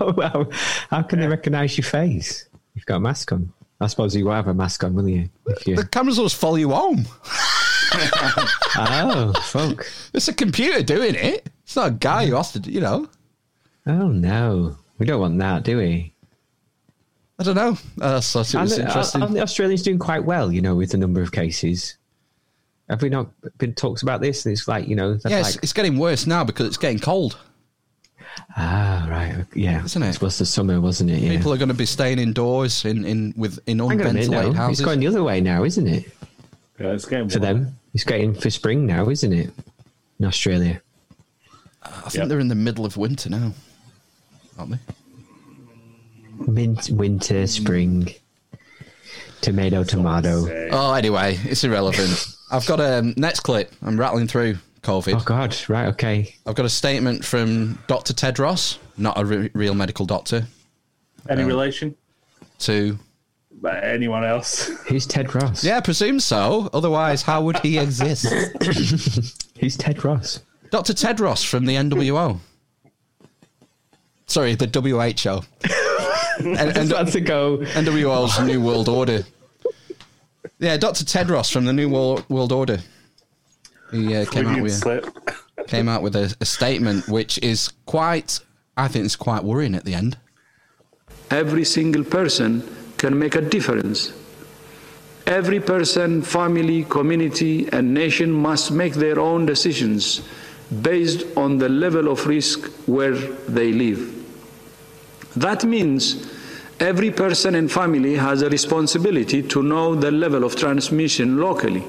[0.00, 0.48] Oh well,
[0.88, 2.46] how can they recognise your face?
[2.76, 3.52] You've got a mask on.
[3.80, 5.30] I suppose you will have a mask on, will you?
[5.66, 5.76] You...
[5.76, 7.06] The cameras will just follow you home.
[8.76, 9.86] oh, fuck.
[10.12, 11.48] It's a computer doing it.
[11.62, 13.08] It's not a guy who has to, do- you know.
[13.86, 16.12] Oh no, we don't want that, do we?
[17.38, 17.78] I don't know.
[18.00, 19.22] Uh, I thought it was And, uh, interesting.
[19.22, 21.96] and the Australians doing quite well, you know, with the number of cases.
[22.90, 24.44] Have we not been talked about this?
[24.44, 27.38] It's like you know, yeah, it's, it's getting worse now because it's getting cold.
[28.56, 30.16] Ah, right, yeah, Isn't it?
[30.16, 31.18] It was the summer, wasn't it?
[31.18, 31.36] Yeah.
[31.36, 34.54] People are going to be staying indoors in, in with in Hang on a unventilated
[34.54, 34.68] no.
[34.68, 36.06] It's going the other way now, isn't it?
[36.78, 39.50] Yeah, it's getting For them, it's getting for spring now, isn't it?
[40.18, 40.80] In Australia.
[41.82, 43.52] I think they're in the middle of winter now,
[44.58, 44.78] aren't they?
[46.46, 48.14] Mint, winter, spring,
[49.40, 50.68] tomato, tomato.
[50.70, 52.26] Oh, anyway, it's irrelevant.
[52.50, 53.72] I've got a um, next clip.
[53.82, 55.14] I'm rattling through COVID.
[55.20, 55.56] Oh God!
[55.68, 56.34] Right, okay.
[56.46, 58.12] I've got a statement from Dr.
[58.12, 60.46] Tedros, not a re- real medical doctor,
[61.28, 61.94] Any Um, relation?
[62.60, 62.98] to
[63.82, 64.66] anyone else?
[64.88, 65.62] Who's Tedros?
[65.64, 66.70] Yeah, I presume so.
[66.72, 68.26] Otherwise, how would he exist?
[69.60, 70.40] Who's Tedros?
[70.70, 70.92] Dr.
[70.92, 72.38] Tedros from the NWO.
[74.26, 75.42] Sorry, the WHO.
[76.58, 77.58] and, and, about to go.
[77.58, 79.24] NWO's New World Order.
[80.60, 81.04] Yeah, Dr.
[81.04, 82.78] Tedros from the New World, World Order.
[83.92, 85.06] He uh, came out with slip.
[85.66, 88.40] came out with a, a statement which is quite,
[88.76, 90.16] I think, it's quite worrying at the end.
[91.30, 92.62] Every single person
[92.98, 94.12] can make a difference.
[95.26, 100.22] Every person, family, community, and nation must make their own decisions
[100.82, 104.16] based on the level of risk where they live.
[105.36, 106.26] That means
[106.80, 111.84] every person and family has a responsibility to know the level of transmission locally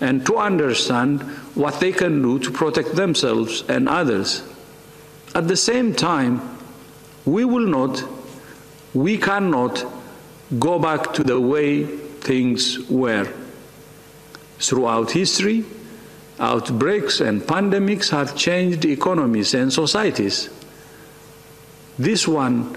[0.00, 1.22] and to understand
[1.54, 4.42] what they can do to protect themselves and others.
[5.34, 6.40] At the same time,
[7.24, 8.04] we will not,
[8.94, 9.84] we cannot
[10.58, 13.32] go back to the way things were.
[14.58, 15.64] Throughout history,
[16.38, 20.50] outbreaks and pandemics have changed economies and societies.
[21.98, 22.76] This one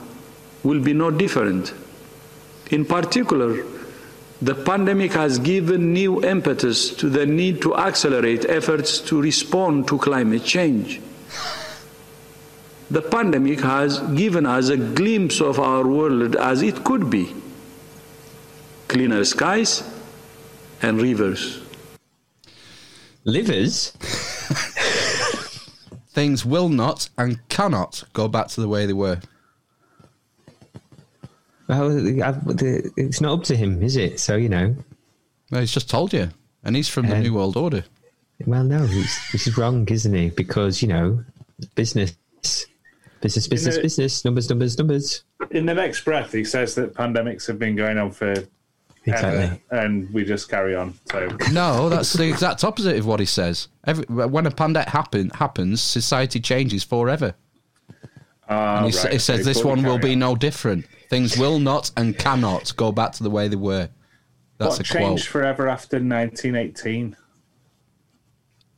[0.64, 1.74] will be no different.
[2.72, 3.64] In particular,
[4.45, 9.97] the pandemic has given new impetus to the need to accelerate efforts to respond to
[9.97, 11.01] climate change.
[12.91, 17.34] The pandemic has given us a glimpse of our world as it could be
[18.88, 19.81] cleaner skies
[20.80, 21.59] and rivers.
[23.23, 23.89] Livers?
[26.09, 29.22] Things will not and cannot go back to the way they were.
[31.68, 31.90] Well,
[32.98, 34.20] it's not up to him, is it?
[34.20, 34.76] So you know.
[35.52, 36.30] Well, he's just told you,
[36.64, 37.84] and he's from the Um, New World Order.
[38.46, 40.30] Well, no, he's, this is wrong, isn't he?
[40.30, 41.24] Because you know,
[41.76, 42.16] business,
[43.22, 45.24] business, business, the- business, numbers, numbers, numbers.
[45.52, 48.48] In the next breath, he says that pandemics have been going on for ever,
[49.06, 49.62] Exactly.
[49.72, 50.96] and we just carry on.
[51.12, 53.68] So No, that's the exact opposite of what he says.
[53.86, 57.36] Every, when a pandemic happen, happens, society changes forever.
[58.50, 60.86] Ah, and he, sa- right, he says okay, this one will carry be no different.
[61.16, 63.90] Things will not and cannot go back to the way they were.
[64.58, 65.02] That's what a quote.
[65.02, 67.16] changed forever after 1918?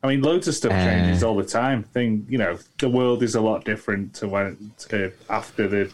[0.03, 1.81] I mean, loads of stuff Uh, changes all the time.
[1.81, 5.91] Thing, you know, the world is a lot different to when to after the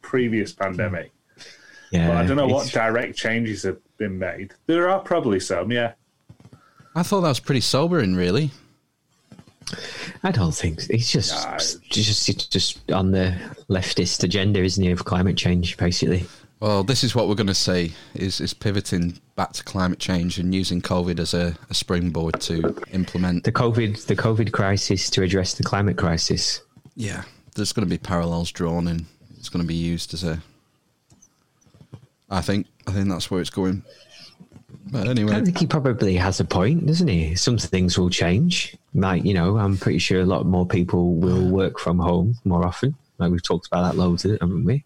[0.00, 1.10] previous pandemic.
[1.90, 4.54] Yeah, but I don't know what direct changes have been made.
[4.66, 5.94] There are probably some, yeah.
[6.94, 8.52] I thought that was pretty sobering, really.
[10.22, 13.36] I don't think he's just just just just on the
[13.68, 16.26] leftist agenda, isn't he, of climate change, basically.
[16.60, 20.38] Well, this is what we're going to say: is is pivoting back to climate change
[20.38, 25.22] and using COVID as a, a springboard to implement the COVID the COVID crisis to
[25.22, 26.60] address the climate crisis.
[26.96, 27.22] Yeah,
[27.54, 29.06] there's going to be parallels drawn, and
[29.38, 30.42] it's going to be used as a.
[32.28, 33.82] I think I think that's where it's going.
[34.86, 37.34] But anyway, I think he probably has a point, doesn't he?
[37.34, 38.76] Some things will change.
[38.94, 42.66] Like you know, I'm pretty sure a lot more people will work from home more
[42.66, 42.94] often.
[43.18, 44.84] Like we've talked about that loads, haven't we?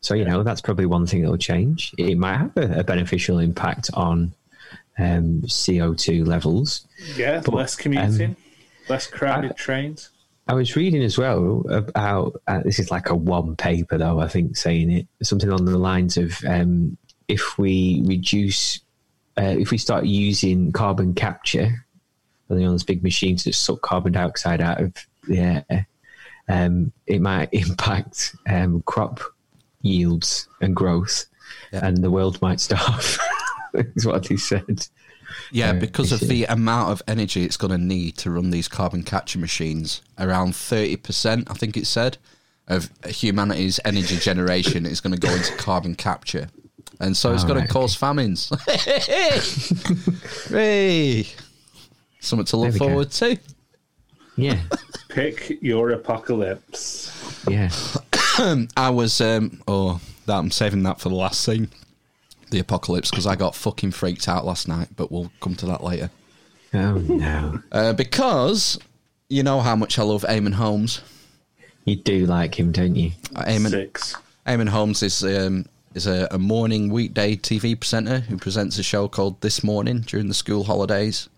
[0.00, 1.94] So you know, that's probably one thing that will change.
[1.96, 4.32] It might have a, a beneficial impact on
[4.98, 6.86] um, CO2 levels.
[7.16, 8.36] Yeah, But, less commuting, um,
[8.88, 10.10] less crowded trains.
[10.48, 14.28] I was reading as well about uh, this is like a one paper though I
[14.28, 16.96] think saying it something along the lines of um,
[17.28, 18.80] if we reduce
[19.38, 21.86] uh, if we start using carbon capture,
[22.50, 24.94] you know those big machines that suck carbon dioxide out of
[25.28, 25.86] the air,
[26.48, 29.20] um, it might impact um, crop
[29.82, 31.26] yields and growth,
[31.72, 33.18] and the world might starve.
[33.74, 34.86] is what he said.
[35.52, 38.68] Yeah, Uh, because of the amount of energy it's going to need to run these
[38.68, 42.18] carbon capture machines, around 30%, I think it said,
[42.66, 46.48] of humanity's energy generation is going to go into carbon capture.
[47.00, 48.50] And so it's Oh, going right, to cause famines.
[50.48, 51.26] hey!
[52.20, 52.86] Something to look There we go.
[52.88, 53.38] forward to.
[54.36, 54.58] Yeah.
[55.08, 57.44] Pick your apocalypse.
[57.48, 57.70] Yeah.
[58.76, 61.68] I was, um, oh, that I'm saving that for the last scene,
[62.50, 64.88] the apocalypse, because I got fucking freaked out last night.
[64.96, 66.10] But we'll come to that later.
[66.74, 67.62] Oh no!
[67.72, 68.78] Uh, because
[69.30, 71.00] you know how much I love Eamonn Holmes.
[71.84, 73.12] You do like him, don't you?
[73.32, 74.14] Eamonn, Six.
[74.46, 75.64] Eamonn Holmes is um,
[75.98, 80.28] is a, a morning weekday TV presenter who presents a show called This Morning during
[80.28, 81.28] the school holidays.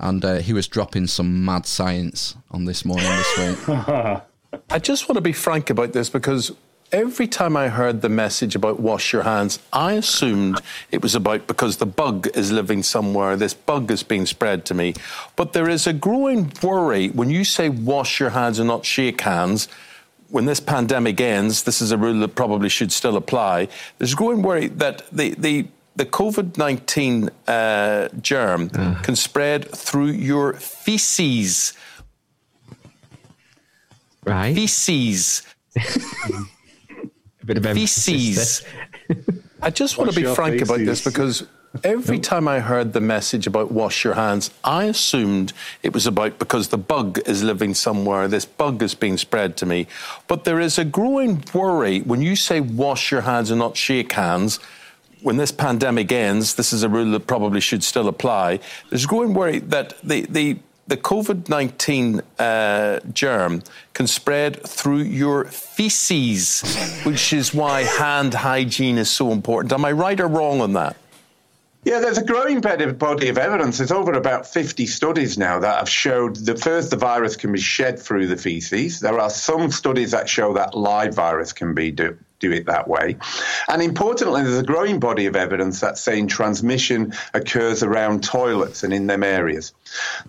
[0.00, 3.68] And uh, he was dropping some mad science on this morning this week.
[4.70, 6.52] I just want to be frank about this because
[6.92, 10.60] every time I heard the message about wash your hands, I assumed
[10.92, 14.74] it was about because the bug is living somewhere, this bug is being spread to
[14.74, 14.94] me.
[15.34, 19.22] But there is a growing worry when you say wash your hands and not shake
[19.22, 19.66] hands.
[20.32, 23.68] When this pandemic ends, this is a rule that probably should still apply.
[23.98, 28.70] There's growing worry that the, the the COVID 19 uh, germ
[29.02, 31.74] can spread through your feces.
[34.24, 34.54] Right.
[34.54, 35.42] Feces.
[35.76, 38.64] A bit of emphasis feces.
[39.62, 41.46] I just want Wash to be your frank about this because
[41.82, 46.38] every time I heard the message about wash your hands, I assumed it was about
[46.38, 49.86] because the bug is living somewhere, this bug is being spread to me.
[50.28, 54.12] But there is a growing worry when you say wash your hands and not shake
[54.12, 54.58] hands.
[55.22, 58.58] When this pandemic ends, this is a rule that probably should still apply.
[58.90, 60.58] There's a growing worry that the, the
[60.88, 63.62] the COVID 19 uh, germ
[63.94, 66.60] can spread through your feces,
[67.04, 69.72] which is why hand hygiene is so important.
[69.72, 70.96] Am I right or wrong on that?
[71.84, 73.78] Yeah, there's a growing body of, evidence.
[73.78, 77.58] There's over about 50 studies now that have showed that first the virus can be
[77.58, 79.00] shed through the feces.
[79.00, 81.90] There are some studies that show that live virus can be
[82.42, 83.16] do it that way.
[83.68, 88.92] And importantly, there's a growing body of evidence that's saying transmission occurs around toilets and
[88.92, 89.72] in them areas.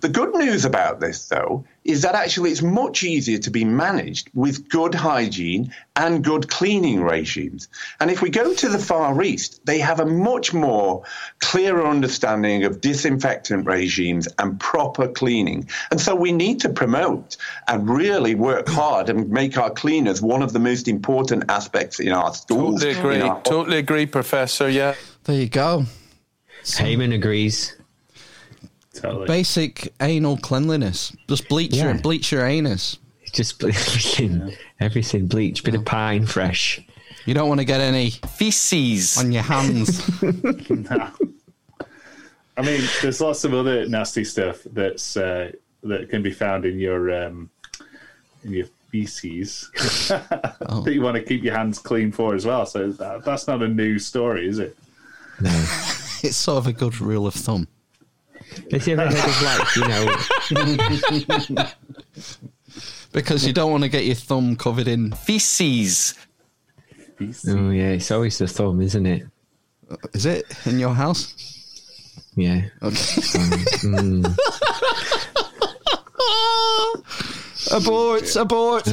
[0.00, 4.30] The good news about this, though, is that actually it's much easier to be managed
[4.32, 7.68] with good hygiene and good cleaning regimes.
[8.00, 11.04] And if we go to the Far East, they have a much more
[11.40, 15.68] clearer understanding of disinfectant regimes and proper cleaning.
[15.90, 17.36] And so we need to promote
[17.68, 22.12] and really work hard and make our cleaners one of the most important aspects in
[22.12, 22.82] our schools.
[22.82, 23.16] Totally agree.
[23.16, 24.68] in our- Totally agree, Professor.
[24.68, 24.94] Yeah.
[25.24, 25.84] There you go.
[26.64, 27.76] Eamonn agrees.
[28.94, 29.26] Totally.
[29.26, 31.14] Basic anal cleanliness.
[31.28, 32.00] Just bleach your Yeah.
[32.00, 32.98] bleach your anus.
[33.32, 36.80] Just everything, everything bleach, bit of pine fresh.
[37.26, 40.00] You don't want to get any feces on your hands.
[42.56, 45.50] I mean, there's lots of other nasty stuff that's uh,
[45.82, 47.50] that can be found in your um,
[48.44, 49.70] in your feces
[50.08, 52.64] that you want to keep your hands clean for as well.
[52.64, 54.78] So that, that's not a new story, is it?
[55.40, 55.50] No.
[56.22, 57.66] it's sort of a good rule of thumb.
[58.70, 59.88] Have you ever heard of like, you
[61.56, 61.66] know,
[63.12, 66.14] Because you don't want to get your thumb covered in feces.
[67.20, 69.24] oh yeah, it's always the thumb, isn't it?
[70.12, 71.34] Is it in your house?
[72.36, 72.62] Yeah.
[72.80, 72.94] Okay.
[73.82, 74.36] Mm.
[77.74, 78.36] Abort!
[78.36, 78.88] Abort!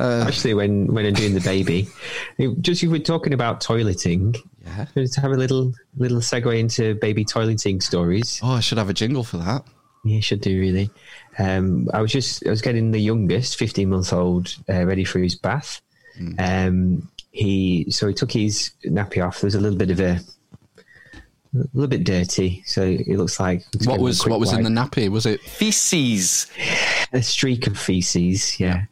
[0.00, 1.86] Uh, Actually, when when I'm doing the baby,
[2.60, 4.36] just you were talking about toileting.
[4.64, 4.86] Yeah.
[5.04, 8.40] To have a little little segue into baby toileting stories.
[8.42, 9.64] Oh, I should have a jingle for that.
[10.04, 10.90] Yeah, you should do really.
[11.38, 15.18] Um, I was just I was getting the youngest, fifteen month old, uh, ready for
[15.18, 15.80] his bath.
[16.16, 16.32] Hmm.
[16.38, 19.40] Um, he so he took his nappy off.
[19.40, 20.20] There's a little bit of a,
[21.54, 24.70] a little bit dirty, so it looks like it's What was what was in the
[24.70, 25.08] nappy?
[25.08, 26.50] Was it feces?
[27.12, 28.84] A streak of feces, yeah.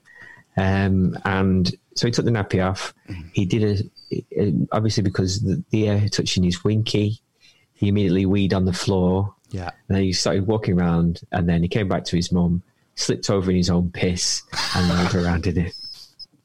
[0.57, 2.93] Um, and so he took the nappy off.
[3.33, 7.21] He did a, a obviously because the, the air touching his winky.
[7.73, 9.35] He immediately weed on the floor.
[9.51, 9.71] Yeah.
[9.89, 12.63] And then he started walking around, and then he came back to his mum,
[12.95, 14.43] slipped over in his own piss,
[14.77, 15.75] and rolled around in it.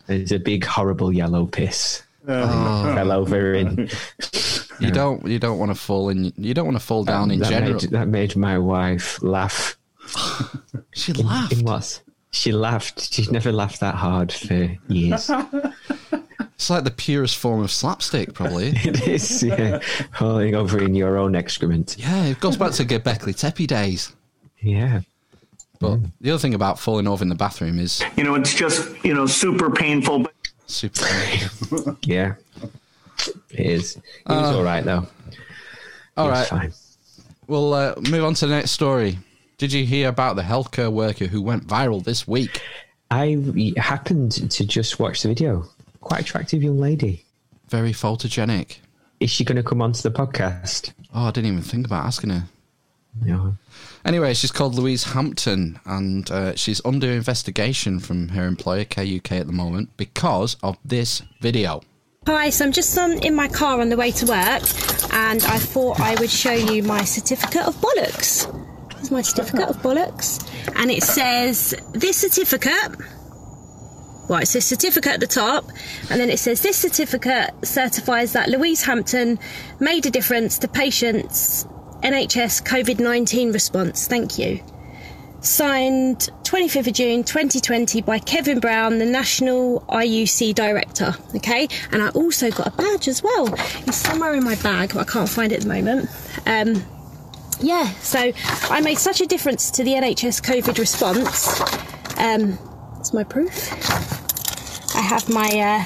[0.07, 2.03] And it's a big, horrible yellow piss.
[2.27, 2.95] Oh.
[2.95, 3.89] Fell over in.
[4.79, 7.39] You don't you don't want to fall in you don't want to fall down in
[7.39, 7.73] that general.
[7.73, 9.77] Made, that made my wife laugh.
[10.93, 11.53] she laughed.
[11.53, 12.01] In, what?
[12.31, 13.13] She laughed.
[13.13, 15.31] She's never laughed that hard for years.
[16.55, 18.69] It's like the purest form of slapstick, probably.
[18.75, 19.79] it is, yeah.
[20.17, 21.97] Falling over in your own excrement.
[21.99, 24.15] Yeah, it goes back to Göbekli Tepe days.
[24.61, 25.01] Yeah.
[25.79, 28.89] But the other thing about falling over in the bathroom is You know, it's just,
[29.03, 30.19] you know, super painful.
[30.19, 30.33] But
[30.65, 31.05] super.
[32.03, 32.35] Yeah.
[33.51, 33.95] It is.
[33.97, 35.07] It was Uh, all right, though.
[36.17, 36.47] All right.
[36.47, 36.73] fine.
[37.47, 39.19] We'll uh, move on to the next story.
[39.57, 42.61] Did you hear about the healthcare worker who went viral this week?
[43.11, 43.37] I
[43.77, 45.65] happened to just watch the video.
[46.01, 47.23] Quite attractive young lady.
[47.69, 48.77] Very photogenic.
[49.19, 50.91] Is she going to come onto the podcast?
[51.13, 52.43] Oh, I didn't even think about asking her.
[53.23, 53.55] No.
[54.03, 59.47] Anyway, she's called Louise Hampton, and uh, she's under investigation from her employer KUK at
[59.47, 61.81] the moment because of this video.
[62.27, 64.63] Hi, so I'm just um, in my car on the way to work,
[65.13, 68.51] and I thought I would show you my certificate of bollocks.
[68.95, 70.43] Here's my certificate of bollocks,
[70.75, 72.97] and it says this certificate.
[74.27, 75.65] Well, it says certificate at the top,
[76.09, 79.37] and then it says this certificate certifies that Louise Hampton
[79.79, 81.65] made a difference to patients'
[82.01, 84.07] NHS COVID 19 response.
[84.07, 84.63] Thank you.
[85.45, 91.13] Signed 25th of June 2020 by Kevin Brown, the National IUC Director.
[91.35, 93.53] Okay, and I also got a badge as well.
[93.85, 96.09] It's somewhere in my bag, but I can't find it at the moment.
[96.47, 96.83] Um,
[97.61, 98.31] yeah, so
[98.71, 101.61] I made such a difference to the NHS COVID response.
[102.19, 102.57] Um,
[102.95, 103.71] that's my proof.
[104.95, 105.85] I have my uh,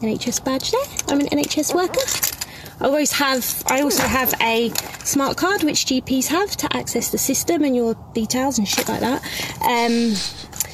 [0.00, 0.80] NHS badge there.
[1.08, 2.33] I'm an NHS worker.
[2.80, 3.62] I always have.
[3.66, 4.70] I also have a
[5.04, 9.00] smart card which GPs have to access the system and your details and shit like
[9.00, 9.22] that.
[9.62, 10.14] Um,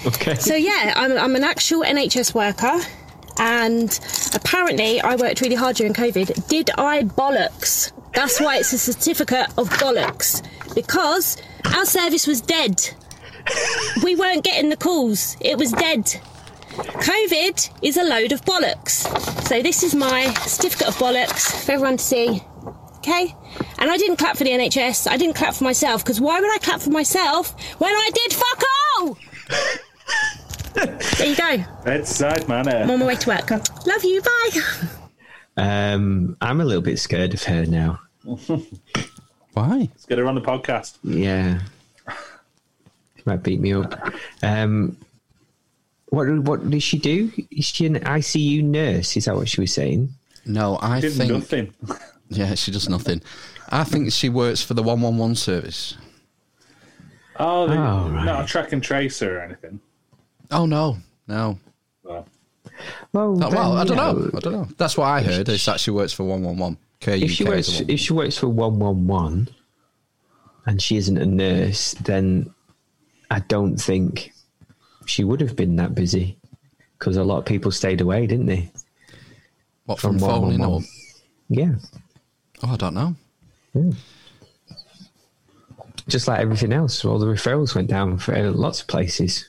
[0.06, 0.35] Okay.
[0.36, 2.81] so yeah, I'm, I'm an actual NHS worker,
[3.39, 4.01] and
[4.35, 6.48] apparently I worked really hard during COVID.
[6.48, 7.93] Did I bollocks?
[8.14, 10.43] That's why it's a certificate of bollocks
[10.74, 11.36] because
[11.77, 12.81] our service was dead.
[14.02, 15.36] We weren't getting the calls.
[15.40, 16.18] It was dead.
[16.70, 19.06] COVID is a load of bollocks.
[19.48, 22.42] So this is my certificate of bollocks for everyone to see.
[22.98, 23.34] Okay?
[23.78, 25.10] And I didn't clap for the NHS.
[25.10, 28.32] I didn't clap for myself because why would I clap for myself when I did
[28.32, 28.62] fuck
[28.98, 29.18] all?
[30.74, 31.64] there you go.
[31.84, 32.76] Bedside manner.
[32.76, 33.51] I'm on my way to work.
[33.51, 34.22] Love you.
[34.22, 34.60] Bye.
[35.56, 38.01] Um, I'm a little bit scared of her now.
[38.22, 39.78] Why?
[39.78, 40.98] Let's get her on the podcast.
[41.02, 41.60] Yeah.
[43.16, 44.12] She might beat me up.
[44.42, 44.97] Um,
[46.10, 47.30] what what did she do?
[47.50, 49.16] Is she an ICU nurse?
[49.16, 50.10] Is that what she was saying?
[50.46, 51.74] No, I Did think nothing.
[52.32, 53.22] Yeah, she does nothing.
[53.70, 55.96] I think she works for the one one one service.
[57.36, 58.24] Oh, they, Oh, right.
[58.24, 59.80] not a track and tracer or anything.
[60.52, 61.58] Oh no, no.
[62.04, 62.26] Well,
[63.12, 64.12] Well, well, then, I don't know.
[64.12, 64.68] know, I don't know.
[64.76, 65.48] That's what I heard.
[65.48, 66.76] Is that she works for one one one.
[67.00, 69.48] If she works, if she works for one one one,
[70.66, 72.52] and she isn't a nurse, then
[73.30, 74.32] I don't think
[75.06, 76.36] she would have been that busy
[76.98, 78.70] because a lot of people stayed away, didn't they?
[79.86, 80.70] What from, From phoning 111.
[80.70, 80.81] or?
[81.48, 81.74] Yeah.
[82.62, 83.16] Oh, I don't know.
[86.09, 89.48] Just like everything else, all the referrals went down for lots of places.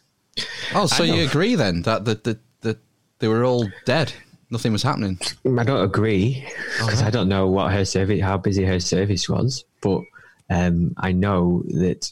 [0.74, 2.78] Oh, so you agree then that the, the, the,
[3.20, 4.14] they were all dead?
[4.50, 5.18] Nothing was happening.
[5.58, 6.46] I don't agree
[6.80, 10.02] because I don't know what her service, how busy her service was, but
[10.50, 12.12] um, I know that,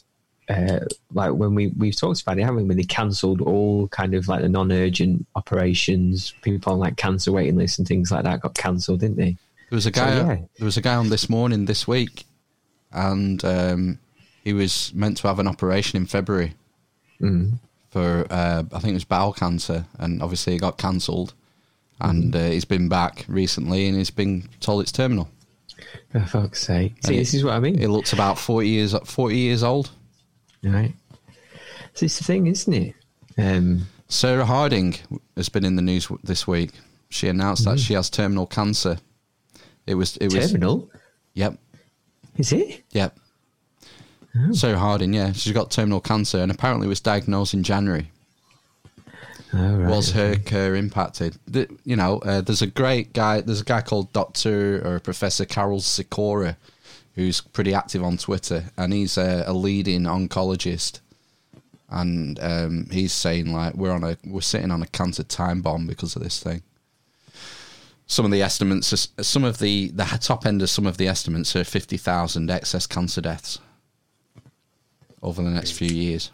[0.50, 0.80] uh,
[1.14, 2.64] like when we we've talked about it, haven't we?
[2.64, 7.56] When they cancelled all kind of like the non-urgent operations, people on like cancer waiting
[7.56, 9.36] lists and things like that got cancelled, didn't they?
[9.70, 10.14] There was a So, guy.
[10.16, 10.36] yeah.
[10.58, 12.24] There was a guy on this morning this week,
[12.92, 13.98] and um,
[14.44, 16.54] he was meant to have an operation in February
[17.20, 17.58] Mm.
[17.90, 21.34] for uh, I think it was bowel cancer, and obviously it got cancelled.
[22.02, 22.46] And Mm-hmm.
[22.46, 25.28] uh, he's been back recently, and he's been told it's terminal.
[26.12, 26.94] For fuck's sake!
[27.04, 27.78] See, it- this is what I mean.
[27.78, 29.90] It looks about forty years forty years old.
[30.62, 30.94] Right.
[31.94, 32.94] So it's the thing, isn't it?
[33.38, 34.96] Um, Sarah Harding
[35.36, 36.72] has been in the news w- this week.
[37.08, 37.72] She announced Mm.
[37.72, 38.98] that she has terminal cancer
[39.86, 40.16] It was.
[40.18, 40.88] It was Terminal?
[41.34, 41.58] Yep.
[42.36, 42.84] Is it?
[42.92, 43.16] Yep.
[44.52, 48.10] So Harding, yeah, she's got terminal cancer, and apparently was diagnosed in January.
[49.52, 49.90] Oh, right.
[49.90, 51.36] was her care impacted?
[51.48, 53.40] The, you know, uh, there's a great guy.
[53.40, 56.56] There's a guy called Doctor or Professor Karol Sikora,
[57.20, 61.00] who's pretty active on Twitter, and he's a, a leading oncologist.
[61.90, 65.86] And um, he's saying like we're on a we're sitting on a cancer time bomb
[65.86, 66.62] because of this thing.
[68.06, 71.54] Some of the estimates, some of the the top end of some of the estimates
[71.56, 73.58] are fifty thousand excess cancer deaths
[75.22, 76.30] over the next few years.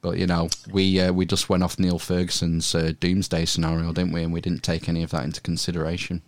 [0.00, 4.12] But you know, we uh, we just went off Neil Ferguson's uh, doomsday scenario, didn't
[4.12, 4.22] we?
[4.22, 6.22] And we didn't take any of that into consideration.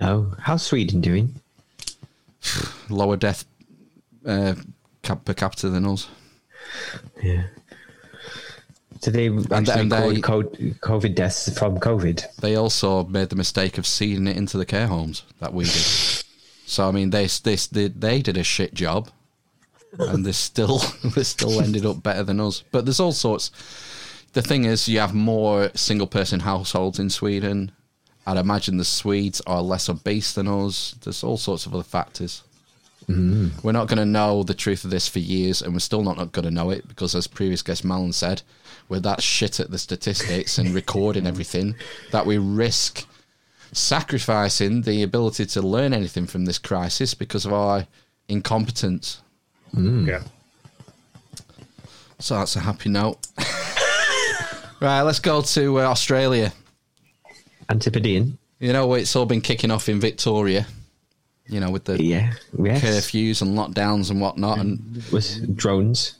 [0.00, 1.34] Oh, how's Sweden doing?
[2.88, 3.44] Lower death
[4.24, 4.54] uh,
[5.02, 6.08] cap- per capita than us.
[7.22, 7.44] Yeah.
[9.00, 12.24] So they actually and they- record COVID deaths from COVID.
[12.40, 15.84] They also made the mistake of seeding it into the care homes that we did.
[16.66, 19.08] So I mean, they they they, they did a shit job,
[19.98, 20.82] and they still
[21.14, 22.62] they still ended up better than us.
[22.70, 23.50] But there's all sorts.
[24.34, 27.72] The thing is, you have more single person households in Sweden.
[28.28, 30.94] I'd imagine the Swedes are less obese than us.
[31.02, 32.42] There's all sorts of other factors.
[33.08, 33.64] Mm.
[33.64, 36.18] We're not going to know the truth of this for years, and we're still not,
[36.18, 38.42] not going to know it because, as previous guest Malin said,
[38.86, 41.74] we're that shit at the statistics and recording everything
[42.12, 43.06] that we risk
[43.72, 47.86] sacrificing the ability to learn anything from this crisis because of our
[48.28, 49.22] incompetence.
[50.06, 50.22] Yeah.
[52.18, 53.26] So that's a happy note.
[54.80, 56.52] right, let's go to uh, Australia.
[57.68, 58.38] Antipodean.
[58.60, 60.66] You know, it's all been kicking off in Victoria.
[61.46, 62.82] You know, with the Yeah, yes.
[62.84, 66.14] curfews and lockdowns and whatnot, and with drones.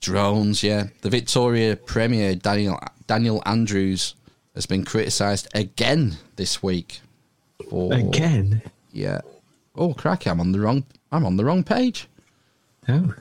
[0.00, 0.62] drones.
[0.62, 4.14] Yeah, the Victoria Premier Daniel Daniel Andrews
[4.54, 7.00] has been criticised again this week.
[7.70, 8.60] For, Again?
[8.92, 9.20] Yeah.
[9.76, 10.28] Oh, cracky!
[10.28, 10.84] I'm on the wrong.
[11.12, 12.06] I'm on the wrong page.
[12.88, 13.14] Oh.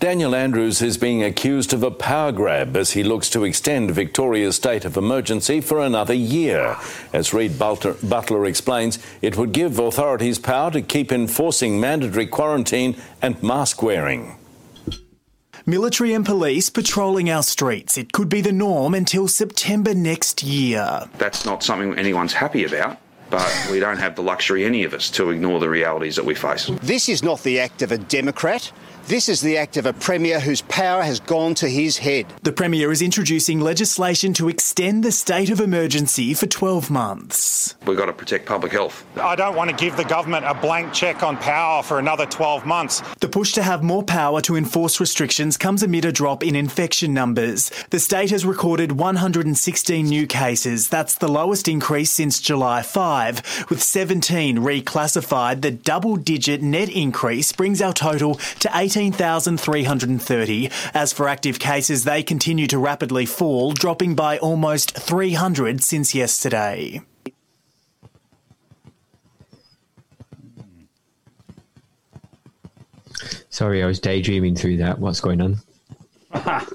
[0.00, 4.56] Daniel Andrews is being accused of a power grab as he looks to extend Victoria's
[4.56, 6.76] state of emergency for another year.
[7.12, 12.96] As Reid Butler, Butler explains, it would give authorities power to keep enforcing mandatory quarantine
[13.22, 14.36] and mask wearing.
[15.64, 17.96] Military and police patrolling our streets.
[17.96, 21.08] It could be the norm until September next year.
[21.16, 22.98] That's not something anyone's happy about,
[23.30, 26.34] but we don't have the luxury, any of us, to ignore the realities that we
[26.34, 26.66] face.
[26.82, 28.70] This is not the act of a Democrat.
[29.06, 32.24] This is the act of a Premier whose power has gone to his head.
[32.42, 37.74] The Premier is introducing legislation to extend the state of emergency for 12 months.
[37.86, 39.04] We've got to protect public health.
[39.18, 42.64] I don't want to give the government a blank cheque on power for another 12
[42.64, 43.02] months.
[43.20, 47.12] The push to have more power to enforce restrictions comes amid a drop in infection
[47.12, 47.70] numbers.
[47.90, 50.88] The state has recorded 116 new cases.
[50.88, 55.60] That's the lowest increase since July 5, with 17 reclassified.
[55.60, 60.70] The double digit net increase brings our total to 18,330.
[60.92, 67.00] As for active cases, they continue to rapidly fall, dropping by almost 300 since yesterday.
[73.48, 74.98] Sorry, I was daydreaming through that.
[74.98, 75.56] What's going on?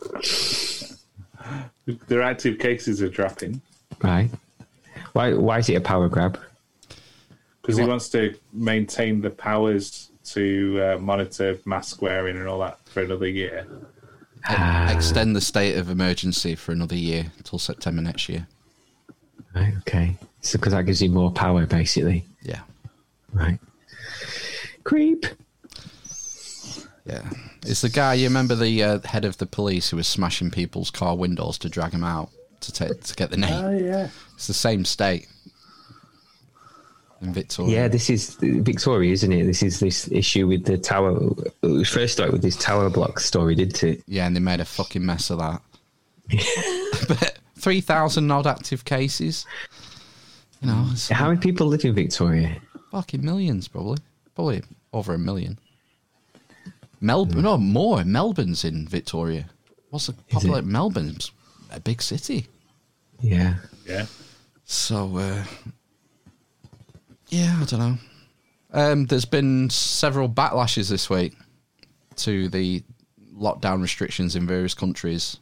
[2.07, 3.61] Their active cases are dropping
[4.03, 4.29] Right.
[5.13, 5.33] Why?
[5.33, 6.39] Why is it a power grab?
[7.69, 12.79] because he wants to maintain the powers to uh, monitor mask wearing and all that
[12.87, 13.65] for another year.
[14.49, 18.47] E- Extend the state of emergency for another year until September next year.
[19.55, 19.73] Right.
[19.79, 20.15] Okay.
[20.41, 22.25] So because that gives you more power, basically.
[22.41, 22.61] Yeah.
[23.33, 23.59] Right.
[24.83, 25.25] Creep.
[27.05, 27.29] Yeah.
[27.65, 30.91] It's the guy, you remember the uh, head of the police who was smashing people's
[30.91, 32.29] car windows to drag them out
[32.61, 33.65] to, take, to get the name?
[33.65, 34.09] Oh, yeah.
[34.35, 35.27] It's the same state
[37.21, 37.81] in Victoria.
[37.81, 39.45] Yeah, this is Victoria, isn't it?
[39.45, 41.17] This is this issue with the tower.
[41.63, 44.03] It first started with this tower block story, didn't it?
[44.07, 45.61] Yeah, and they made a fucking mess of that.
[47.07, 49.45] but 3,000 odd active cases.
[50.61, 52.57] You know, it's How many people live in Victoria?
[52.91, 53.97] fucking millions, probably.
[54.35, 54.63] Probably
[54.93, 55.59] over a million.
[57.01, 58.03] Melbourne, no, more.
[58.03, 59.45] Melbourne's in Victoria.
[59.89, 60.71] What's the population?
[60.71, 61.31] Melbourne's
[61.71, 62.47] a big city.
[63.21, 63.55] Yeah.
[63.85, 64.05] Yeah.
[64.65, 65.43] So, uh,
[67.29, 67.97] yeah, I don't know.
[68.71, 71.35] Um, there's been several backlashes this week
[72.17, 72.83] to the
[73.33, 75.37] lockdown restrictions in various countries.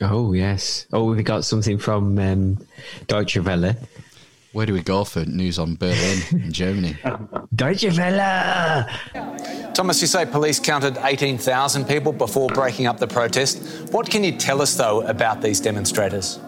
[0.00, 0.86] Oh yes.
[0.92, 2.66] Oh, we got something from um,
[3.06, 3.74] Deutsche Welle.
[4.52, 6.96] Where do we go for news on Berlin in Germany?
[7.54, 8.86] Deutsche Welle.
[9.74, 13.90] Thomas, you say police counted 18,000 people before breaking up the protest.
[13.90, 16.38] What can you tell us, though, about these demonstrators?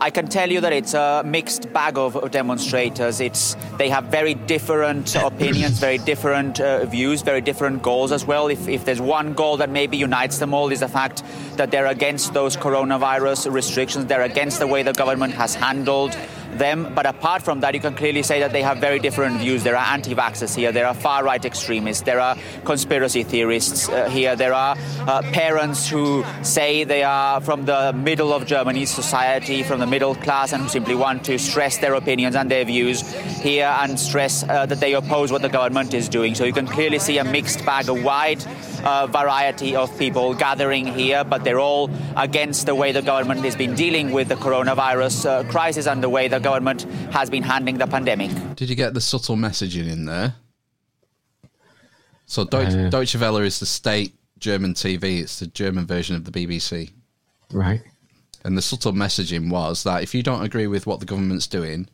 [0.00, 3.20] I can tell you that it's a mixed bag of demonstrators.
[3.20, 8.48] It's they have very different opinions, very different uh, views, very different goals as well.
[8.48, 11.22] If, if there's one goal that maybe unites them all is the fact
[11.56, 14.06] that they're against those coronavirus restrictions.
[14.06, 16.16] They're against the way the government has handled
[16.58, 16.92] them.
[16.94, 19.62] But apart from that, you can clearly say that they have very different views.
[19.62, 20.72] There are anti-vaxxers here.
[20.72, 22.02] There are far-right extremists.
[22.02, 24.36] There are conspiracy theorists uh, here.
[24.36, 29.80] There are uh, parents who say they are from the middle of Germany's society, from
[29.80, 33.02] the middle class, and who simply want to stress their opinions and their views
[33.40, 36.34] here and stress uh, that they oppose what the government is doing.
[36.34, 38.44] So you can clearly see a mixed bag, a wide
[38.84, 43.56] uh, variety of people gathering here, but they're all against the way the government has
[43.56, 46.82] been dealing with the coronavirus uh, crisis and the way the government
[47.12, 48.30] has been handling the pandemic.
[48.56, 50.34] Did you get the subtle messaging in there?
[52.26, 52.88] So Deutsche, Uh.
[52.90, 55.20] Deutsche Welle is the state German TV.
[55.20, 56.90] It's the German version of the BBC.
[57.52, 57.82] Right.
[58.44, 61.88] And the subtle messaging was that if you don't agree with what the government's doing,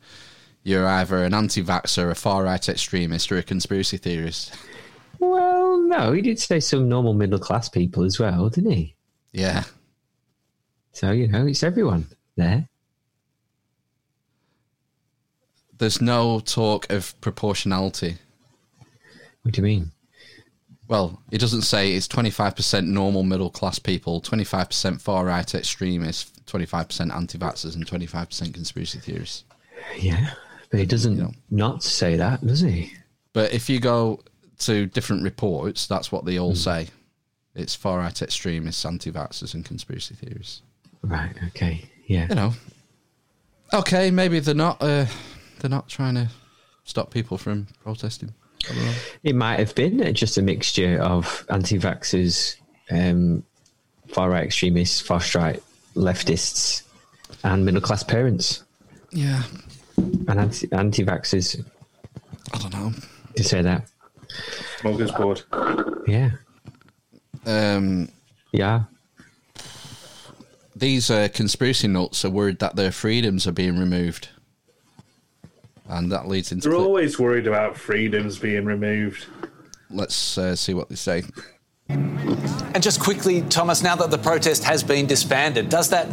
[0.63, 4.53] you're either an anti-vaxxer, a far-right extremist, or a conspiracy theorist.
[5.21, 8.95] Well, no, he did say some normal middle class people as well, didn't he?
[9.31, 9.65] Yeah.
[10.93, 12.67] So, you know, it's everyone there.
[15.77, 18.17] There's no talk of proportionality.
[19.43, 19.91] What do you mean?
[20.87, 27.13] Well, it doesn't say it's 25% normal middle class people, 25% far right extremists, 25%
[27.15, 29.43] anti vaxxers, and 25% conspiracy theorists.
[29.99, 30.31] Yeah.
[30.71, 32.93] But he doesn't not say that, does he?
[33.33, 34.23] But if you go
[34.61, 36.87] to different reports, that's what they all say.
[37.55, 40.61] It's far right extremists, anti vaxxers, and conspiracy theorists.
[41.01, 41.83] Right, okay.
[42.05, 42.27] Yeah.
[42.29, 42.53] You know.
[43.73, 45.05] Okay, maybe they're not uh,
[45.59, 46.29] they're not trying to
[46.83, 48.33] stop people from protesting.
[48.69, 48.93] I don't know.
[49.23, 52.57] It might have been just a mixture of anti vaxxers,
[52.89, 53.43] um,
[54.07, 55.61] far right extremists, far right
[55.95, 56.83] leftists,
[57.43, 58.63] and middle class parents.
[59.11, 59.43] Yeah.
[59.97, 60.39] And
[60.71, 61.63] anti vaxxers.
[62.53, 62.93] I don't know.
[63.35, 63.89] To say that.
[64.79, 66.07] Smorgasbord.
[66.07, 66.31] Yeah.
[67.45, 68.09] Um,
[68.51, 68.83] yeah.
[70.75, 74.29] These uh, conspiracy nuts are worried that their freedoms are being removed.
[75.87, 76.69] And that leads into.
[76.69, 79.25] They're always worried about freedoms being removed.
[79.89, 81.23] Let's uh, see what they say.
[81.89, 86.07] And just quickly, Thomas, now that the protest has been disbanded, does that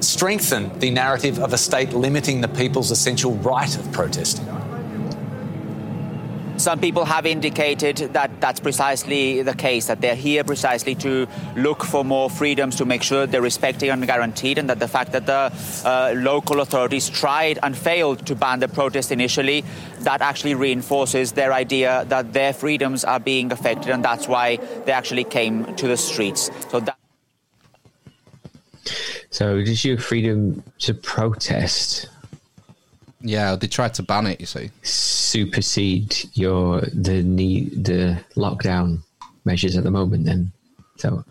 [0.00, 4.46] strengthen the narrative of a state limiting the people's essential right of protesting?
[6.62, 11.26] Some people have indicated that that's precisely the case, that they're here precisely to
[11.56, 15.10] look for more freedoms, to make sure they're respected and guaranteed, and that the fact
[15.10, 15.52] that the
[15.84, 19.64] uh, local authorities tried and failed to ban the protest initially,
[20.02, 24.92] that actually reinforces their idea that their freedoms are being affected, and that's why they
[24.92, 26.48] actually came to the streets.
[26.70, 26.96] So that.
[29.30, 32.08] So, does your freedom to protest
[33.22, 34.70] Yeah, they tried to ban it, you see.
[34.82, 38.98] supersede your the need the lockdown
[39.44, 40.24] measures at the moment?
[40.24, 40.52] Then,
[40.96, 41.24] so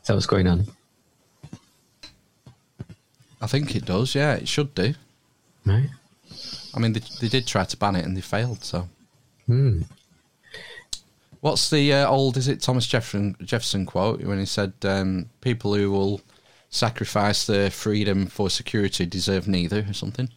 [0.00, 0.66] is that what's going on?
[3.40, 4.94] I think it does, yeah, it should do.
[5.66, 5.90] Right.
[6.74, 8.88] I mean, they, they did try to ban it and they failed, so.
[9.46, 9.82] Hmm.
[11.40, 15.74] What's the uh, old, is it Thomas Jefferson, Jefferson quote when he said, um, people
[15.74, 16.20] who will
[16.72, 20.28] sacrifice their freedom for security deserve neither, or something?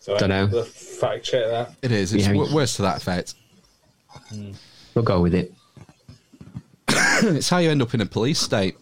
[0.00, 0.62] So Dunno.
[0.64, 1.74] fact check that.
[1.82, 2.12] It is.
[2.12, 2.32] It's Yeah.
[2.32, 3.34] w- words to that effect.
[4.94, 5.54] We'll go with it.
[6.88, 8.76] it's how you end up in a police state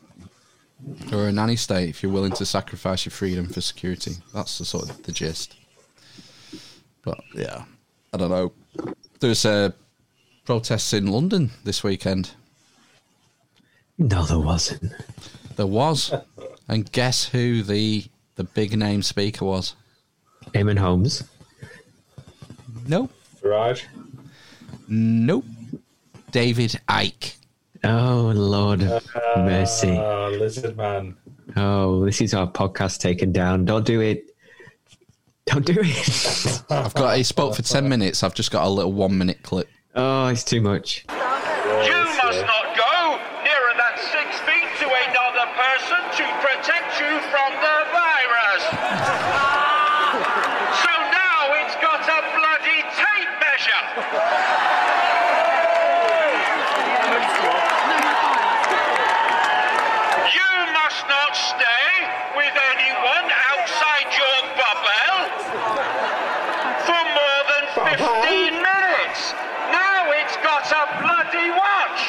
[1.12, 4.16] or a nanny state if you're willing to sacrifice your freedom for security.
[4.34, 5.56] That's the sort of the gist.
[7.02, 7.64] But yeah,
[8.12, 8.52] I don't know.
[9.20, 9.70] There's uh,
[10.44, 12.32] protests in London this weekend.
[14.02, 14.92] No, there wasn't.
[15.54, 16.12] There was,
[16.68, 18.04] and guess who the
[18.34, 19.76] the big name speaker was?
[20.54, 21.22] Eamonn Holmes.
[22.88, 23.12] Nope.
[23.40, 23.84] Farage.
[24.88, 25.44] nope.
[26.32, 27.36] David Icke.
[27.84, 29.96] Oh Lord have ah, mercy!
[30.36, 31.16] Lizard man.
[31.54, 33.64] Oh, this is our podcast taken down.
[33.64, 34.34] Don't do it.
[35.46, 36.62] Don't do it.
[36.70, 37.16] I've got.
[37.16, 38.24] He spoke for ten minutes.
[38.24, 39.68] I've just got a little one minute clip.
[39.94, 41.04] Oh, it's too much.
[41.08, 47.50] You must not go nearer than six feet to another person to protect you from
[47.58, 48.62] the virus.
[50.82, 53.82] so now it's got a bloody tape measure.
[60.30, 61.88] You must not stay
[62.36, 65.18] with anyone outside your bubble
[66.86, 67.64] for more than
[67.98, 69.34] 15 minutes.
[69.70, 72.00] Now it's got a bloody watch.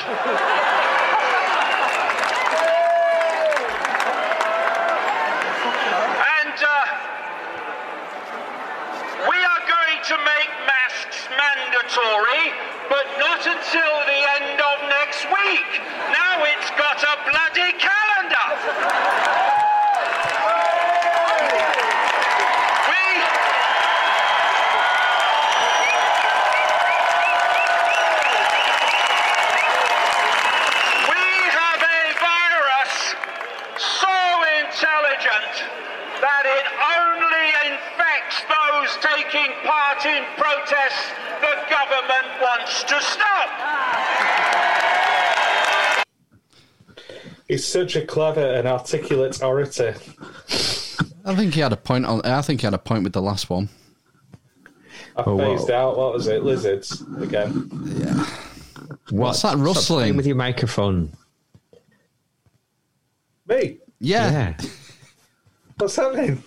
[10.04, 12.52] to make masks mandatory,
[12.90, 15.80] but not until the end of next week.
[16.12, 18.48] Now it's got a bloody calendar.
[22.92, 23.08] We
[31.08, 33.16] We have a virus
[33.80, 34.14] so
[34.60, 35.54] intelligent
[36.24, 36.68] that it
[37.02, 41.12] only infects those taking part in protests
[41.44, 43.50] the government wants to stop.
[47.48, 49.96] He's such a clever and articulate orator.
[51.26, 52.22] I think he had a point on.
[52.26, 53.70] I think he had a point with the last one.
[55.16, 55.90] I Oh, phased wow.
[55.90, 55.98] out.
[55.98, 56.44] What was it?
[56.44, 57.70] Lizards again.
[57.98, 58.14] Yeah.
[59.10, 59.12] What?
[59.12, 60.16] What's that Stop rustling?
[60.18, 61.12] with your microphone?
[63.48, 63.78] Me?
[64.00, 64.56] Yeah.
[65.78, 66.44] What's happening?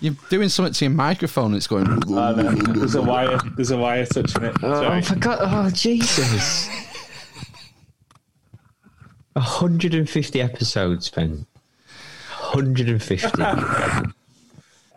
[0.00, 1.54] You're doing something to your microphone.
[1.54, 1.86] It's going.
[1.88, 2.32] Oh, no.
[2.72, 3.38] There's a wire.
[3.56, 4.56] There's a wire touching it.
[4.62, 5.38] Oh, I forgot.
[5.42, 6.68] Oh, Jesus.
[9.32, 11.46] 150 episodes, Ben.
[12.50, 13.42] 150.
[13.42, 13.54] All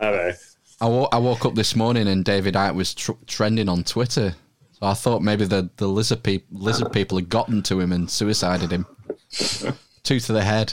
[0.00, 0.34] right.
[0.82, 4.34] I wo- I woke up this morning and David Icke was tr- trending on Twitter.
[4.72, 8.08] So I thought maybe the, the lizard, peop- lizard people had gotten to him and
[8.10, 8.86] suicided him.
[10.02, 10.72] Two to the head.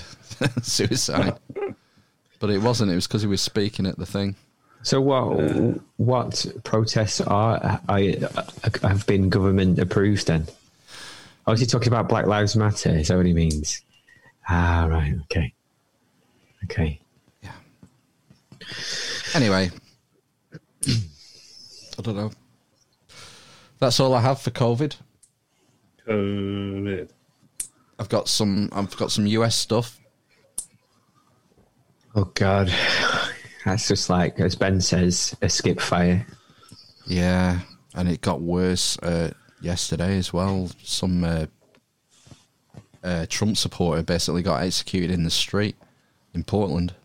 [0.61, 1.37] Suicide.
[2.39, 2.91] But it wasn't.
[2.91, 4.35] It was because he was speaking at the thing.
[4.83, 5.79] So what?
[5.97, 8.17] What protests are, I
[8.83, 10.27] have been government approved?
[10.27, 10.47] Then,
[11.47, 12.91] oh, is he talking about Black Lives Matter?
[12.91, 13.81] Is that what he means?
[14.47, 15.15] Ah, right.
[15.23, 15.53] Okay.
[16.65, 16.99] Okay.
[17.41, 17.51] Yeah.
[19.33, 19.71] Anyway,
[20.87, 22.31] I don't know.
[23.79, 24.95] That's all I have for COVID.
[26.07, 27.09] COVID.
[27.99, 28.69] I've got some.
[28.71, 29.99] I've got some US stuff.
[32.17, 32.73] Oh God,
[33.63, 36.25] that's just like as Ben says, a skip fire.
[37.05, 37.59] Yeah,
[37.93, 39.31] and it got worse uh,
[39.61, 40.67] yesterday as well.
[40.81, 41.45] Some uh,
[43.03, 45.75] uh, Trump supporter basically got executed in the street
[46.33, 46.95] in Portland.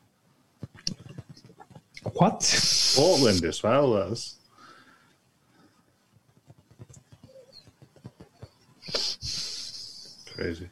[2.15, 2.95] What?
[2.97, 3.99] Portland as well.
[3.99, 4.37] as.
[10.35, 10.71] crazy.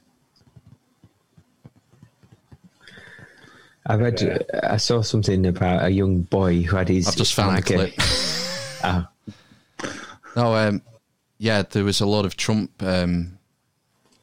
[3.90, 4.46] I read.
[4.62, 7.08] I saw something about a young boy who had his.
[7.08, 7.94] I've just found the like a- clip.
[8.84, 9.06] Oh.
[10.36, 10.80] No, um,
[11.38, 13.38] yeah, there was a lot of Trump um,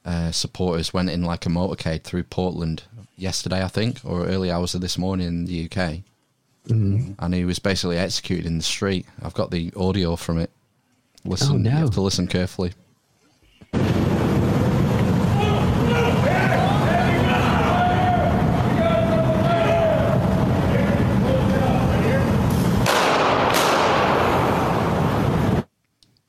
[0.06, 2.84] uh, supporters went in like a motorcade through Portland
[3.18, 6.04] yesterday, I think, or early hours of this morning in the UK,
[6.70, 7.16] Mhm.
[7.20, 9.06] and he was basically executed in the street.
[9.22, 10.50] I've got the audio from it.
[11.26, 11.70] Listen, Oh, no.
[11.72, 12.72] you have to listen carefully.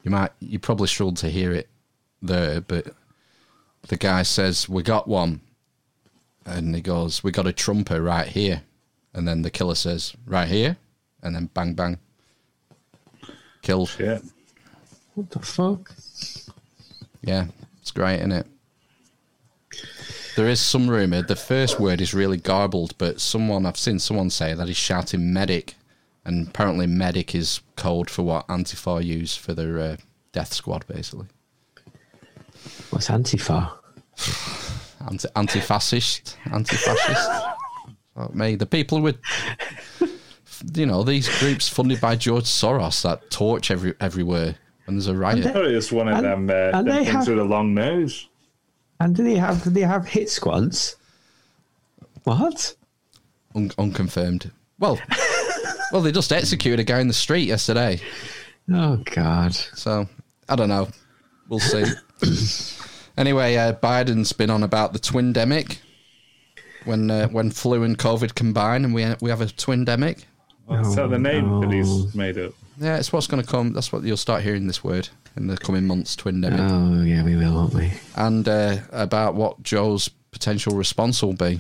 [0.09, 1.69] You might, you probably struggled to hear it
[2.23, 2.95] there, but
[3.89, 5.43] the guy says, "We got one,"
[6.47, 8.63] and he goes, "We got a trumper right here,"
[9.13, 10.79] and then the killer says, "Right here,"
[11.23, 11.99] and then bang bang,
[13.61, 13.95] killed.
[14.01, 14.21] Yeah,
[15.15, 15.95] What the fuck?
[17.21, 17.49] yeah,
[17.83, 18.47] it's great, isn't it?
[20.37, 21.21] There is some rumor.
[21.21, 25.35] The first word is really garbled, but someone I've seen someone say that he's shouting
[25.35, 25.75] medic,
[26.29, 29.97] and apparently medic is code for what Antifa use for their uh,
[30.33, 31.27] death squad, basically.
[32.91, 33.73] What's Antifa?
[35.09, 37.31] Anti anti-fascist, anti-fascist.
[38.15, 39.17] Fuck me, the people with,
[40.75, 45.15] you know, these groups funded by George Soros that torch every everywhere when there's a
[45.17, 45.47] riot.
[45.47, 47.39] I thought it was one of And- them, uh, and them they things have- with
[47.39, 48.29] a long nose.
[49.01, 49.63] And do they have?
[49.65, 50.97] Do they have hit squads?
[52.25, 52.75] What?
[53.55, 54.51] Un- unconfirmed.
[54.81, 54.99] Well,
[55.93, 58.01] well, they just executed a guy in the street yesterday.
[58.73, 59.55] Oh God.
[59.55, 60.09] So
[60.49, 60.89] I don't know.
[61.49, 61.85] We'll see.
[63.17, 65.79] anyway, uh, Biden's been on about the twin demic.
[66.85, 70.25] When uh, when flu and COVID combine, and we we have a twin demic.
[70.71, 72.53] Is that the name that he's made up?
[72.79, 73.73] Yeah, it's what's going to come.
[73.73, 76.15] That's what you'll start hearing this word in the coming months.
[76.15, 76.71] Twin demic.
[76.71, 77.91] Oh yeah, we will, won't we?
[78.17, 81.59] and uh, about what Joe's potential response will be.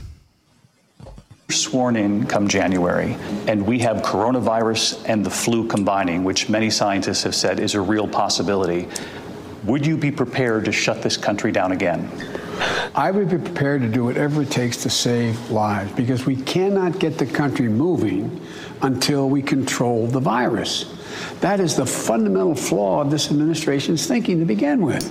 [1.51, 3.17] Sworn in come January,
[3.47, 7.81] and we have coronavirus and the flu combining, which many scientists have said is a
[7.81, 8.87] real possibility.
[9.65, 12.11] Would you be prepared to shut this country down again?
[12.95, 16.99] I would be prepared to do whatever it takes to save lives because we cannot
[16.99, 18.43] get the country moving
[18.83, 20.95] until we control the virus.
[21.41, 25.11] That is the fundamental flaw of this administration's thinking to begin with.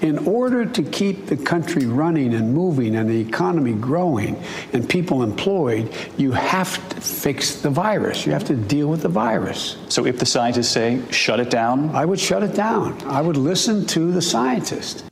[0.00, 5.22] In order to keep the country running and moving and the economy growing and people
[5.22, 8.24] employed, you have to fix the virus.
[8.24, 9.76] You have to deal with the virus.
[9.88, 13.00] So if the scientists say shut it down, I would shut it down.
[13.02, 15.04] I would listen to the scientists.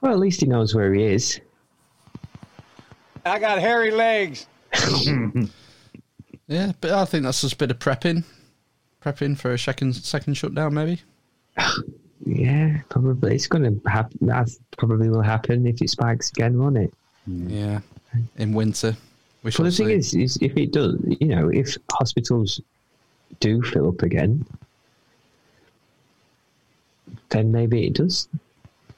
[0.00, 1.40] Well, at least he knows where he is.
[3.26, 4.46] I got hairy legs.
[6.48, 8.24] Yeah, but I think that's just a bit of prepping.
[9.04, 11.02] Prepping for a second second shutdown, maybe.
[12.28, 13.34] Yeah, probably.
[13.34, 14.18] It's going to happen.
[14.26, 16.92] That probably will happen if it spikes again, won't it?
[17.28, 17.50] Mm.
[17.50, 17.80] Yeah,
[18.36, 18.96] in winter.
[19.42, 22.60] We Well, shall the thing is, is if it does, you know, if hospitals
[23.40, 24.44] do fill up again,
[27.30, 28.28] then maybe it does.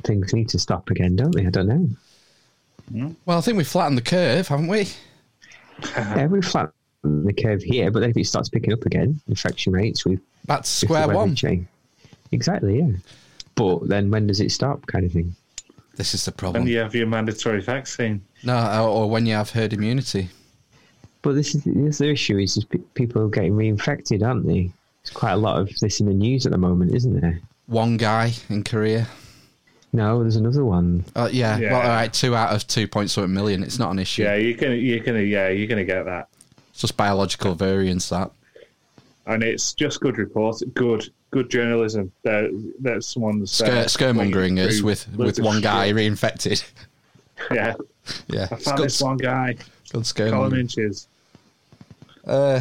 [0.02, 1.46] Things need to stop again, don't they?
[1.46, 3.14] I don't know.
[3.26, 4.88] Well, I think we've flattened the curve, haven't we?
[5.94, 6.72] yeah, we've flattened
[7.04, 10.68] the curve here, but then if it starts picking up again, infection rates, we've that's
[10.68, 11.36] square one.
[12.32, 12.92] Exactly, yeah.
[13.60, 15.34] But then when does it stop, kind of thing?
[15.96, 16.64] This is the problem.
[16.64, 18.22] When you have your mandatory vaccine.
[18.42, 20.30] No, or, or when you have herd immunity.
[21.20, 24.72] But this is, this is the issue: is just pe- people getting reinfected, aren't they?
[25.02, 27.38] There's quite a lot of this in the news at the moment, isn't there?
[27.66, 29.06] One guy in Korea.
[29.92, 31.04] No, there's another one.
[31.14, 31.58] Uh, yeah.
[31.58, 31.72] Yeah.
[31.72, 33.62] Well, all right, two out of two point something million.
[33.62, 34.22] It's not an issue.
[34.22, 36.28] Yeah, you're gonna, you're gonna, yeah, you're gonna get that,
[36.70, 38.08] It's just biological variance.
[38.08, 38.30] That.
[39.26, 42.12] and it's just good report, good, good journalism.
[42.22, 42.50] That
[42.80, 45.96] that someone's Scare, uh, scaremongering us through with with of one guy shit.
[45.96, 46.64] reinfected.
[47.50, 47.72] Yeah,
[48.28, 49.54] Yeah, I found good, this one guy.
[49.54, 50.60] good Colin scaremongering.
[50.60, 51.08] Inches.
[52.26, 52.60] Uh,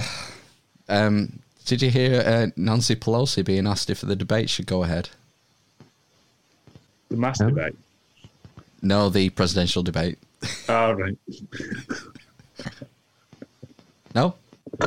[0.88, 5.10] um, did you hear uh, Nancy Pelosi being asked if the debate should go ahead?
[7.10, 7.76] The mass debate.
[8.82, 10.18] No, the presidential debate.
[10.70, 11.18] Oh right.
[14.16, 14.36] No.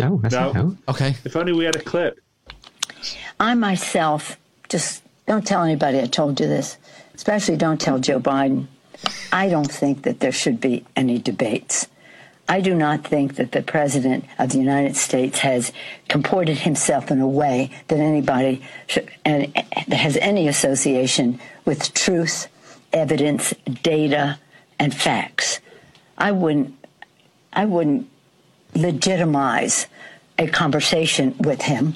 [0.00, 0.52] No, that's No.
[0.52, 0.76] no.
[0.88, 1.14] Okay.
[1.24, 2.18] If only we had a clip.
[3.42, 4.38] I myself
[4.68, 6.76] just don't tell anybody I told you this,
[7.12, 8.68] especially don't tell Joe Biden.
[9.32, 11.88] I don't think that there should be any debates.
[12.48, 15.72] I do not think that the President of the United States has
[16.08, 19.52] comported himself in a way that anybody should, and,
[19.88, 22.46] that has any association with truth,
[22.92, 23.52] evidence,
[23.82, 24.38] data,
[24.78, 25.58] and facts.
[26.16, 26.76] I wouldn't,
[27.52, 28.08] I wouldn't
[28.76, 29.88] legitimize
[30.38, 31.94] a conversation with him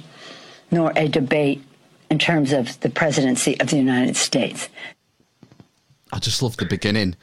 [0.71, 1.63] nor a debate
[2.11, 4.69] in terms of the presidency of the United States.
[6.13, 7.17] I just love the beginning.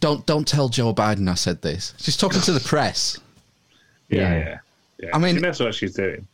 [0.00, 1.94] Don't don't tell Joe Biden I said this.
[1.98, 3.18] She's talking to the press.
[4.10, 4.58] Yeah, yeah.
[5.00, 5.10] yeah.
[5.12, 6.26] I mean- she knows what she's doing.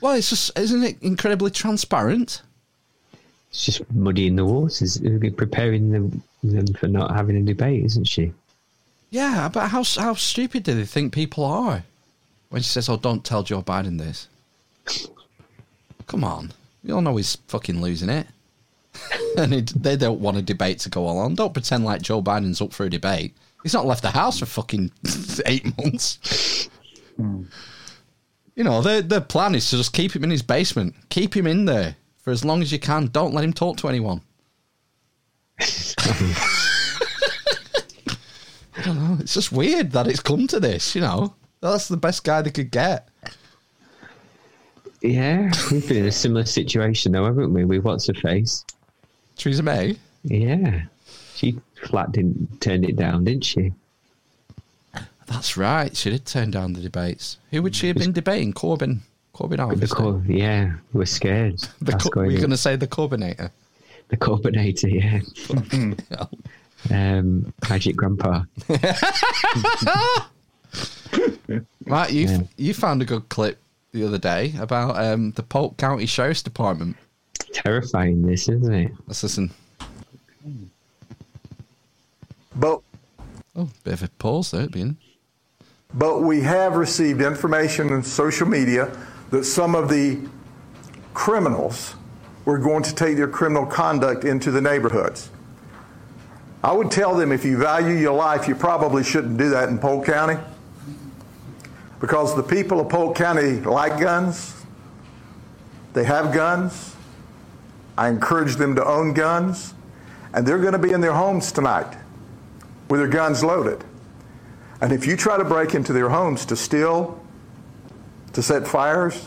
[0.00, 2.42] Well, it's just isn't it incredibly transparent?
[3.50, 5.00] It's just muddying the waters,
[5.36, 8.32] preparing them, them for not having a debate, isn't she?
[9.10, 11.84] Yeah, but how how stupid do they think people are
[12.48, 14.26] when she says, "Oh, don't tell Joe Biden this"?
[16.06, 16.52] Come on,
[16.82, 18.26] you all know he's fucking losing it,
[19.36, 21.34] and it, they don't want a debate to go on.
[21.34, 23.34] Don't pretend like Joe Biden's up for a debate.
[23.62, 24.90] He's not left the house for fucking
[25.46, 26.68] eight months.
[27.18, 31.46] You know, their their plan is to just keep him in his basement, keep him
[31.46, 33.06] in there for as long as you can.
[33.06, 34.20] Don't let him talk to anyone.
[38.76, 39.16] I don't know.
[39.20, 40.94] It's just weird that it's come to this.
[40.94, 43.08] You know, that's the best guy they could get.
[45.04, 47.64] Yeah, we've been in a similar situation though, haven't we?
[47.66, 48.64] With what's her face?
[49.36, 49.96] Theresa May.
[50.22, 50.84] Yeah,
[51.34, 53.72] she flat didn't turned it down, didn't she?
[55.26, 55.94] That's right.
[55.94, 57.36] She did turn down the debates.
[57.50, 58.54] Who would she have been debating?
[58.54, 59.00] Corbyn.
[59.34, 59.86] Corbyn, The.
[59.88, 61.58] Cor- yeah, we're scared.
[61.80, 63.50] The That's Co- going we're going to say the Corbynator.
[64.08, 66.20] The Corbynator, yeah.
[67.18, 68.44] um, Magic Grandpa.
[71.86, 72.40] Right, you Yeah.
[72.56, 73.58] you found a good clip
[73.94, 76.96] the other day about um, the Polk County Sheriff's Department.
[77.52, 78.92] Terrifying, this isn't it?
[79.06, 79.50] Let's listen.
[82.56, 82.80] But
[83.56, 84.96] Oh, bit of a pause there at the beginning.
[85.94, 88.90] but we have received information in social media
[89.30, 90.20] that some of the
[91.14, 91.94] criminals
[92.44, 95.30] were going to take their criminal conduct into the neighborhoods.
[96.64, 99.78] I would tell them if you value your life, you probably shouldn't do that in
[99.78, 100.36] Polk County
[102.04, 104.62] because the people of Polk County like guns.
[105.94, 106.94] They have guns.
[107.96, 109.72] I encourage them to own guns,
[110.34, 111.96] and they're going to be in their homes tonight
[112.90, 113.82] with their guns loaded.
[114.82, 117.18] And if you try to break into their homes to steal,
[118.34, 119.26] to set fires,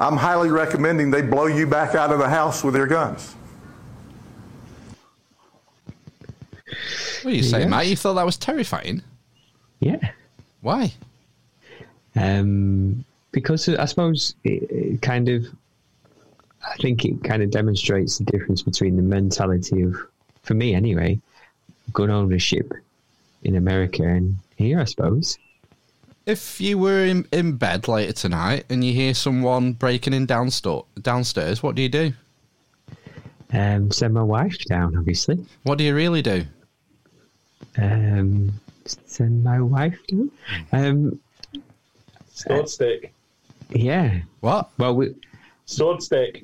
[0.00, 3.36] I'm highly recommending they blow you back out of the house with their guns.
[7.22, 7.68] What are you saying, Yeah.
[7.68, 7.86] Matt?
[7.86, 9.02] You thought that was terrifying?
[9.78, 10.10] Yeah.
[10.60, 10.92] Why?
[12.16, 15.46] Um, because I suppose it, it kind of
[16.66, 19.96] I think it kind of demonstrates the difference between the mentality of,
[20.42, 21.18] for me anyway,
[21.92, 22.72] gun ownership
[23.42, 25.38] in America and here, I suppose.
[26.26, 30.82] If you were in, in bed later tonight and you hear someone breaking in downstairs,
[31.00, 32.12] downstairs, what do you do?
[33.52, 35.44] Um, send my wife down, obviously.
[35.62, 36.44] What do you really do?
[37.78, 38.52] Um,
[39.06, 40.30] send my wife down.
[40.72, 41.20] Um,
[42.32, 43.12] Sword stick.
[43.70, 44.20] yeah.
[44.40, 44.70] What?
[44.78, 45.14] Well, we
[45.66, 46.42] Sword stick.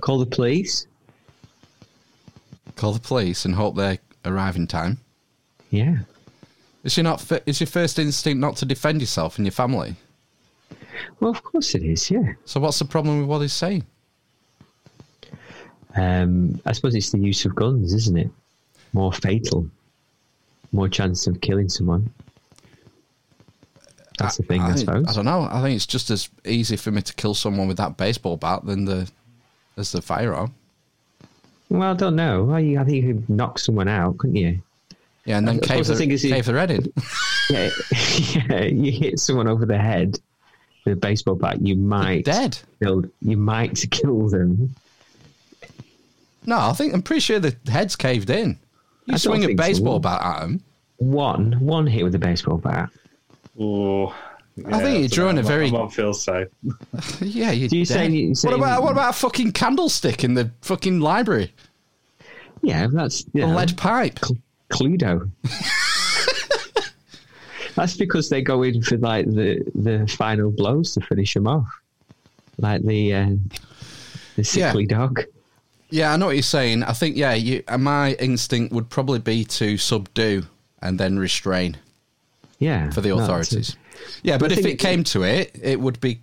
[0.00, 0.86] call the police.
[2.76, 4.98] Call the police and hope they arrive in time.
[5.70, 5.98] Yeah.
[6.84, 7.24] Is your not?
[7.46, 9.94] Is your first instinct not to defend yourself and your family?
[11.20, 12.10] Well, of course it is.
[12.10, 12.32] Yeah.
[12.44, 13.84] So what's the problem with what he's saying?
[15.94, 18.30] Um, I suppose it's the use of guns, isn't it?
[18.92, 19.68] More fatal,
[20.72, 22.12] more chance of killing someone.
[24.18, 25.08] That's the thing, I, I, suppose.
[25.08, 25.48] I don't know.
[25.50, 28.64] I think it's just as easy for me to kill someone with that baseball bat
[28.64, 29.10] than the
[29.76, 30.54] as the firearm.
[31.70, 32.54] Well, I don't know.
[32.56, 34.60] You- I think you could knock someone out, couldn't you?
[35.24, 36.92] Yeah, and then uh, I cave the the, thing is, cave their head in.
[37.50, 37.70] yeah,
[38.50, 40.18] yeah, you hit someone over the head
[40.84, 42.58] with a baseball bat, you might dead.
[42.82, 44.74] Kill, you might kill them.
[46.44, 48.58] No, I think I'm pretty sure the head's caved in.
[49.06, 49.66] You I swing a think so.
[49.66, 50.62] baseball bat at him.
[50.98, 52.88] One, one hit with a baseball bat.
[53.58, 54.14] Oh,
[54.66, 56.48] I think you're drawing a very- Mum feels safe.
[57.20, 57.68] Yeah, you.
[57.68, 61.52] Do you say- you what about what about a fucking candlestick in the fucking library?
[62.62, 64.20] Yeah, that's you A know, lead pipe.
[64.70, 65.28] Cluedo.
[67.74, 71.66] that's because they go in for like the the final blows to finish him off,
[72.58, 73.30] like the uh,
[74.36, 75.24] the sickly dog.
[75.92, 76.84] Yeah, I know what you're saying.
[76.84, 80.44] I think yeah, you, uh, my instinct would probably be to subdue
[80.80, 81.76] and then restrain
[82.58, 83.70] Yeah, for the authorities.
[83.70, 83.76] it.
[84.22, 86.20] yeah, but I if it came to it, it would be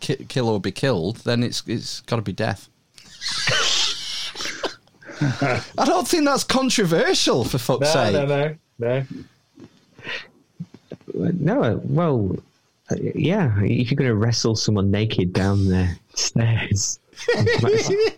[0.00, 1.18] ki- kill or be killed.
[1.18, 2.68] Then it's it's got to be death.
[5.20, 8.12] I don't think that's controversial for fuck's No, sake.
[8.14, 9.04] no, no, no.
[11.40, 12.36] No, uh, well,
[12.90, 13.52] uh, yeah.
[13.62, 16.98] If you're going to wrestle someone naked down the stairs,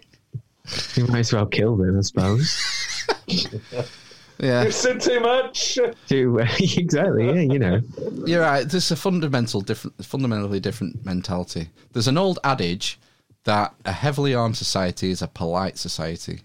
[0.96, 3.06] you might, as well, you might as well kill them, I suppose.
[4.42, 5.78] Yeah, You've said too much.
[6.06, 7.40] Do uh, exactly, yeah.
[7.52, 7.80] You know,
[8.24, 8.66] You're right.
[8.66, 11.68] There's a fundamental different, fundamentally different mentality.
[11.92, 12.98] There's an old adage
[13.44, 16.40] that a heavily armed society is a polite society.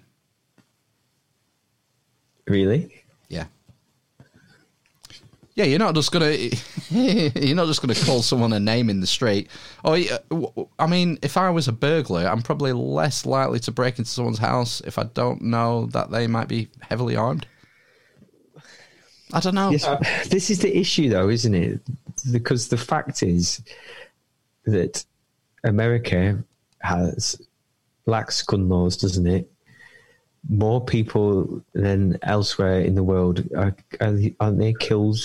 [2.47, 3.03] really.
[3.29, 3.45] Yeah.
[5.55, 6.31] Yeah, you're not just gonna
[6.89, 9.49] you're not just gonna call someone a name in the street.
[9.85, 9.97] Oh,
[10.29, 14.11] w- I mean, if I was a burglar, I'm probably less likely to break into
[14.11, 17.47] someone's house if I don't know that they might be heavily armed.
[19.33, 19.71] I don't know.
[19.71, 21.79] Yes, this is the issue, though, isn't it?
[22.31, 23.61] Because the fact is
[24.65, 25.03] that
[25.63, 26.43] America
[26.79, 27.41] has
[28.05, 29.51] lax gun laws, doesn't it?
[30.49, 35.17] More people than elsewhere in the world are, are aren't they killed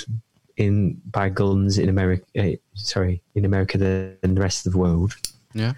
[0.56, 2.24] in by guns in America?
[2.38, 5.14] Uh, sorry, in America than, than the rest of the world,
[5.54, 5.74] Yeah.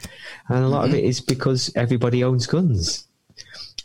[0.49, 0.93] and a lot Mm-hmm.
[0.95, 3.07] of it is because everybody owns guns,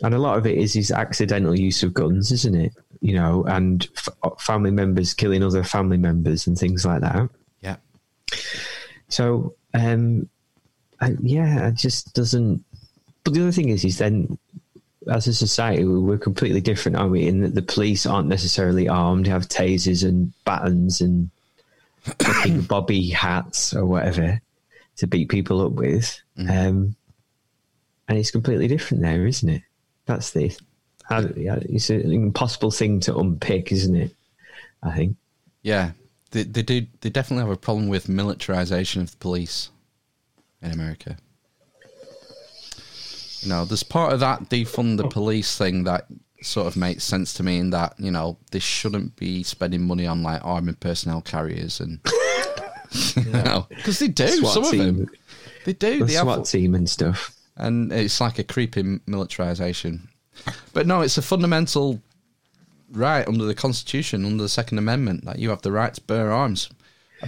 [0.02, 2.72] and a lot of it is his accidental use of guns, isn't it?
[3.00, 7.28] You know, and f- family members killing other family members and things like that.
[7.62, 7.76] Yeah.
[9.08, 10.28] So, um,
[11.00, 12.64] I, yeah, it just doesn't.
[13.24, 14.38] But the other thing is, is then
[15.08, 17.26] as a society, we- we're completely different, aren't we?
[17.26, 21.30] In that the police aren't necessarily armed; they have tasers and batons and
[22.00, 24.40] fucking bobby hats or whatever
[24.96, 26.20] to beat people up with.
[26.38, 26.94] Um,
[28.08, 29.62] and it's completely different there, isn't it?
[30.06, 30.56] That's the
[31.04, 34.14] how, it's an impossible thing to unpick, isn't it?
[34.82, 35.16] I think.
[35.62, 35.92] Yeah.
[36.30, 39.70] They, they do they definitely have a problem with militarization of the police
[40.60, 41.16] in America.
[43.42, 45.08] You know, there's part of that defund the oh.
[45.08, 46.06] police thing that
[46.42, 50.06] sort of makes sense to me in that, you know, they shouldn't be spending money
[50.06, 52.00] on like armored personnel carriers and
[53.16, 54.80] you know, because they do SWAT some team.
[54.80, 55.10] of them.
[55.64, 55.98] They do.
[56.00, 57.34] The They have- SWAT team and stuff.
[57.56, 60.08] and it's like a creeping militarization.
[60.72, 62.00] But no, it's a fundamental
[62.92, 66.30] right under the Constitution, under the Second Amendment, that you have the right to bear
[66.32, 66.70] arms.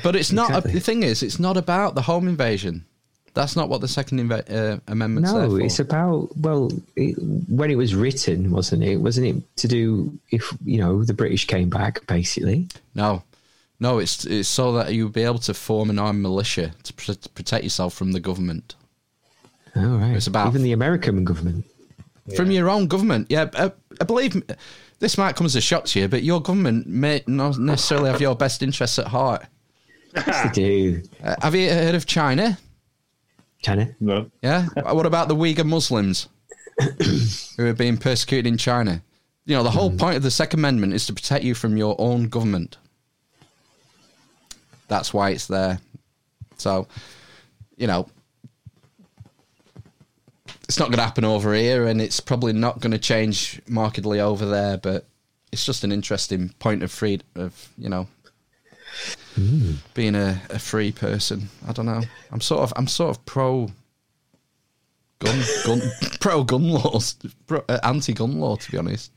[0.05, 0.51] But it's not.
[0.51, 0.73] Exactly.
[0.73, 2.87] the thing is, it's not about the home invasion.
[3.35, 5.61] That's not what the Second Inva- uh, Amendment's there No, for.
[5.61, 7.13] it's about well, it,
[7.49, 8.97] when it was written, wasn't it?
[8.97, 12.67] Wasn't it to do if you know the British came back, basically?
[12.95, 13.23] No,
[13.79, 17.13] no, it's it's so that you'd be able to form an armed militia to pr-
[17.35, 18.75] protect yourself from the government.
[19.77, 20.17] All right.
[20.17, 21.65] It's about- even the American government.
[22.37, 23.27] from your own government.
[23.31, 23.71] Yeah, uh,
[24.01, 24.43] I believe
[24.99, 28.21] this might come as a shock to you, but your government may not necessarily have
[28.21, 29.47] your best interests at heart.
[30.15, 31.03] Yes, they do.
[31.23, 32.59] Uh, have you heard of China?
[33.63, 33.95] China.
[34.01, 34.31] No.
[34.43, 34.69] Yeah.
[34.77, 36.29] Uh, what about the Uyghur Muslims
[37.57, 39.03] who are being persecuted in China?
[39.45, 41.97] You know, the whole point of the Second Amendment is to protect you from your
[41.99, 42.77] own government.
[44.89, 45.81] That's why it's there.
[46.57, 46.89] So,
[47.77, 48.09] you know,
[50.65, 54.21] it's not going to happen over here, and it's probably not going to change markedly
[54.21, 54.77] over there.
[54.77, 55.07] But
[55.53, 58.07] it's just an interesting point of freedom of you know
[59.95, 61.49] being a, a free person.
[61.67, 62.03] I don't know.
[62.33, 63.71] I'm sort of I'm sort of pro
[65.19, 65.81] gun gun
[66.21, 68.57] pro gun laws, pro, uh, anti gun law.
[68.57, 69.13] To be honest,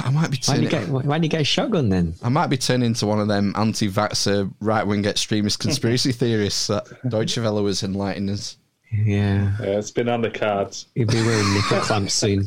[0.00, 0.62] I might be Why do turning.
[0.64, 2.14] you get why do you get a shotgun then?
[2.22, 7.38] I might be turning into one of them anti-vaxxer right-wing extremist conspiracy theorists that Deutsche
[7.38, 8.56] Welle was enlightening us.
[8.92, 9.52] Yeah.
[9.60, 10.86] Yeah, it's been on the cards.
[10.94, 12.46] You'll be wearing nipple clamps soon.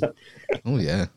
[0.65, 1.07] Oh yeah.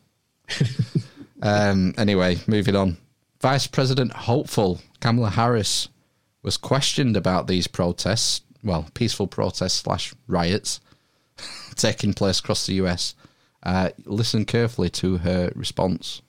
[1.41, 2.97] um, anyway, moving on.
[3.43, 5.89] Vice President hopeful Kamala Harris
[6.43, 10.79] was questioned about these protests, well, peaceful protests slash riots
[11.75, 13.15] taking place across the US.
[13.61, 16.21] Uh, listen carefully to her response.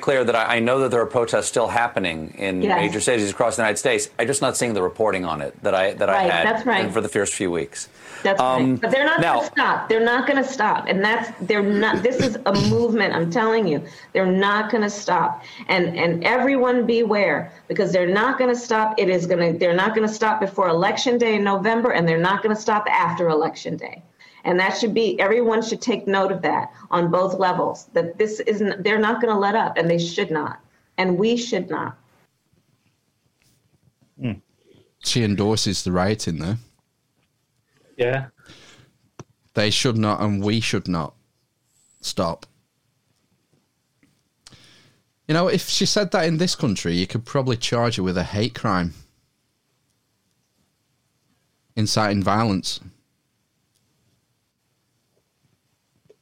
[0.00, 2.80] Clear that I, I know that there are protests still happening in Yes.
[2.80, 4.10] major cities across the United States.
[4.18, 6.92] I'm just not seeing the reporting on it that I that I had that's right.
[6.92, 7.88] for the first few weeks.
[8.24, 8.80] That's Um, right.
[8.80, 9.88] But they're not going to stop.
[9.88, 10.86] They're not going to stop.
[10.88, 12.02] And that's they're not.
[12.02, 13.14] This is a movement.
[13.14, 15.44] I'm telling you, they're not going to stop.
[15.68, 18.98] And and everyone beware because they're not going to stop.
[18.98, 19.58] It is going to.
[19.58, 22.60] They're not going to stop before election day in November, and they're not going to
[22.60, 24.02] stop after election day.
[24.44, 27.86] And that should be everyone should take note of that on both levels.
[27.94, 28.84] That this isn't.
[28.84, 30.60] They're not going to let up, and they should not,
[30.98, 31.96] and we should not.
[34.20, 34.32] Hmm.
[35.02, 36.56] She endorses the rioting though.
[37.96, 38.26] Yeah.
[39.54, 41.14] They should not, and we should not
[42.00, 42.46] stop.
[45.26, 48.18] You know, if she said that in this country, you could probably charge her with
[48.18, 48.92] a hate crime,
[51.76, 52.80] inciting violence.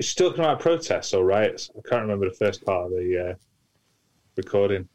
[0.03, 1.71] It's still talking about protests or riots.
[1.79, 3.35] I can't remember the first part of the uh,
[4.37, 4.89] recording.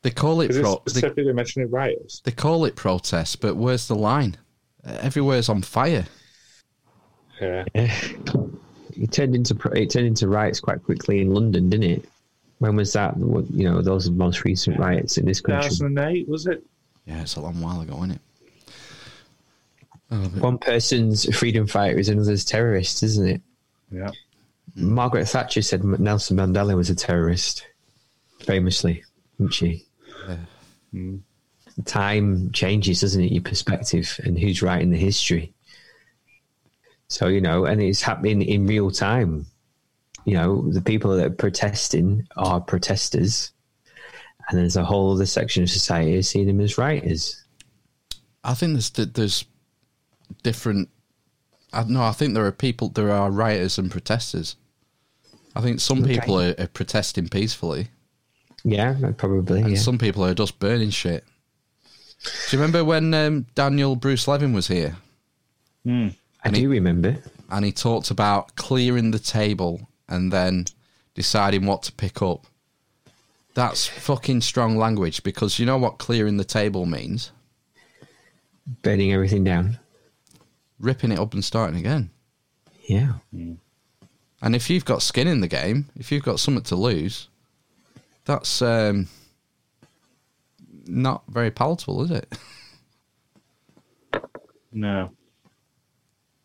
[0.00, 2.22] They call it Is it pro- they, specifically mentioning riots?
[2.24, 4.38] they call it protest, but where's the line?
[4.82, 6.06] Everywhere's on fire.
[7.38, 7.64] Yeah.
[8.96, 12.08] It turned into it turned into riots quite quickly in London, didn't it?
[12.58, 13.16] When was that?
[13.18, 15.70] You know, those are the most recent riots in this country.
[15.70, 16.62] 2008 was it?
[17.06, 18.20] Yeah, it's a long while ago, isn't
[20.10, 20.40] it?
[20.40, 23.42] One person's freedom fighter is another's terrorist, isn't it?
[23.90, 24.10] Yeah.
[24.74, 27.66] Margaret Thatcher said Nelson Mandela was a terrorist,
[28.40, 29.04] famously,
[29.38, 29.86] didn't she?
[30.94, 31.20] Mm.
[31.84, 33.32] Time changes, doesn't it?
[33.32, 35.54] Your perspective and who's writing the history.
[37.08, 39.46] So you know, and it's happening in real time.
[40.24, 43.52] You know, the people that are protesting are protesters,
[44.48, 47.42] and there's a whole other section of society seeing them as writers.
[48.44, 49.44] I think there's there's
[50.42, 50.88] different.
[51.72, 52.88] I no, I think there are people.
[52.88, 54.56] There are rioters and protesters.
[55.54, 56.18] I think some Okay.
[56.18, 57.88] people are, are protesting peacefully,
[58.64, 59.60] Yeah, probably.
[59.62, 59.78] and yeah.
[59.78, 61.24] some people are just burning shit.
[62.22, 64.96] Do you remember when um, Daniel Bruce Levin was here?
[65.86, 67.16] I do remember.
[67.50, 70.66] and he talked about clearing the table and then
[71.14, 72.46] deciding what to pick up.
[73.54, 77.32] That's fucking strong language because you know what clearing the table means?
[78.82, 79.78] Burning everything down.
[80.80, 82.10] Ripping it up and starting again.
[82.88, 83.12] Yeah.
[84.42, 87.28] And if you've got skin in the game, if you've got something to lose,
[88.24, 89.08] that's um,
[90.86, 92.32] not very palatable, is it?
[94.72, 95.10] No.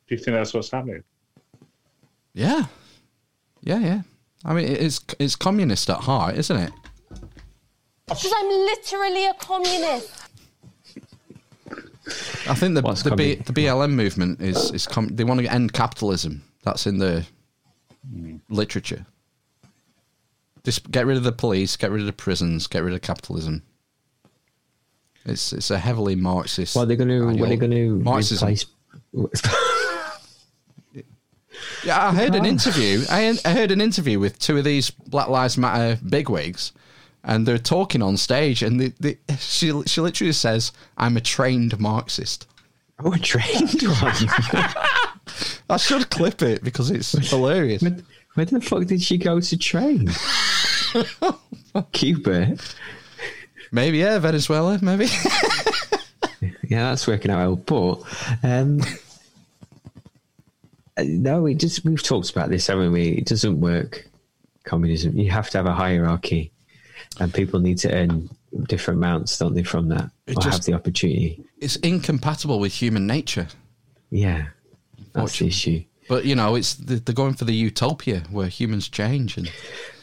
[0.08, 1.04] Do you think that's what's happening?
[2.34, 2.66] Yeah,
[3.62, 4.02] yeah, yeah.
[4.44, 6.72] I mean, it's it's communist at heart, isn't it?
[8.08, 10.25] Because I'm literally a communist.
[12.48, 15.74] I think the the, B, the BLM movement is is com- they want to end
[15.74, 16.44] capitalism.
[16.64, 17.26] That's in the
[18.08, 18.38] hmm.
[18.50, 19.06] literature.
[20.64, 23.64] Just get rid of the police, get rid of the prisons, get rid of capitalism.
[25.26, 26.76] It's it's a heavily Marxist.
[26.76, 27.26] What are they going to?
[27.26, 28.48] What are they going to Marxism.
[28.48, 28.66] replace?
[31.84, 33.04] Yeah, I heard an interview.
[33.10, 36.74] I, I heard an interview with two of these Black Lives Matter bigwigs,
[37.26, 38.94] and they're talking on stage, and
[39.40, 42.48] she she literally says, "I'm a trained Marxist."
[43.00, 44.14] Oh, a trained one.
[45.70, 47.84] I should clip it because it's hilarious.
[48.36, 50.10] Where the fuck did she go to train?
[51.92, 52.56] Cuba.
[53.72, 54.80] Maybe yeah, Venezuela.
[54.82, 55.08] Maybe.
[56.68, 58.02] Yeah, that's working out well.
[58.42, 58.82] But um,
[60.98, 63.10] uh, no, we just we've talked about this, haven't we?
[63.10, 64.08] It doesn't work.
[64.64, 65.16] Communism.
[65.18, 66.52] You have to have a hierarchy.
[67.20, 68.30] And people need to earn
[68.68, 71.44] different amounts, don't they, from that, It or just- have the opportunity.
[71.60, 73.48] It's incompatible with human nature.
[74.12, 74.48] Yeah,
[75.14, 75.84] that's the issue.
[76.08, 79.52] But you know, it's they're going for the utopia where humans change, and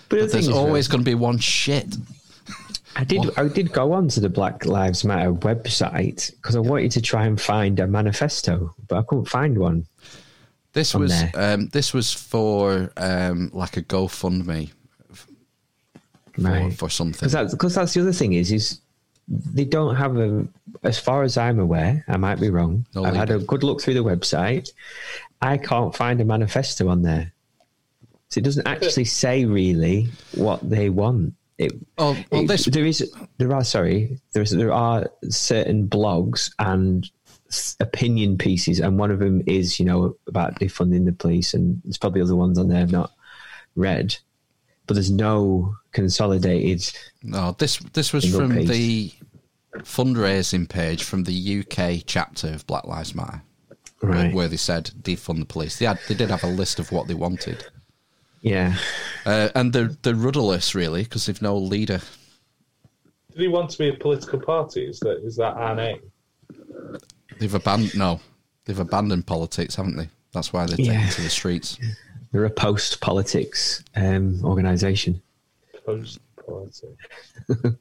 [0.08, 1.96] But the but there's always right- going to be one shit.
[2.96, 3.30] I did.
[3.38, 7.24] I did go on to the Black Lives Matter website because I wanted to try
[7.26, 9.86] and find a manifesto, but I couldn't find one.
[10.74, 14.72] This was um, this was for um, like a GoFundMe
[16.36, 16.72] f- for, Right.
[16.72, 17.28] for something.
[17.28, 18.80] Because that's, that's the other thing is is
[19.28, 20.46] they don't have a.
[20.82, 22.86] As far as I'm aware, I might be wrong.
[22.94, 24.70] No I've had a good look through the website.
[25.40, 27.32] I can't find a manifesto on there,
[28.30, 31.34] so it doesn't actually say really what they want.
[31.58, 35.86] It, oh, well, it- this there is there are sorry there is there are certain
[35.88, 37.08] blogs and
[37.80, 41.98] opinion pieces, and one of them is you know about defunding the police, and there's
[41.98, 43.12] probably other ones on there I've not
[43.76, 44.16] read,
[44.86, 46.90] but there's no consolidated.
[47.22, 48.68] No, this this was from piece.
[48.68, 49.12] the
[49.78, 53.42] fundraising page from the UK chapter of Black Lives Matter,
[54.00, 54.34] where- Right.
[54.34, 55.78] where they said defund the police.
[55.78, 57.64] They had they did have a list of what they wanted.
[58.42, 58.76] Yeah.
[59.24, 62.00] Uh, and they're, they're rudderless, really, because they've no leader.
[63.30, 64.84] Did he want to be a political party?
[64.84, 66.00] Is that is that our name?
[67.38, 68.20] They've abandoned no,
[68.64, 70.08] they've abandoned politics, haven't they?
[70.32, 70.94] That's why they're Yeah.
[70.98, 71.78] taken to the streets.
[72.32, 75.20] They're a post politics um, organisation.
[75.84, 76.96] Post politics.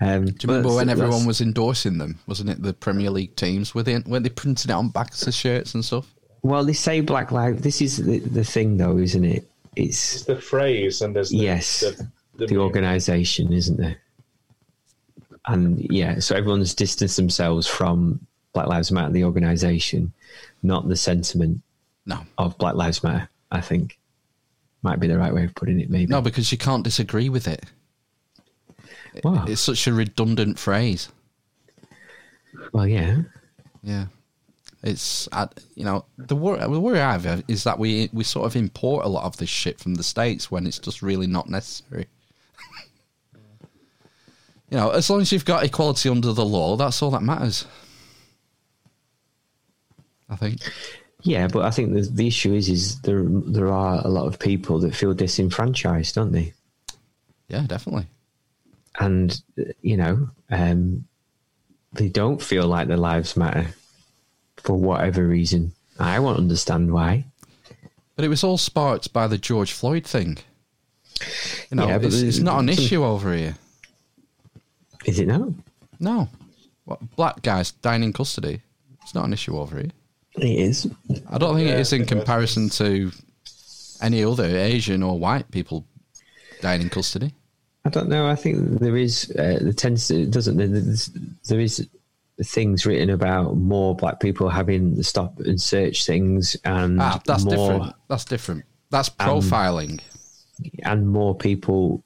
[0.00, 2.20] Um, Do you remember when everyone was endorsing them?
[2.28, 3.74] Wasn't it the Premier League teams?
[3.74, 6.14] Were they weren't they printing it on backs of shirts and stuff?
[6.42, 7.62] Well, they say Black Lives.
[7.62, 9.48] This is the, the thing, though, isn't it?
[9.74, 13.96] It's It's the phrase, and there's the, yes, the, the, the, organisation, isn't there?
[15.46, 20.12] And yeah, so everyone's distanced themselves from Black Lives Matter, the organisation,
[20.62, 21.60] not the sentiment
[22.06, 22.20] No.
[22.38, 23.28] of Black Lives Matter.
[23.50, 23.98] I think
[24.82, 25.90] might be the right way of putting it.
[25.90, 27.64] Maybe No, because you can't disagree with it.
[29.24, 29.44] Wow.
[29.48, 31.08] It's such a redundant phrase.
[32.72, 33.22] Well, yeah,
[33.82, 34.06] Yeah,
[34.82, 35.28] it's
[35.74, 39.04] you know the worry, the worry I have is that we we sort of import
[39.04, 42.06] a lot of this shit from the states when it's just really not necessary.
[44.70, 47.66] you know, as long as you've got equality under the law, that's all that matters.
[50.30, 50.60] I think.
[51.22, 51.48] Yeah.
[51.48, 54.78] But I think the, the issue is, is there there are a lot of people
[54.80, 56.52] that feel disenfranchised, don't they?
[57.48, 58.06] Yeah, definitely.
[59.00, 59.40] and
[59.80, 61.04] you know um,
[61.92, 63.68] they don't feel like their lives matter
[64.56, 65.72] for whatever reason.
[65.98, 67.24] I won't understand why.
[68.16, 70.38] But it was all sparked by the George Floyd thing.
[71.70, 73.56] You know, Yeah, but it's, it's not an issue over here.
[75.04, 75.54] Is it now?
[76.00, 76.28] No,
[76.84, 78.60] what black guys dying in custody.
[79.02, 79.90] It's not an issue over here.
[80.40, 80.88] It is.
[81.30, 83.10] I don't think Yeah, it is in comparison to
[84.00, 85.84] any other Asian or white people
[86.60, 87.32] dying in custody.
[87.84, 88.26] I don't know.
[88.28, 89.30] I think there is.
[89.30, 91.80] Uh, there tends to doesn't there, there's-
[92.44, 97.44] things written about more black people having to stop and search things and Ah, that's
[97.44, 97.94] more different.
[98.08, 98.64] That's different.
[98.90, 100.00] That's profiling.
[100.84, 102.04] and more people,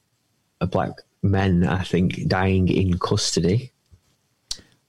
[0.62, 0.92] uh, black
[1.22, 3.72] men, I think, dying in custody.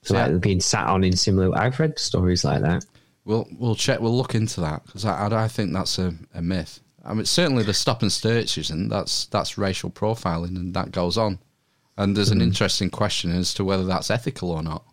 [0.02, 0.26] So Yeah.
[0.28, 1.54] like being sat on in similar.
[1.56, 2.84] I've read stories like that.
[3.24, 4.00] We'll we'll check.
[4.00, 6.80] We'll look into that because I, I I think that's a, a myth.
[7.04, 8.88] I mean, certainly the stop and search isn't.
[8.88, 11.38] That's that's racial profiling, and that goes on.
[11.96, 12.44] And there's an Mhm.
[12.44, 14.84] interesting question as to whether that's ethical or not.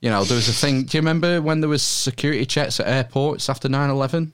[0.00, 0.84] You know, there was a thing.
[0.84, 4.32] Do you remember when there was security checks at airports after 9-11?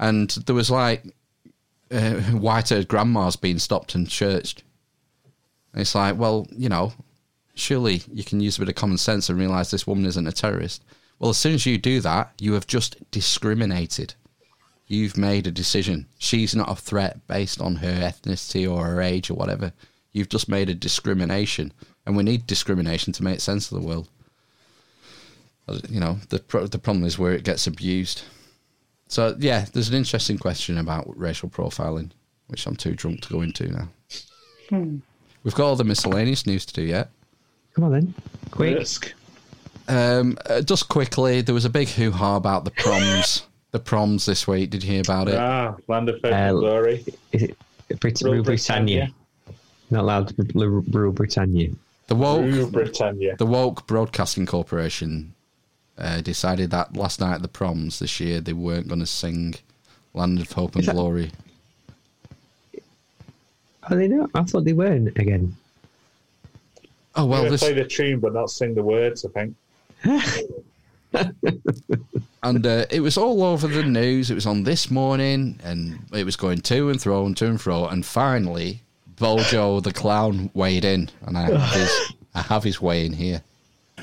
[0.00, 1.04] And there was like
[1.90, 4.62] uh, white-haired grandmas being stopped and searched.
[5.72, 6.92] And it's like, well, you know,
[7.54, 10.32] surely you can use a bit of common sense and realise this woman isn't a
[10.32, 10.82] terrorist.
[11.18, 14.14] Well, as soon as you do that, you have just discriminated.
[14.86, 16.06] You've made a decision.
[16.18, 19.72] She's not a threat based on her ethnicity or her age or whatever.
[20.12, 21.72] You've just made a discrimination,
[22.06, 24.08] and we need discrimination to make sense of the world.
[25.90, 28.22] You know, the the problem is where it gets abused.
[29.08, 32.10] So yeah, there's an interesting question about racial profiling,
[32.46, 33.88] which I'm too drunk to go into now.
[34.70, 34.98] Hmm.
[35.44, 37.10] We've got all the miscellaneous news to do yet.
[37.74, 38.14] Come on then,
[38.50, 38.76] quick.
[38.78, 39.12] Risk.
[39.86, 43.46] Um, uh, just quickly, there was a big hoo ha about the proms.
[43.70, 44.70] the proms this week.
[44.70, 45.36] Did you hear about it?
[45.36, 47.04] Ah, land of hope Uh, and glory.
[47.32, 47.56] Is it
[48.00, 49.06] Brit- Rule Rule Britannia?
[49.06, 49.14] Britannia.
[49.90, 51.70] Not allowed to Rule Rule Britannia.
[52.08, 53.36] The woke, Rule Britannia.
[53.36, 55.34] the woke Broadcasting Corporation
[55.96, 59.54] uh, decided that last night at the proms this year they weren't going to sing
[60.14, 61.30] "Land of Hope and that- Glory."
[63.90, 64.30] Are they not?
[64.34, 65.56] I thought they weren't again.
[67.16, 69.24] Oh Well, well, this play the tune but not sing the words.
[69.24, 69.54] I think.
[72.42, 74.30] and uh, it was all over the news.
[74.30, 77.60] It was on this morning, and it was going to and fro and to and
[77.60, 77.86] fro.
[77.86, 78.82] And finally,
[79.16, 83.42] Bojo the clown weighed in, and I have his, I have his weigh in here.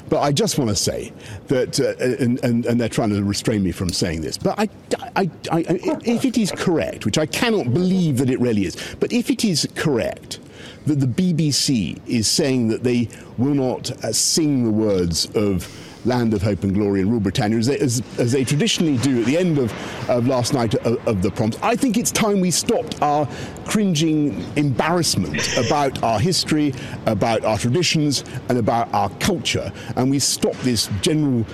[0.09, 1.11] But I just want to say
[1.47, 4.69] that, uh, and, and, and they're trying to restrain me from saying this, but I,
[5.15, 5.65] I, I,
[6.05, 9.43] if it is correct, which I cannot believe that it really is, but if it
[9.43, 10.39] is correct
[10.85, 15.67] that the BBC is saying that they will not uh, sing the words of
[16.05, 19.19] Land of Hope and Glory in Rule Britannia, as they, as, as they traditionally do
[19.19, 19.73] at the end of,
[20.09, 21.57] of last night of, of the Proms.
[21.61, 23.27] I think it's time we stopped our
[23.65, 26.73] cringing embarrassment about our history,
[27.05, 31.45] about our traditions, and about our culture, and we stop this general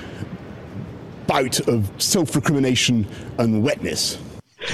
[1.27, 3.07] bout of self recrimination
[3.37, 4.17] and wetness.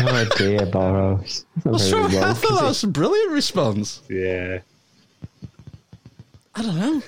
[0.00, 1.44] oh dear, Burrows.
[1.62, 2.14] What's wrong?
[2.16, 4.02] I thought that was a brilliant response.
[4.08, 4.60] Yeah.
[6.54, 7.02] I don't know.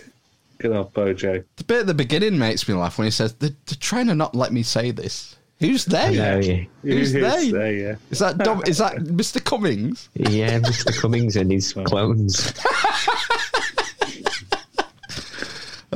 [0.58, 1.44] Good old Bojo.
[1.56, 4.14] The bit at the beginning makes me laugh when he says, "They're, they're trying to
[4.14, 5.98] not let me say this." Who's they?
[5.98, 6.64] I know, yeah.
[6.82, 7.50] Who's Who is they?
[7.50, 7.96] they, yeah.
[8.10, 9.42] Is that Dom, is that Mr.
[9.42, 10.08] Cummings?
[10.14, 10.96] Yeah, Mr.
[11.00, 12.52] Cummings and his clones.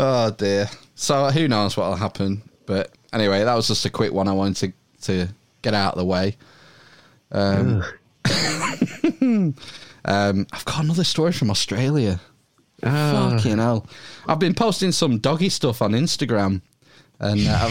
[0.01, 0.71] Oh dear.
[0.95, 2.43] So who knows what'll happen?
[2.67, 5.99] But anyway, that was just a quick one I wanted to to get out of
[5.99, 6.37] the way.
[7.33, 7.83] Um,
[10.05, 12.21] um, I've got another story from Australia.
[12.83, 13.31] Ah.
[13.37, 13.87] Fucking hell!
[14.27, 16.61] I've been posting some doggy stuff on Instagram,
[17.19, 17.71] and uh,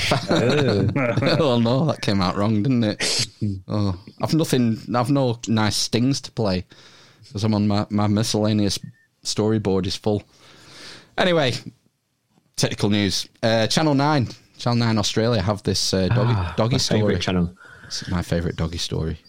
[1.40, 3.28] oh no, that came out wrong, didn't it?
[3.68, 4.80] Oh, I've nothing.
[4.96, 6.66] I've no nice stings to play
[7.24, 8.80] because I'm on my my miscellaneous
[9.24, 10.24] storyboard is full.
[11.18, 11.54] Anyway,
[12.56, 13.28] technical news.
[13.44, 14.28] Uh, Channel Nine,
[14.58, 17.20] Channel Nine Australia have this uh, doggy, Ah, doggy story.
[17.20, 17.56] channel.
[17.86, 19.20] It's my favourite doggy story.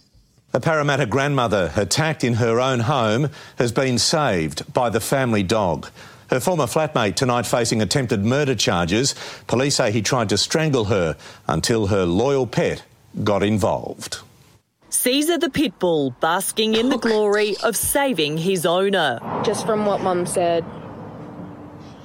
[0.54, 5.88] A Parramatta grandmother attacked in her own home has been saved by the family dog.
[6.30, 9.14] Her former flatmate tonight facing attempted murder charges.
[9.46, 11.16] Police say he tried to strangle her
[11.46, 12.82] until her loyal pet
[13.22, 14.20] got involved.
[14.88, 19.20] Caesar the pit bull basking in the oh glory of saving his owner.
[19.44, 20.64] Just from what Mum said,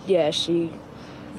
[0.06, 0.70] yeah, she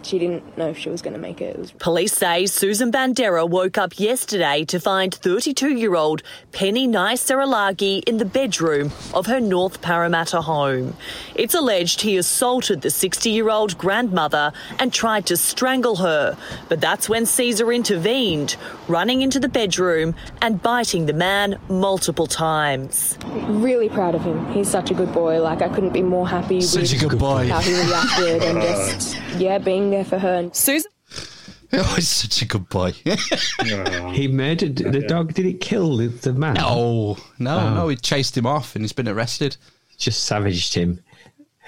[0.05, 1.56] she didn't know if she was going to make it.
[1.56, 6.22] It was Police say Susan Bandera woke up yesterday to find 32 year old
[6.52, 10.97] Penny Naiseralagi in the bedroom of her North Parramatta home.
[11.35, 16.36] It's alleged he assaulted the 60 year old grandmother and tried to strangle her,
[16.68, 18.56] but that's when Caesar intervened,
[18.89, 23.18] running into the bedroom and biting the man multiple times.
[23.48, 24.52] really proud of him.
[24.52, 25.40] He's such a good boy.
[25.43, 27.48] Like I couldn't be more happy Such with a good boy.
[27.48, 30.35] how he reacted and just yeah, being there for her.
[30.35, 30.91] And Susan.
[31.77, 32.93] Oh, he's such a good boy.
[34.12, 35.35] He murdered the dog.
[35.35, 36.55] Did it kill the, the man?
[36.55, 37.75] No, no, Oh.
[37.75, 37.89] no.
[37.89, 39.57] He chased him off and he's been arrested.
[39.99, 41.01] Just savaged him.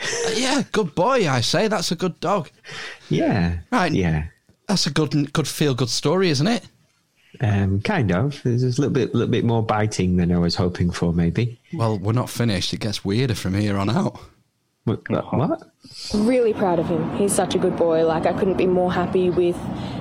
[0.37, 1.29] Yeah, good boy.
[1.29, 2.51] I say that's a good dog.
[3.09, 3.59] Yeah.
[3.73, 3.91] Right.
[3.91, 4.27] Yeah.
[4.69, 6.69] That's a good, good feel good story, isn't it?
[7.41, 8.41] Um, kind of.
[8.45, 11.59] There's a little bit, little bit more biting than I was hoping for, maybe.
[11.73, 12.73] Well, we're not finished.
[12.75, 14.21] It gets weirder from here on out.
[14.87, 15.01] What?
[15.11, 15.21] Oh.
[15.37, 15.63] what?
[16.15, 17.17] Really proud of him.
[17.17, 18.07] He's such a good boy.
[18.07, 19.57] Like I couldn't be more happy with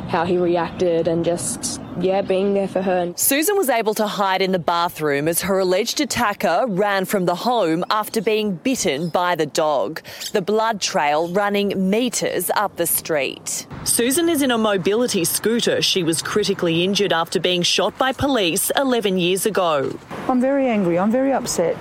[0.09, 3.11] how he reacted and just yeah, being there for her.
[3.15, 7.33] Susan was able to hide in the bathroom as her alleged attacker ran from the
[7.33, 10.03] home after being bitten by the dog.
[10.33, 13.65] The blood trail running metres up the street.
[13.85, 15.81] Susan is in a mobility scooter.
[15.81, 19.97] She was critically injured after being shot by police 11 years ago.
[20.27, 20.99] I'm very angry.
[20.99, 21.75] I'm very upset.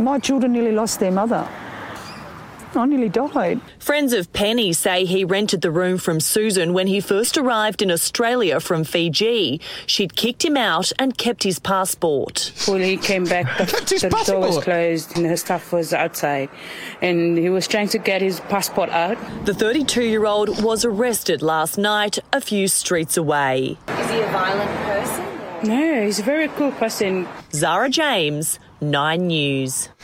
[0.00, 1.48] My children nearly lost their mother.
[2.76, 3.60] I nearly died.
[3.78, 7.90] Friends of Penny say he rented the room from Susan when he first arrived in
[7.90, 9.60] Australia from Fiji.
[9.86, 12.52] She'd kicked him out and kept his passport.
[12.66, 16.48] When he came back, the, the door was closed and her stuff was outside.
[17.00, 19.16] And he was trying to get his passport out.
[19.46, 23.78] The 32 year old was arrested last night a few streets away.
[23.88, 25.36] Is he a violent person?
[25.68, 27.26] No, he's a very cool person.
[27.52, 29.88] Zara James, Nine News.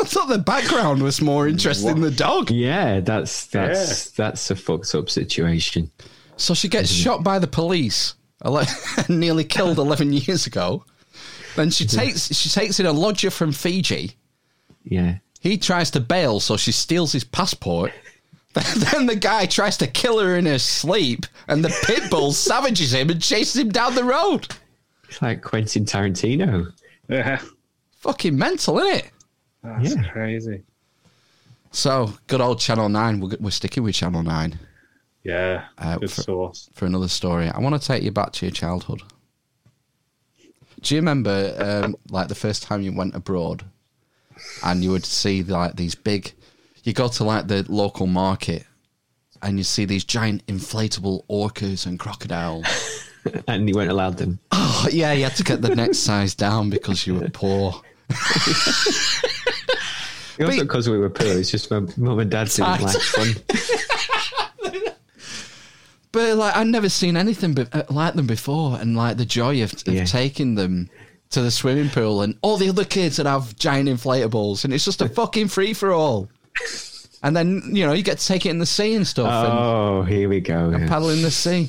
[0.00, 2.50] I thought the background was more interesting than the dog.
[2.50, 5.90] Yeah, that's that's that's a fucked up situation.
[6.36, 8.66] So she gets shot by the police, ele-
[9.08, 10.84] nearly killed eleven years ago.
[11.56, 14.16] Then she takes she takes in a lodger from Fiji.
[14.84, 15.18] Yeah.
[15.40, 17.92] He tries to bail, so she steals his passport.
[18.54, 22.94] then the guy tries to kill her in her sleep, and the pit bull savages
[22.94, 24.46] him and chases him down the road.
[25.08, 26.72] It's like Quentin Tarantino.
[27.08, 27.40] Yeah.
[28.02, 29.10] Fucking mental, isn't it?
[29.62, 30.08] That's Yeah.
[30.10, 30.62] crazy.
[31.70, 33.20] So, good old Channel 9.
[33.20, 34.58] We're, we're sticking with Channel 9
[35.24, 35.64] Yeah.
[35.78, 36.68] Uh, good for- source.
[36.74, 37.48] for another story.
[37.48, 39.02] I want to take you back to your childhood.
[40.80, 41.54] Do you remember,
[41.84, 43.64] um, like, the first time you went abroad
[44.64, 46.32] and you would see, like, these big,
[46.82, 48.64] you go to like the local market
[49.42, 52.66] and you see these giant inflatable orcas and crocodiles.
[53.46, 54.40] and you weren't allowed them.
[54.50, 57.80] Oh, yeah, you had to get the next size down because you were poor.
[60.38, 61.26] It wasn't because we were poor.
[61.38, 62.80] It's just my mum and dad didn't Tight.
[62.80, 63.34] like fun.
[66.12, 69.62] But like, I'd never seen anything be- uh, like them before, and like the joy
[69.62, 70.90] of, of taking them
[71.30, 74.84] to the swimming pool, and all the other kids that have giant inflatables, and it's
[74.84, 76.28] just a fucking free for all.
[77.24, 79.52] And then you know you get to take it in the sea and stuff, and,
[79.56, 80.70] Oh, here we go.
[80.70, 80.88] and yeah.
[80.88, 81.68] paddle in the sea.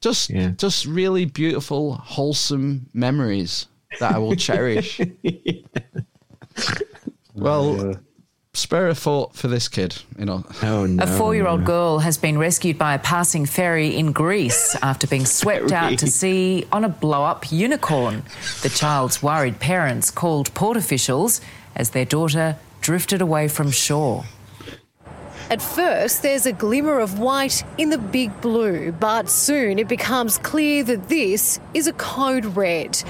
[0.00, 3.66] Just, just really beautiful, wholesome memories
[4.00, 5.00] that I will cherish.
[7.34, 7.94] well,
[8.52, 10.44] spare a thought for this kid, you know.
[10.62, 14.76] Oh A four year old girl has been rescued by a passing ferry in Greece
[14.82, 18.22] after being swept out to sea on a blow up unicorn.
[18.62, 21.40] The child's worried parents called port officials
[21.74, 24.24] as their daughter drifted away from shore.
[25.50, 30.36] At first, there's a glimmer of white in the big blue, but soon it becomes
[30.36, 33.02] clear that this is a code red.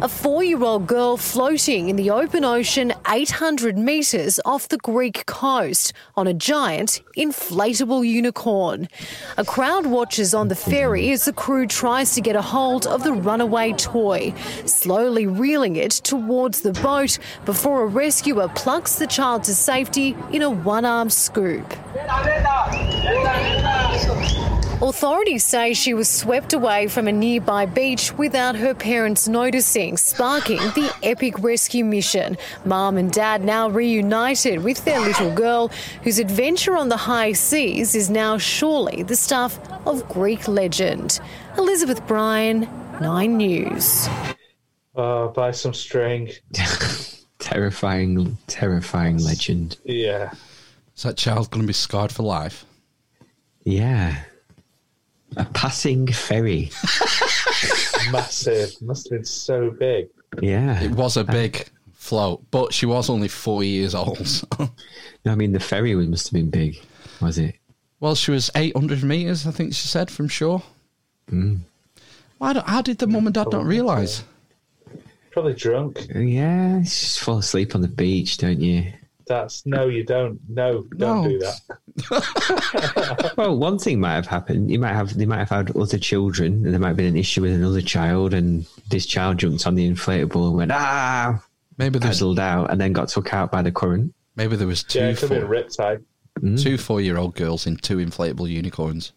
[0.00, 5.26] A four year old girl floating in the open ocean 800 metres off the Greek
[5.26, 8.88] coast on a giant inflatable unicorn.
[9.38, 13.02] A crowd watches on the ferry as the crew tries to get a hold of
[13.02, 14.32] the runaway toy,
[14.66, 20.42] slowly reeling it towards the boat before a rescuer plucks the child to safety in
[20.42, 21.66] a one arm scoop.
[24.80, 30.58] Authorities say she was swept away from a nearby beach without her parents noticing, sparking
[30.58, 32.38] the epic rescue mission.
[32.64, 35.72] Mum and dad now reunited with their little girl,
[36.04, 41.18] whose adventure on the high seas is now surely the stuff of Greek legend.
[41.56, 42.68] Elizabeth Bryan,
[43.00, 44.08] Nine News.
[44.94, 46.30] Uh, Buy some string.
[47.40, 49.76] terrifying, terrifying legend.
[49.82, 50.30] Yeah.
[50.96, 52.64] Is that child going to be scarred for life?
[53.64, 54.22] Yeah.
[55.36, 56.70] A passing ferry.
[58.10, 58.80] Massive.
[58.80, 60.08] Must have been so big.
[60.40, 60.80] Yeah.
[60.80, 64.42] It was a big float, but she was only four years old.
[65.24, 66.80] No, I mean, the ferry was, must have been big,
[67.20, 67.56] was it?
[68.00, 70.62] well, she was 800 metres, I think she said, from shore.
[71.30, 71.60] Mm.
[72.38, 74.22] Why don't, how did the mum and dad not realise?
[75.32, 76.06] Probably drunk.
[76.14, 78.92] Yeah, just fall asleep on the beach, don't you?
[79.28, 80.40] That's no, you don't.
[80.48, 81.28] No, don't No.
[81.28, 83.34] do that.
[83.36, 84.70] well, one thing might have happened.
[84.70, 87.16] You might have they might have had other children, and there might have been an
[87.16, 91.42] issue with another child, and this child jumped on the inflatable and went ah,
[91.76, 94.14] maybe paddled out, and then got took out by the current.
[94.36, 96.02] Maybe there was two Yeah, it could be four, riptide.
[96.62, 99.12] two four-year-old girls in two inflatable unicorns.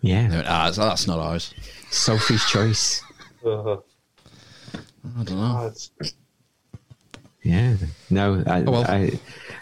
[0.00, 1.52] Yeah, They went, ah, that's- that's not ours.
[1.90, 3.02] Sophie's choice.
[3.46, 3.82] Ugh.
[4.74, 5.58] I don't know.
[5.62, 5.90] Oh, it's-
[7.42, 7.74] Yeah,
[8.08, 8.84] no, I, Oh, well.
[8.88, 9.18] I,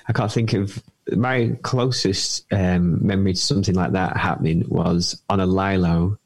[0.07, 0.81] I can't think of
[1.16, 6.19] my closest um, memory to something like that happening was on a lilo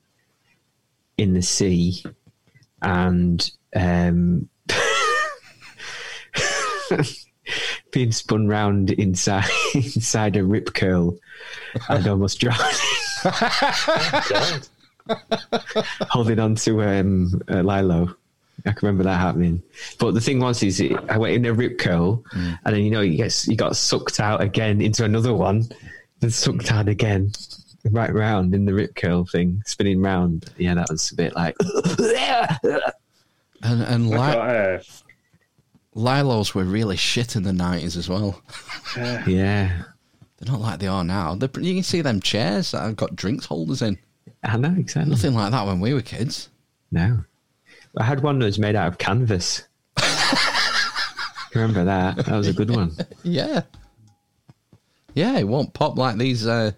[1.17, 2.03] in the sea,
[2.83, 4.49] and um,
[7.93, 9.45] being spun round inside
[9.75, 11.17] inside a rip curl
[11.89, 12.61] and almost drowned.
[16.09, 18.15] holding on to um, uh, Lilo.
[18.67, 19.63] I can remember that happening.
[19.99, 22.91] But the thing was, is it, I went in a rip curl, and then you
[22.91, 25.65] know you get you got sucked out again into another one,
[26.21, 27.33] then sucked out again,
[27.91, 30.51] right round in the rip curl thing, spinning round.
[30.57, 31.57] Yeah, that was a bit like.
[33.63, 34.79] And and I li- got, uh,
[35.97, 38.43] Lilos were really shit in the nineties as well.
[38.97, 39.83] yeah,
[40.39, 41.35] They're not like they are now.
[41.35, 43.99] They're, you can see them chairs that have got drinks holders in.
[44.43, 45.11] I know exactly.
[45.11, 46.51] Nothing like that when we were kids.
[46.93, 47.25] No,
[47.97, 49.63] I had one that was made out of canvas.
[51.55, 52.17] remember that?
[52.17, 52.97] That was a good one.
[53.23, 53.63] Yeah.
[55.15, 56.73] Yeah, it won't pop like these uh,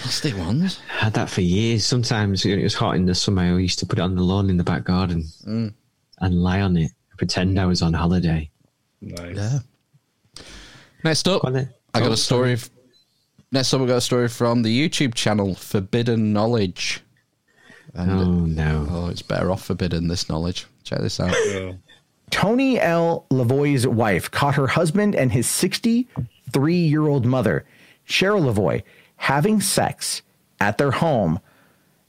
[0.00, 0.80] plastic ones.
[0.98, 1.84] I had that for years.
[1.84, 4.22] Sometimes when it was hot in the summer, I used to put it on the
[4.22, 5.74] lawn in the back garden Mm.
[6.20, 8.50] and lie on it, pretend I was on holiday.
[9.02, 9.36] Nice.
[9.36, 9.58] Yeah.
[11.04, 12.54] Next up, I got Oh, a story.
[12.54, 12.70] Of,
[13.52, 17.02] next up, we got a story from the YouTube channel Forbidden Knowledge.
[17.94, 18.86] And, oh no!
[18.88, 20.66] Oh, it's better off forbidden this knowledge.
[20.84, 21.34] Check this out.
[22.30, 23.26] Tony L.
[23.30, 27.64] Lavoie's wife caught her husband and his 63 year old mother,
[28.06, 28.82] Cheryl Lavoie,
[29.16, 30.22] having sex
[30.60, 31.40] at their home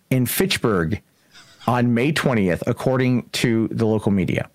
[0.10, 1.02] in Fitchburg
[1.68, 4.49] on May 20th, according to the local media.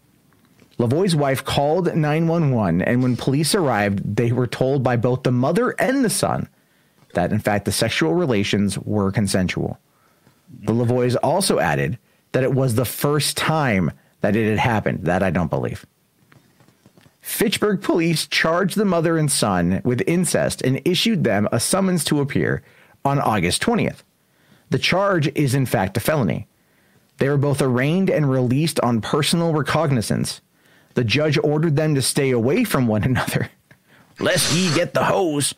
[0.79, 5.71] Lavoie's wife called 911, and when police arrived, they were told by both the mother
[5.79, 6.49] and the son
[7.15, 9.79] that, in fact, the sexual relations were consensual.
[10.49, 11.99] The Lavoies also added
[12.33, 13.91] that it was the first time
[14.21, 15.05] that it had happened.
[15.05, 15.87] That I don't believe.
[17.21, 22.21] Fitchburg police charged the mother and son with incest and issued them a summons to
[22.21, 22.63] appear
[23.05, 24.05] on August 20th.
[24.71, 26.47] The charge is, in fact, a felony.
[27.19, 30.41] They were both arraigned and released on personal recognizance.
[30.95, 33.51] The judge ordered them to stay away from one another,
[34.21, 35.55] lest ye get the hose,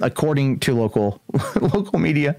[0.00, 1.22] according to local
[1.60, 2.36] local media.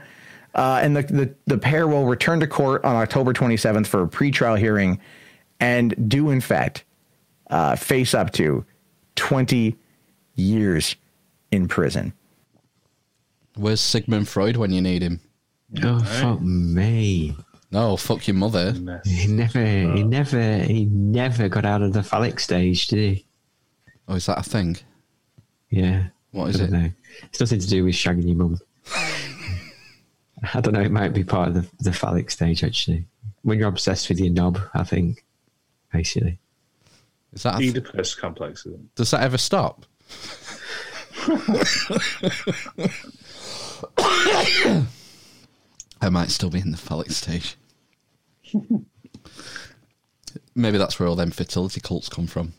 [0.56, 4.08] Uh, and the, the, the pair will return to court on October 27th for a
[4.08, 5.00] pretrial hearing
[5.60, 6.86] and do, in fact,
[7.50, 8.66] uh, face up to
[9.16, 9.76] 20
[10.36, 10.96] years
[11.52, 12.14] in prison.
[13.56, 15.20] Where's Sigmund Freud when you need him?
[15.84, 17.36] Oh, fuck me.
[17.72, 18.74] No, fuck your mother.
[19.06, 23.26] He never, he never, he never got out of the phallic stage, did he?
[24.08, 24.78] Oh, is that a thing?
[25.70, 26.08] Yeah.
[26.32, 26.70] What is it?
[26.70, 26.92] Know.
[27.24, 28.60] It's nothing to do with shagging your mum.
[30.54, 30.82] I don't know.
[30.82, 33.06] It might be part of the, the phallic stage, actually.
[33.44, 35.24] When you're obsessed with your knob, I think,
[35.92, 36.40] basically.
[37.34, 38.66] Is that a th- Oedipus complex,
[38.96, 39.86] does that ever stop?
[46.02, 47.56] I might still be in the phallic stage.
[50.56, 52.54] Maybe that's where all them fertility cults come from.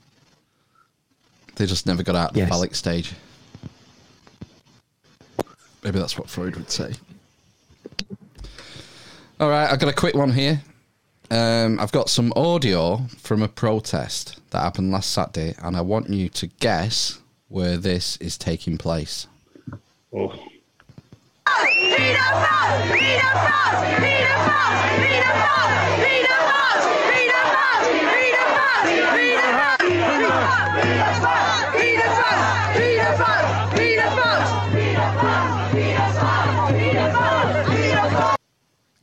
[1.54, 3.14] They just never got out of the phallic stage.
[5.82, 6.92] Maybe that's what Freud would say.
[9.38, 10.62] All right, I've got a quick one here.
[11.30, 16.08] Um, I've got some audio from a protest that happened last Saturday, and I want
[16.08, 19.26] you to guess where this is taking place.
[20.14, 20.32] Oh.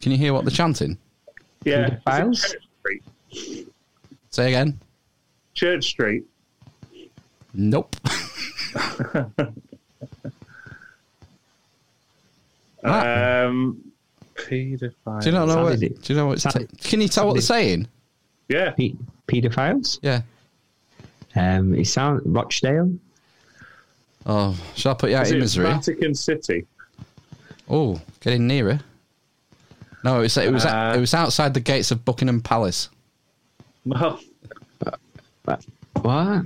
[0.04, 0.98] Can you hear what they're chanting?
[1.64, 1.96] Yeah.
[2.04, 2.42] Files?
[2.42, 3.68] Church Street.
[4.32, 4.78] Say again.
[5.54, 6.26] Church Street.
[7.54, 7.96] Nope.
[12.86, 13.82] Um,
[14.36, 15.22] paedophile.
[15.22, 15.80] Do you not know what?
[15.80, 16.34] Do you know what?
[16.34, 17.88] It's ta- can you tell what they're saying?
[18.50, 18.72] Yeah.
[18.72, 20.00] Pe- pedophiles?
[20.02, 20.24] Yeah.
[21.34, 22.94] Um, it sound Rochdale.
[24.26, 25.66] Oh, shall I put you out Is in it misery?
[25.66, 26.66] Vatican City?
[27.70, 28.82] Oh, getting nearer.
[30.04, 32.90] No, it was it was Uh, it was outside the gates of Buckingham Palace.
[33.86, 34.20] Well,
[36.02, 36.44] What?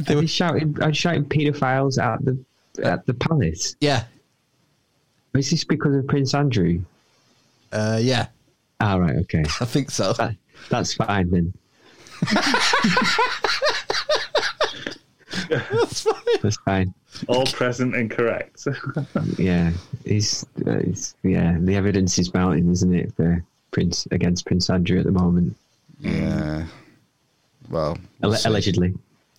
[0.00, 0.76] They were shouting.
[0.82, 2.38] I shouting pedophiles at the
[2.82, 3.76] at the palace.
[3.80, 4.04] Yeah.
[5.34, 6.82] Is this because of Prince Andrew?
[7.72, 8.26] Uh, yeah.
[8.80, 9.16] Ah, right.
[9.16, 9.40] Okay.
[9.60, 10.12] I think so.
[10.14, 10.36] That,
[10.68, 11.54] that's fine then.
[15.48, 16.14] That's fine.
[16.42, 16.94] That's fine.
[17.28, 18.66] All present and correct.
[19.38, 19.72] Yeah,
[20.04, 21.56] he's, uh, he's yeah.
[21.58, 25.56] The evidence is mounting, isn't it, for Prince against Prince Andrew at the moment?
[26.00, 26.66] Yeah.
[27.70, 28.94] Well, we'll Alle- allegedly.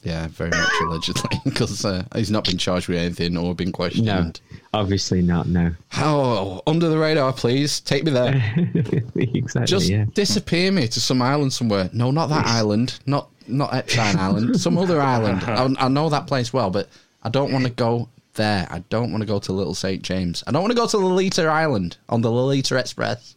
[0.06, 4.06] Yeah, very much allegedly, because uh, he's not been charged with anything or been questioned.
[4.06, 4.32] No,
[4.72, 5.48] obviously not.
[5.48, 5.72] No.
[5.98, 8.36] Oh, under the radar, please take me there.
[9.16, 9.66] exactly.
[9.66, 10.06] Just yeah.
[10.14, 11.90] disappear me to some island somewhere.
[11.92, 13.00] No, not that island.
[13.08, 14.60] Not not Epstein Island.
[14.62, 15.44] Some other island.
[15.44, 16.88] I, I know that place well, but
[17.26, 18.68] I don't want to go there.
[18.70, 20.44] I don't want to go to Little St James.
[20.48, 23.36] I don't want to go to Lolita Island on the Lolita Express.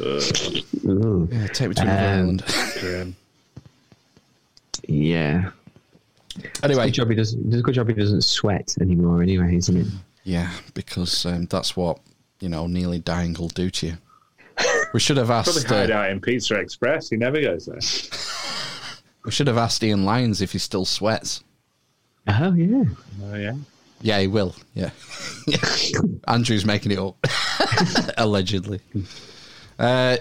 [0.00, 1.28] Ooh.
[1.30, 2.44] Yeah, take me to another Um, island.
[4.88, 5.50] Yeah.
[6.62, 6.88] Anyway.
[6.88, 7.46] It's a good job he doesn't.
[7.46, 9.22] It's a good job he doesn't sweat anymore.
[9.22, 9.86] Anyway, isn't it?
[10.24, 11.98] Yeah, because um, that's what
[12.40, 13.92] you know, nearly dying will do to you.
[14.92, 15.66] We should have Probably asked.
[15.68, 17.10] hide Uh, out in Pizza Express.
[17.10, 17.78] He never goes there.
[19.24, 21.42] we should have asked Ian Lyons if he still sweats.
[22.28, 22.84] Oh yeah.
[23.24, 23.54] Oh yeah.
[24.02, 24.54] Yeah, he will.
[24.74, 24.90] Yeah.
[26.28, 27.16] Andrew's making it up.
[28.18, 28.80] Allegedly.
[29.78, 30.18] Uh,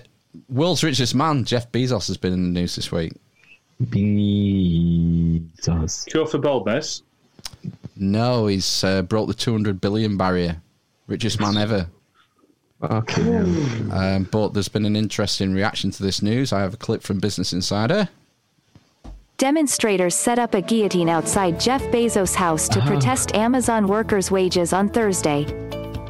[0.50, 3.14] world's richest man, Jeff Bezos, has been in the news this week.
[3.82, 4.86] Bezos.
[6.08, 7.04] Cure for boldness.
[7.98, 10.62] No, he's uh, broke the 200 billion barrier.
[11.08, 11.88] Richest man ever.
[12.82, 13.38] Okay.
[13.92, 16.54] Um, but there's been an interesting reaction to this news.
[16.54, 18.10] I have a clip from Business Insider.
[19.38, 22.86] Demonstrators set up a guillotine outside Jeff Bezos' house to Ah.
[22.86, 25.44] protest Amazon workers' wages on Thursday.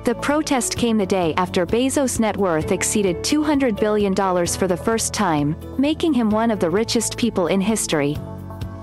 [0.04, 5.12] The protest came the day after Bezos' net worth exceeded $200 billion for the first
[5.12, 8.16] time, making him one of the richest people in history.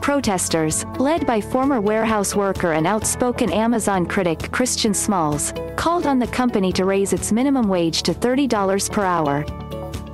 [0.01, 6.27] Protesters, led by former warehouse worker and outspoken Amazon critic Christian Smalls, called on the
[6.27, 9.45] company to raise its minimum wage to $30 per hour.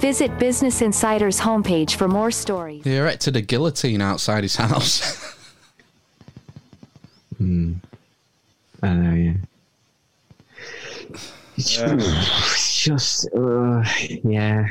[0.00, 2.84] Visit Business Insider's homepage for more stories.
[2.84, 5.34] He erected a guillotine outside his house.
[7.38, 7.74] Hmm.
[8.82, 9.14] I know.
[9.14, 9.32] Yeah.
[11.56, 13.84] It's it's just, uh,
[14.24, 14.66] yeah.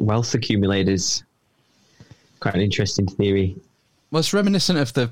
[0.00, 1.22] Wealth accumulators.
[2.40, 3.54] Quite an interesting theory.
[4.10, 5.08] Well, it's reminiscent of the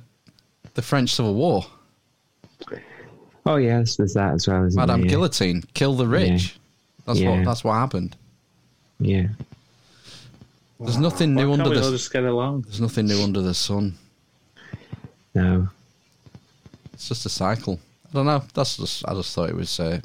[0.74, 1.64] the French Civil War.
[3.46, 4.64] Oh yes, there's that as well.
[4.64, 5.10] Isn't Madame there?
[5.10, 6.58] Guillotine, kill the rich.
[7.06, 7.30] That's Yeah.
[7.36, 8.16] what that's what happened.
[8.98, 9.28] Yeah.
[10.78, 12.62] There's nothing new under the just get along?
[12.62, 13.94] There's nothing new under the sun.
[15.34, 15.68] No.
[16.92, 17.78] It's just a cycle.
[18.08, 18.42] I don't know.
[18.54, 20.00] That's just I just thought it was uh,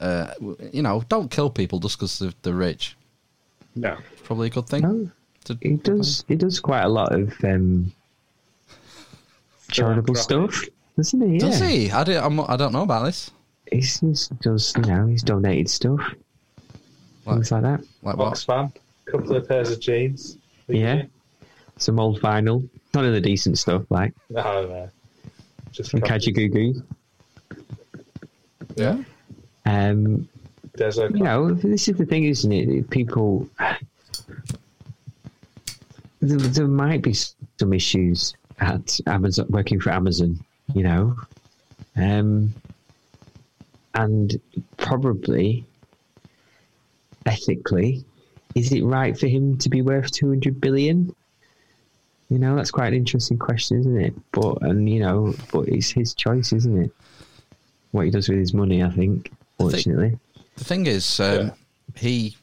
[0.00, 0.32] uh
[0.72, 2.96] you know, don't kill people just because they're, they're rich.
[3.74, 3.96] No.
[4.12, 4.82] It's probably a good thing.
[4.82, 5.10] No.
[5.62, 6.24] He does.
[6.28, 7.92] He does quite a lot of um,
[9.70, 10.62] charitable stuff,
[10.96, 11.38] doesn't he?
[11.38, 11.90] Does he?
[11.90, 13.30] I, did, I'm, I don't know about this.
[13.70, 14.74] He's, he's does.
[14.76, 16.00] You know, he's donated stuff,
[17.34, 17.84] things like that.
[18.02, 18.72] Like Oxfam,
[19.06, 20.36] couple of pairs of jeans.
[20.68, 21.04] Yeah.
[21.76, 22.68] Some old vinyl.
[22.94, 24.90] None of the decent stuff, like No, no.
[25.72, 26.82] Just some Kajagoogoo.
[28.76, 29.02] Yeah.
[29.66, 30.28] Um,
[30.76, 31.14] Desert.
[31.14, 32.88] you know, this is the thing, isn't it?
[32.90, 33.48] People,
[36.20, 40.38] there, there might be some issues at Amazon, working for Amazon,
[40.74, 41.16] you know,
[41.96, 42.54] um,
[43.94, 44.40] and
[44.76, 45.64] probably
[47.26, 48.04] ethically,
[48.54, 51.14] is it right for him to be worth two hundred billion?
[52.30, 54.14] You know, that's quite an interesting question, isn't it?
[54.32, 56.90] But and you know, but it's his choice, isn't it?
[57.92, 59.32] What he does with his money, I think.
[59.58, 60.18] Fortunately.
[60.56, 61.52] The thing is, um,
[61.96, 62.36] he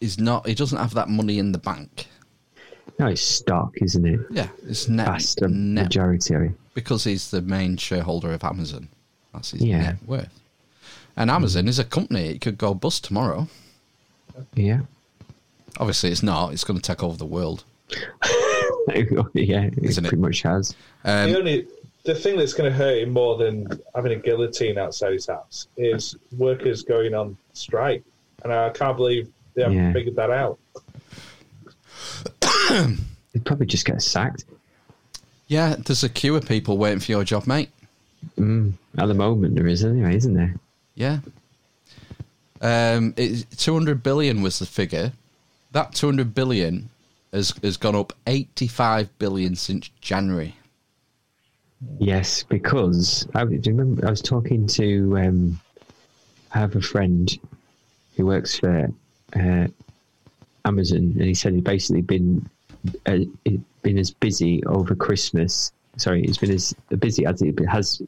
[0.00, 0.46] is not.
[0.46, 2.06] He doesn't have that money in the bank.
[2.98, 4.20] No, it's stock, isn't it?
[4.30, 5.06] Yeah, it's net.
[5.06, 6.52] Vast net majority.
[6.74, 8.88] because he's the main shareholder of Amazon.
[9.32, 9.78] That's his Yeah.
[9.82, 10.40] net worth.
[11.16, 12.26] And Amazon is a company.
[12.26, 13.48] It could go bust tomorrow.
[14.54, 14.80] Yeah.
[15.78, 16.52] Obviously, it's not.
[16.52, 17.64] It's going to take over the world.
[19.34, 20.08] yeah, it Isn't it?
[20.08, 20.74] pretty much has.
[21.04, 21.66] Um, the only
[22.04, 25.68] the thing that's going to hurt him more than having a guillotine outside his house
[25.76, 28.02] is workers going on strike,
[28.42, 29.92] and I can't believe they haven't Yeah.
[29.92, 30.58] figured that out.
[33.32, 34.44] He'd probably just get sacked.
[35.48, 37.70] Yeah, there's a queue of people waiting for your job, mate.
[38.38, 40.54] Mm, at the moment, there is anyway, isn't there?
[40.94, 41.18] Yeah.
[42.64, 45.12] Um, it, 200 billion was the figure.
[45.72, 46.88] That 200 billion
[47.30, 50.56] has, has gone up 85 billion since January.
[51.98, 55.60] Yes, because I remember I was talking to um,
[56.52, 57.38] I have a friend
[58.16, 58.88] who works for
[59.36, 59.66] uh,
[60.64, 62.48] Amazon, and he said he'd basically been
[63.04, 63.18] uh,
[63.82, 65.72] been as busy over Christmas.
[65.98, 68.00] Sorry, he's been as busy as it has.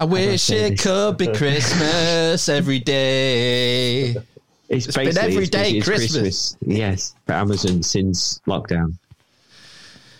[0.00, 0.82] I wish it this?
[0.82, 4.16] could be Christmas every day.
[4.70, 6.56] It's, It's been basically every as day busy as Christmas.
[6.64, 8.94] Yes, for Amazon since lockdown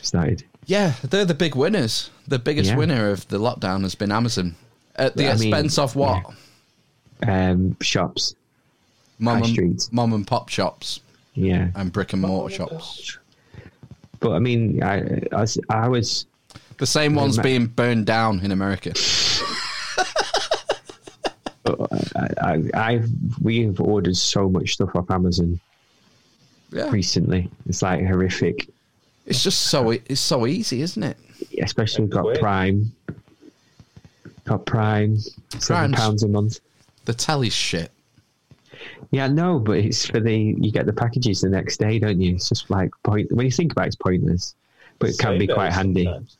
[0.03, 0.43] started.
[0.67, 2.11] Yeah, they're the big winners.
[2.27, 2.77] The biggest Yeah.
[2.77, 4.57] winner of the lockdown has been Amazon.
[4.97, 6.35] At the I mean, expense of what?
[7.25, 8.35] Um, shops,
[9.21, 10.99] mom and, mom and pop shops
[11.35, 11.69] yeah.
[11.77, 13.19] and brick and mortar shops.
[14.19, 16.27] But I mean, I, I, was- I was
[16.79, 18.95] The same ones being burned down in America.
[22.17, 23.11] I, I, I've
[23.43, 25.61] we've ordered so much stuff off Amazon
[26.73, 26.91] Yeah.
[26.91, 27.51] recently.
[27.67, 28.69] It's like horrific.
[29.27, 31.17] It's just so it's so easy, isn't it?
[31.63, 32.41] Especially we've got quick.
[32.41, 32.93] Prime.
[34.45, 35.19] Got Prime.
[35.59, 36.61] Seven pounds a month.
[37.05, 37.91] The telly's shit.
[39.11, 42.35] Yeah, no, but it's for the you get the packages the next day, don't you?
[42.35, 44.55] It's just like point when you think about it, it's pointless,
[44.99, 46.05] but it can be quite handy.
[46.05, 46.37] sometimes.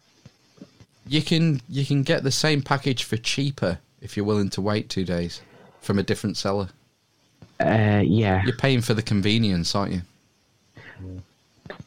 [1.07, 4.89] You can you can get the same package for cheaper if you're willing to wait
[4.89, 5.41] two days
[5.81, 6.69] from a different seller.
[7.61, 10.03] Uh, yeah, You're paying for the convenience, aren't you?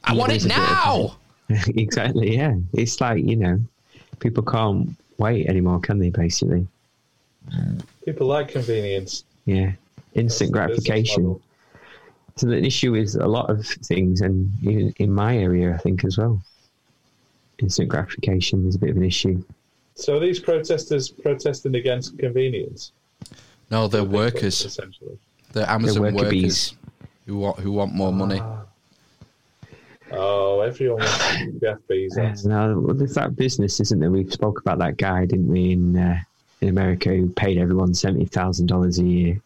[0.03, 1.17] I Yeah, want it a of- now.
[1.75, 2.35] exactly.
[2.35, 3.59] Yeah, it's like you know,
[4.19, 6.09] people can't wait anymore, can they?
[6.09, 6.67] Basically,
[8.05, 9.23] People like convenience.
[9.45, 9.71] yeah,
[10.13, 11.39] instant That's gratification.
[12.35, 16.03] So the issue is a lot of things, and in, in my area, I think
[16.05, 16.41] as well,
[17.59, 19.43] instant gratification is a bit of an issue.
[19.95, 22.91] So are these protesters protesting against convenience?
[23.69, 24.63] No, they're workers.
[24.65, 25.17] essentially.
[25.51, 26.73] They're Amazon worker workers bees.
[27.27, 28.41] who want who want more money.
[30.11, 32.45] Oh, everyone wants to be Jeff Bezos.
[32.45, 34.11] Now, well, there's that business, isn't there?
[34.11, 36.19] We spoke about that guy, didn't we, in uh,
[36.61, 39.41] in America, who paid everyone seventy thousand dollars a year.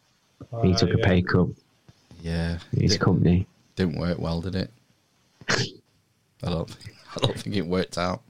[0.61, 1.47] he Ah, took a pay cut.
[2.21, 3.47] Yeah, His Did- company.
[3.75, 4.71] didn't work well, did it?
[5.49, 8.21] I don't think I don't think it worked out.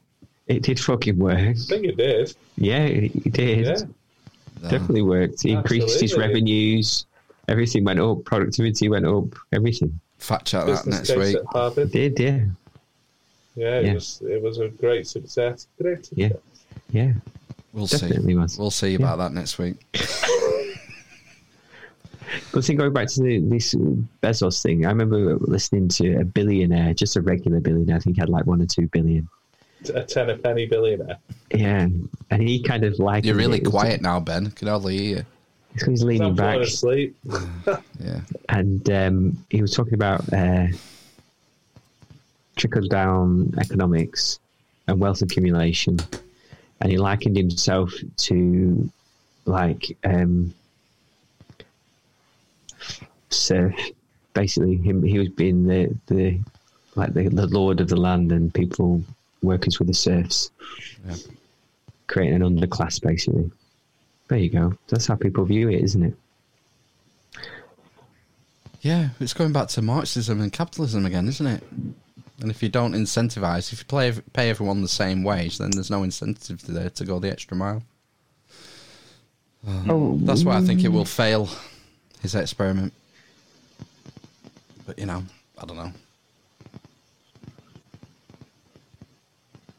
[0.47, 1.37] It did fucking work.
[1.37, 2.35] I think it did.
[2.57, 3.65] Yeah, it it did.
[3.65, 3.75] Yeah.
[4.63, 4.69] No.
[4.69, 5.41] Definitely worked.
[5.43, 7.05] He increased his revenues.
[7.47, 8.23] Everything went up.
[8.25, 9.25] Productivity went up.
[9.53, 9.99] Everything.
[10.19, 11.37] Fact check that next case week.
[11.55, 12.45] at It did, yeah.
[13.55, 13.93] Yeah, it Yeah.
[13.93, 15.67] was it was a great success.
[15.81, 16.29] Great Yeah.
[16.29, 16.41] success.
[16.91, 17.13] Yeah.
[17.73, 18.35] We'll Definitely see.
[18.37, 18.57] was.
[18.57, 19.77] We'll see about that next week.
[22.51, 23.73] But see, going back to the, this
[24.21, 27.95] Bezos thing, I remember listening to a billionaire, just a regular billionaire.
[27.95, 29.29] I think he had like one or two billion.
[29.93, 31.17] A ten a penny billionaire.
[31.53, 31.87] Yeah,
[32.29, 34.51] and he kind of like You're really quiet now, Ben.
[34.51, 35.25] Can hardly hear you.
[35.85, 36.57] He's leaning I'm back.
[36.59, 37.15] asleep.
[37.99, 38.21] Yeah.
[38.49, 40.67] and um, he was talking about uh,
[42.55, 44.39] trickle down economics
[44.87, 45.99] and wealth accumulation,
[46.81, 48.89] and he likened himself to
[49.45, 50.53] like um,
[53.29, 53.75] serf.
[54.33, 56.39] Basically, him he was being the the
[56.95, 59.03] like the, the lord of the land, and people
[59.41, 60.51] workers with the serfs,
[62.07, 63.01] creating an underclass.
[63.01, 63.51] Basically,
[64.27, 64.77] there you go.
[64.87, 66.15] That's how people view it, isn't it?
[68.81, 71.63] Yeah, it's going back to Marxism and capitalism again, isn't it?
[72.39, 75.89] And if you don't incentivize, if you play, pay everyone the same wage, then there's
[75.89, 77.81] no incentive to there to go the extra mile.
[79.67, 80.11] Oh.
[80.11, 81.49] Um, that's why I think it will fail
[82.21, 82.93] his experiment.
[84.85, 85.23] But you know,
[85.57, 85.91] I don't know.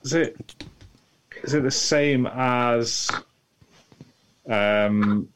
[0.08, 0.64] Is it
[1.42, 3.10] is it the same as
[4.48, 5.28] um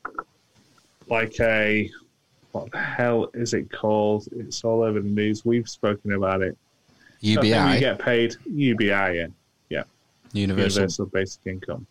[1.09, 1.91] like a
[2.53, 4.29] what the hell is it called?
[4.35, 5.45] It's all over the news.
[5.45, 6.57] We've spoken about it.
[7.21, 9.27] That thing where UBI, You get paid UBI, yeah.
[9.69, 9.85] Yeah.
[10.33, 10.81] universal.
[10.81, 11.87] Universal basic income.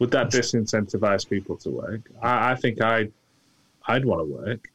[0.00, 2.00] Would that disincentivize people to work?
[2.20, 3.12] I, I think I'd
[3.86, 4.68] I'd want to work.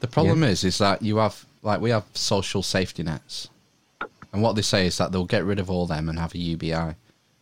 [0.00, 3.48] The problem is, is that you have like we have social safety nets,
[4.32, 6.38] and what they say is that they'll get rid of all them and have a
[6.38, 6.94] UBI.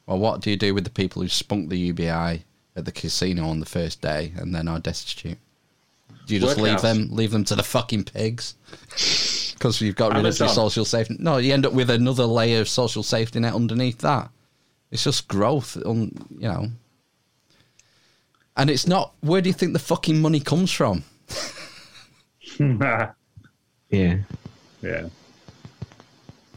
[0.07, 3.47] Well, what do you do with the people who spunk the UBI at the casino
[3.49, 5.39] on the first day and then are destitute?
[6.27, 8.55] Do you just leave them, leave them to the fucking pigs?
[9.59, 10.49] Because you've got rid of your Amazon.
[10.51, 11.17] social safety.
[11.19, 14.31] No, you end up with another layer of social safety net underneath that.
[14.93, 16.69] It's just growth, on you know.
[18.57, 19.15] And it's not.
[19.21, 21.03] Where do you think the fucking money comes from?
[22.61, 23.11] yeah.
[23.91, 24.19] Yeah.
[24.83, 25.09] Yeah.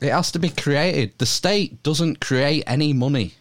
[0.01, 1.18] It has to be created.
[1.18, 3.34] The state doesn't create any money.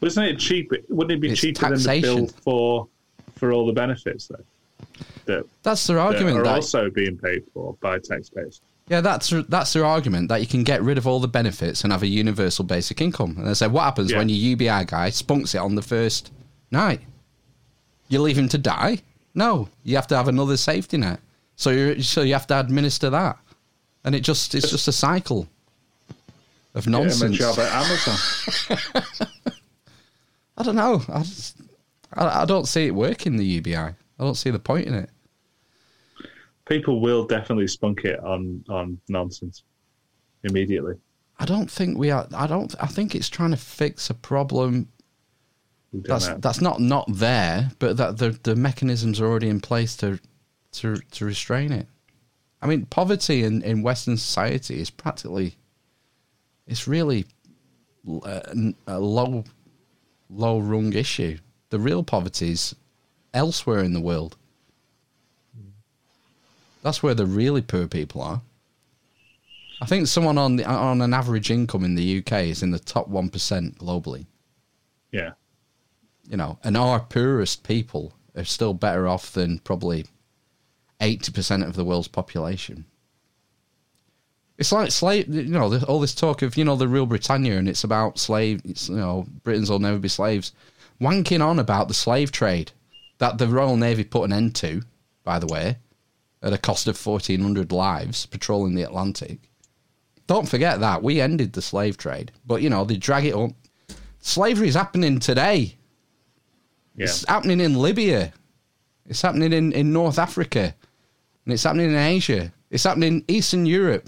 [0.00, 0.70] But isn't it cheap?
[0.88, 2.88] Wouldn't it be It's cheaper than the bill for
[3.36, 4.44] for all the benefits though?
[5.24, 6.36] That, That's their argument.
[6.36, 6.46] that argument.
[6.46, 8.60] are That, also being paid for by taxpayers.
[8.88, 11.92] yeah, that's that's their argument that you can get rid of all the benefits and
[11.92, 13.34] have a universal basic income.
[13.38, 16.30] And they say, what happens when your UBI guy spunks it on the first
[16.70, 17.00] night?
[18.08, 18.98] You leave him to die?
[19.34, 21.20] No, you have to have another safety net.
[21.58, 23.36] So you so you have to administer that,
[24.04, 25.48] and it just it's just a cycle
[26.72, 27.36] of Get him a nonsense.
[27.36, 29.28] job at Amazon.
[30.56, 31.02] I don't know.
[31.08, 31.56] I, just,
[32.12, 33.74] I, I don't see it working the UBI.
[33.74, 35.10] I don't see the point in it.
[36.68, 39.64] People will definitely spunk it on on nonsense
[40.44, 40.94] immediately.
[41.40, 42.28] I don't think we are.
[42.36, 42.72] I don't.
[42.80, 44.90] I think it's trying to fix a problem
[45.92, 46.38] that's know.
[46.38, 50.20] that's not not there, but that the the mechanisms are already in place to
[50.72, 51.86] to to restrain it.
[52.60, 55.56] I mean, poverty in in Western society is practically,
[56.66, 57.26] it's really
[58.24, 59.44] a, n- a low
[60.30, 61.38] low rung issue.
[61.70, 62.74] The real poverty is
[63.34, 64.36] elsewhere in the world.
[66.82, 68.40] That's where the really poor people are.
[69.80, 72.78] I think someone on the, on an average income in the UK is in the
[72.78, 74.26] top one percent globally.
[75.12, 75.32] Yeah.
[76.28, 80.06] You know, and our poorest people are still better off than probably
[81.00, 82.84] eighty percent of the world's population.
[84.58, 87.68] It's like slave, you know, all this talk of you know the Rule Britannia, and
[87.68, 88.60] it's about slave.
[88.64, 90.52] It's, you know, Britons will never be slaves.
[91.00, 92.72] Wanking on about the slave trade
[93.18, 94.82] that the Royal Navy put an end to,
[95.22, 95.76] by the way,
[96.42, 99.38] at a cost of fourteen hundred lives patrolling the Atlantic.
[100.26, 103.52] Don't forget that we ended the slave trade, but you know they drag it up.
[104.18, 105.76] Slavery is happening today.
[106.96, 108.32] It's happening in Libya.
[109.06, 110.74] It's happening in, in North Africa.
[111.48, 112.52] And it's happening in Asia.
[112.68, 114.06] It's happening in Eastern Europe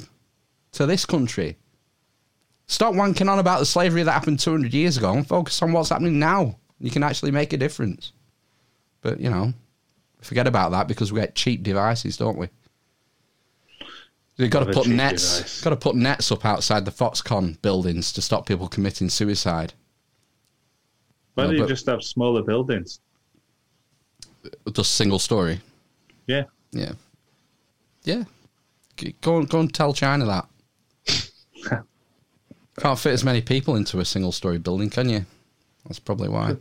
[0.73, 1.57] to this country.
[2.67, 5.89] Stop wanking on about the slavery that happened 200 years ago and focus on what's
[5.89, 6.59] happening now.
[6.81, 8.12] You can actually make a difference.
[9.01, 9.55] But, you know,
[10.20, 12.51] forget about that because we get cheap devices, don't we?
[14.36, 15.39] You've got to put nets.
[15.39, 15.60] device.
[15.62, 19.73] Got to put nets up outside the Foxconn buildings to stop people committing suicide.
[21.33, 23.01] Why No, don't you just have smaller buildings?
[24.70, 25.62] Just single story.
[26.27, 26.44] Yeah.
[26.73, 26.93] Yeah.
[28.05, 28.25] Yeah.
[29.20, 30.47] Go and go and tell China that.
[32.79, 35.27] Can't fit as many people into a single story building, can you?
[35.87, 36.57] That's probably why.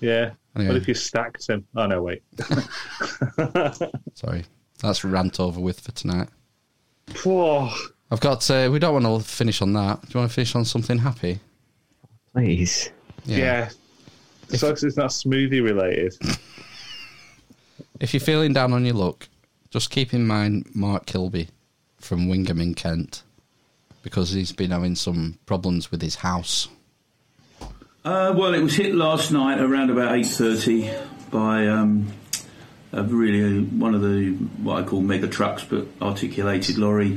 [0.00, 0.30] Yeah.
[0.56, 0.72] Anyway.
[0.72, 1.66] What if you stacked them?
[1.76, 2.22] Oh no, wait.
[4.14, 4.44] Sorry.
[4.82, 6.28] That's rant over with for tonight.
[7.24, 7.70] Whoa.
[8.10, 10.00] I've got uh, we don't want to finish on that.
[10.02, 11.38] Do you want to finish on something happy?
[12.32, 12.90] Please.
[13.24, 13.68] Yeah.
[14.52, 16.14] As long as it's not smoothie related.
[18.00, 19.28] If you're feeling down on your luck,
[19.70, 21.48] just keep in mind Mark Kilby
[21.98, 23.22] from Wingham in Kent
[24.02, 26.68] because he's been having some problems with his house.
[28.02, 30.90] Uh, well, it was hit last night around about eight thirty
[31.30, 32.10] by um,
[32.92, 34.30] a really one of the
[34.62, 37.16] what I call mega trucks, but articulated lorry.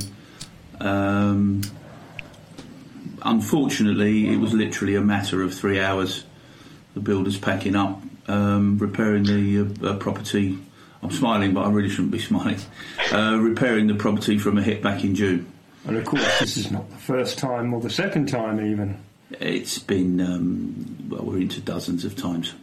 [0.80, 1.62] Um,
[3.22, 6.24] unfortunately, it was literally a matter of three hours.
[6.92, 10.58] The builders packing up, um, repairing the uh, uh, property.
[11.04, 12.58] I'm smiling, but I really shouldn't be smiling.
[13.12, 15.46] Uh, repairing the property from a hit back in June.
[15.86, 18.98] And of course, this is not the first time or the second time, even.
[19.38, 22.54] It's been um, well, we're into dozens of times.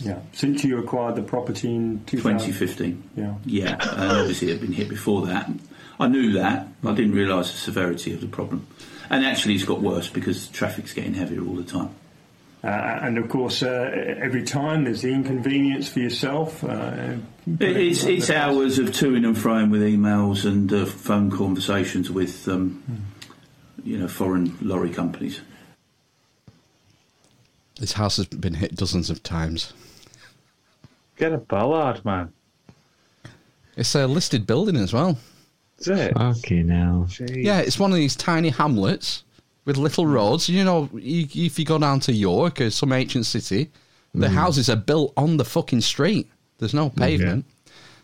[0.00, 3.10] Yeah, since you acquired the property in 2015.
[3.16, 3.34] Yeah.
[3.44, 5.50] Yeah, and obviously it had been hit before that.
[5.98, 6.68] I knew that.
[6.84, 8.66] I didn't realise the severity of the problem.
[9.10, 11.90] And actually, it's got worse because traffic's getting heavier all the time.
[12.62, 12.66] Uh,
[13.02, 16.62] and of course, uh, every time there's the inconvenience for yourself.
[16.62, 17.16] Uh,
[17.58, 22.46] It- It's, it's hours of toing and froing with emails and uh, phone conversations with,
[22.48, 22.82] um,
[23.82, 25.40] you know, foreign lorry companies.
[27.78, 29.72] This house has been hit dozens of times.
[31.16, 32.30] Get a bollard, man.
[33.76, 35.18] It's a listed building as well.
[35.78, 36.12] Is it?
[36.14, 37.06] Okay, now.
[37.18, 39.24] Yeah, it's one of these tiny hamlets
[39.70, 40.12] with little hmm.
[40.12, 40.48] roads.
[40.48, 43.70] You know, if you go down to York or some ancient city,
[44.12, 44.34] the Mm.
[44.34, 46.28] houses are built on the fucking street.
[46.58, 47.44] There's no pavement,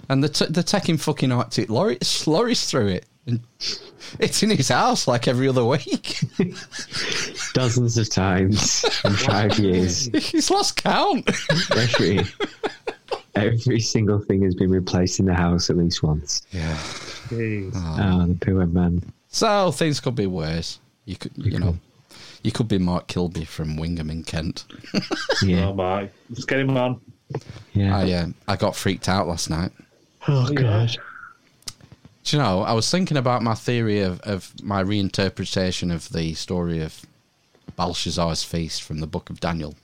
[0.08, 3.06] and they're, t- they're taking fucking Arctic lorries, lorries through it.
[3.26, 3.40] And
[4.20, 6.20] it's in his house like every other week.
[7.54, 10.06] Dozens of times in five years.
[10.14, 11.28] He's lost count.
[11.76, 12.20] Every,
[13.34, 16.46] every single thing has been replaced in the house at least once.
[16.52, 16.78] Yeah.
[17.32, 19.02] Oh, the poor man.
[19.26, 20.78] So things could be worse.
[21.06, 21.78] You could, you know,
[22.42, 24.64] you could be Mark Kilby from Wingham in Kent.
[25.42, 25.68] Yeah.
[25.68, 26.10] Oh, Mark.
[26.30, 27.00] Let's get him on.
[27.74, 27.96] Yeah.
[27.96, 29.70] I, uh, I got freaked out last night.
[30.28, 30.96] Oh, God.
[32.24, 36.34] Do you know, I was thinking about my theory of, of my reinterpretation of the
[36.34, 37.04] story of
[37.76, 39.74] Belshazzar's feast from the book of Daniel.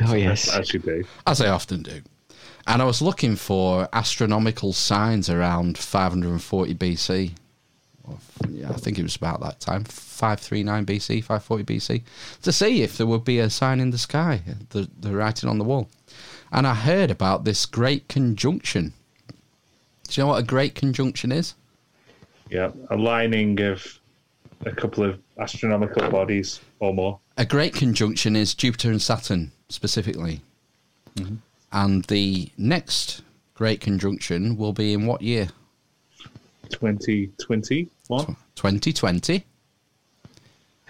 [0.00, 0.48] Oh, yes.
[0.54, 1.04] As you do.
[1.26, 2.00] As I often do.
[2.66, 7.32] And I was looking for astronomical signs around 540 BC.
[8.50, 12.02] Yeah, I think it was about that time, 539 BC, 540 BC,
[12.42, 15.58] to see if there would be a sign in the sky, the, the writing on
[15.58, 15.88] the wall.
[16.50, 18.92] And I heard about this great conjunction.
[20.08, 21.54] Do you know what a great conjunction is?
[22.50, 24.00] Yeah, a lining of
[24.66, 27.18] a couple of astronomical bodies or more.
[27.38, 30.42] A great conjunction is Jupiter and Saturn specifically.
[31.16, 31.36] Mm-hmm.
[31.72, 33.22] And the next
[33.54, 35.48] great conjunction will be in what year?
[36.72, 37.88] 2020.
[38.08, 38.26] What?
[38.56, 39.44] 2020.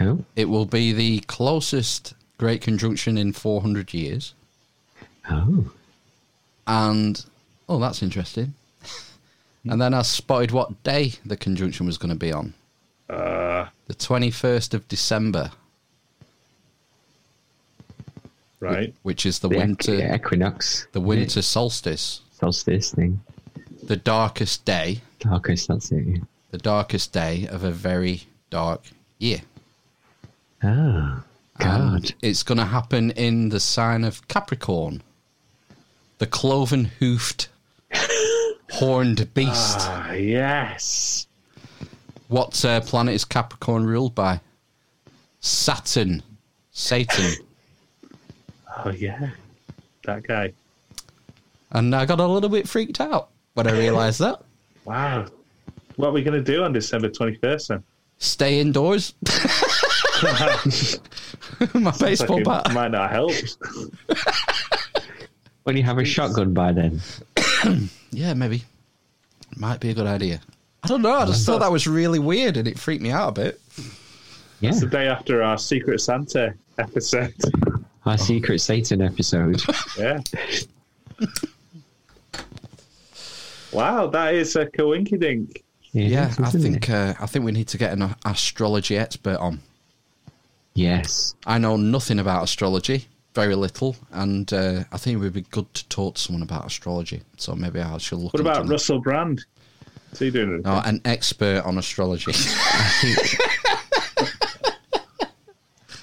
[0.01, 0.25] Oh.
[0.37, 4.35] It will be the closest great conjunction in 400 years.
[5.31, 5.71] Oh.
[6.67, 7.25] And,
[7.69, 8.55] oh, that's interesting.
[9.69, 12.55] and then I spotted what day the conjunction was going to be on.
[13.09, 15.51] Uh, The 21st of December,
[18.61, 18.95] right.
[19.03, 19.67] which is the, The equi-
[19.99, 20.87] winter equinox.
[20.93, 23.21] the winter solstice, Solstice thing.
[23.83, 26.05] the darkest day, Darkest, that's it.
[26.05, 26.19] yeah.
[26.51, 28.83] the darkest day of a very dark
[29.19, 29.41] year.
[30.63, 31.23] Ah,
[31.59, 31.95] God.
[31.95, 35.03] And it's going to happen in the sign of Capricorn,
[36.19, 37.49] the cloven hoofed,
[38.73, 39.79] horned beast.
[39.81, 41.27] Ah, yes.
[42.29, 44.41] What uh, planet is Capricorn ruled by?
[45.41, 46.23] Saturn.
[46.73, 47.33] Satan.
[48.85, 49.31] Oh, yeah.
[50.05, 50.53] That guy.
[51.71, 54.43] and I got a little bit freaked out when I realised that.
[54.85, 55.27] Wow.
[55.97, 57.85] What are we going to do on December 21st then?
[58.19, 59.15] Stay indoors.
[61.75, 62.73] My baseball Like bat.
[62.73, 63.33] Might not help.
[65.65, 67.01] When you have a shotgun by then.
[68.15, 68.63] Yeah, maybe.
[69.57, 70.41] Might be a good idea.
[70.83, 71.15] I don't know.
[71.15, 73.61] I just thought that was really weird and it freaked me out a bit.
[74.61, 74.69] Yeah.
[74.71, 77.33] It's the day after our Secret Santa episode.
[78.05, 79.63] Our Secret Satan episode.
[79.97, 80.19] Yeah.
[83.73, 85.63] wow, that is a coinkydink.
[85.93, 89.61] Yeah, I think uh, I think we need to get an astrology expert on.
[90.75, 91.35] Yes.
[91.47, 95.73] I know nothing about astrology, very little, and uh, I think it would be good
[95.75, 97.21] to talk to someone about astrology.
[97.37, 98.33] So maybe I should look.
[98.33, 98.73] What about into that.
[98.73, 99.45] Russell Brand?
[100.09, 100.49] What's he doing?
[100.55, 100.63] anything?
[100.73, 102.33] No, an expert on astrology.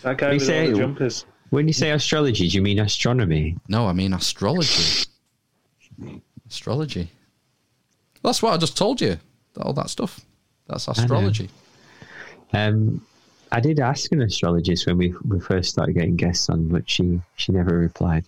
[0.03, 1.25] that guy When you all say- the jumpers.
[1.51, 3.57] When you say astrology, do you mean astronomy?
[3.67, 5.05] no, I mean astrology.
[6.47, 7.09] astrology.
[8.23, 9.17] That's what I just told you.
[9.61, 10.21] All that stuff.
[10.67, 10.91] That's know.
[10.91, 11.49] astrology.
[12.53, 13.05] Um,
[13.51, 17.19] I did ask an astrologist when we, we first started getting guests on, but she,
[17.35, 18.25] she never replied.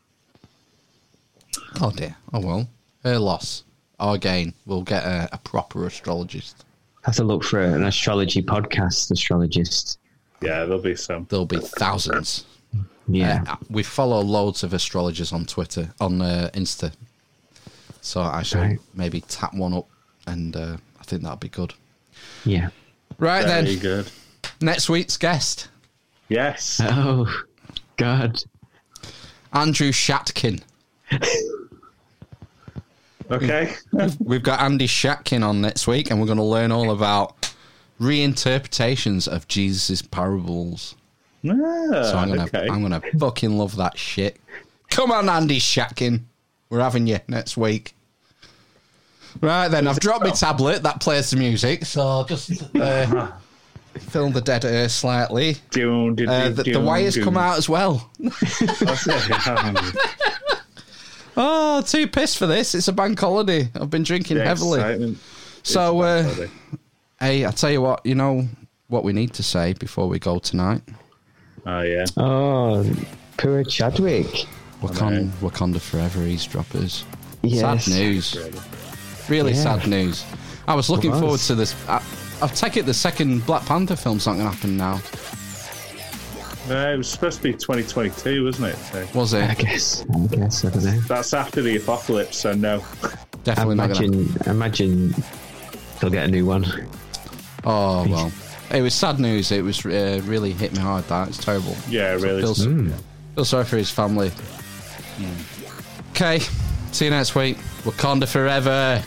[1.79, 2.15] Oh dear.
[2.33, 2.67] Oh well.
[3.03, 3.63] Her loss.
[3.99, 4.53] Our gain.
[4.65, 6.65] we'll get a, a proper astrologist.
[7.03, 9.99] Have to look for an astrology podcast astrologist.
[10.41, 11.27] Yeah, there'll be some.
[11.29, 12.45] There'll be thousands.
[13.07, 13.43] Yeah.
[13.47, 16.93] Uh, we follow loads of astrologers on Twitter, on uh, Insta.
[18.01, 18.80] So I should Right.
[18.93, 19.88] maybe tap one up,
[20.27, 21.73] and uh, I think that'd be good.
[22.45, 22.69] Yeah.
[23.19, 23.80] Right Very then.
[23.80, 24.11] good.
[24.59, 25.67] Next week's guest,
[26.30, 26.80] Yes.
[26.83, 27.27] Oh,
[27.97, 28.41] God.
[29.53, 30.61] Andrew Shatkin.
[33.30, 33.73] Okay.
[34.19, 37.53] We've got Andy Shatkin on next week, and we're going to learn all about
[37.99, 40.95] reinterpretations of Jesus' parables.
[41.45, 42.67] Ah, so I'm gonna, okay.
[42.69, 44.38] I'm gonna fucking love that shit.
[44.89, 46.21] Come on, Andy Shatkin,
[46.72, 47.93] we're having you next week.
[49.40, 53.32] Right then, I've dropped my tablet that plays the music, so I'll just uh,
[54.00, 55.58] film the dead air slightly.
[55.69, 58.09] Dun, dun, Uh, the, the wires come out as well.
[61.38, 62.75] Oh, too pissed for this.
[62.75, 63.69] It's a bank holiday.
[63.75, 64.80] I've been drinking The heavily.
[64.82, 65.17] excitement.
[65.64, 66.51] So, It's uh, holiday.
[67.22, 68.48] hey, I tell you what, you know
[68.90, 70.82] what we need to say before we go tonight?
[71.66, 72.03] Oh, yeah.
[72.17, 72.85] Oh,
[73.38, 74.45] poor Chadwick.
[74.82, 77.06] Wakanda, Wakanda forever, eavesdroppers.
[77.43, 77.85] Yes.
[77.85, 78.38] Sad news.
[79.30, 79.64] Really Yeah.
[79.77, 80.24] sad news.
[80.68, 81.19] I was looking was.
[81.19, 81.76] forward to this.
[81.88, 82.01] I,
[82.42, 85.00] I take it the second Black Panther film's not going to happen now.
[86.69, 88.76] Uh, it was supposed to be 2022, wasn't it?
[88.77, 89.50] So Was it?
[89.50, 90.06] I guess.
[90.14, 90.64] I guess.
[90.64, 91.00] I don't know.
[91.01, 92.84] that's after the apocalypse, so no.
[93.43, 95.16] Definitely not going imagine, imagine
[96.00, 96.66] they'll get a new one.
[97.64, 98.32] Oh, well.
[98.72, 99.51] It was sad news.
[99.51, 101.27] It was uh, really hit me hard, that.
[101.30, 101.76] It's terrible.
[101.90, 102.42] Yeah, So really.
[102.42, 102.93] Feel, Mm.
[103.35, 104.32] feel sorry for his family.
[106.11, 106.40] Okay,
[106.91, 107.58] see you next week.
[107.83, 109.03] Wakanda forever.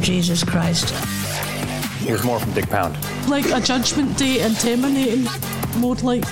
[0.00, 0.90] Jesus Christ.
[2.04, 2.96] Here's more from Dick Pound.
[3.28, 5.26] Like a judgment day and terminating
[5.78, 6.24] mode, like.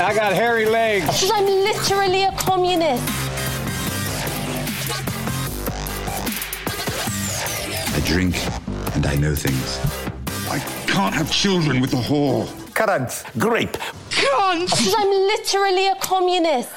[0.00, 1.30] I got hairy legs.
[1.32, 3.29] I'm literally a communist.
[8.10, 8.34] Drink
[8.96, 9.78] and I know things.
[10.50, 10.58] I
[10.88, 12.44] can't have children with a whore.
[12.74, 13.22] Currant.
[13.38, 13.76] Grape.
[14.08, 16.70] Because I'm literally a communist.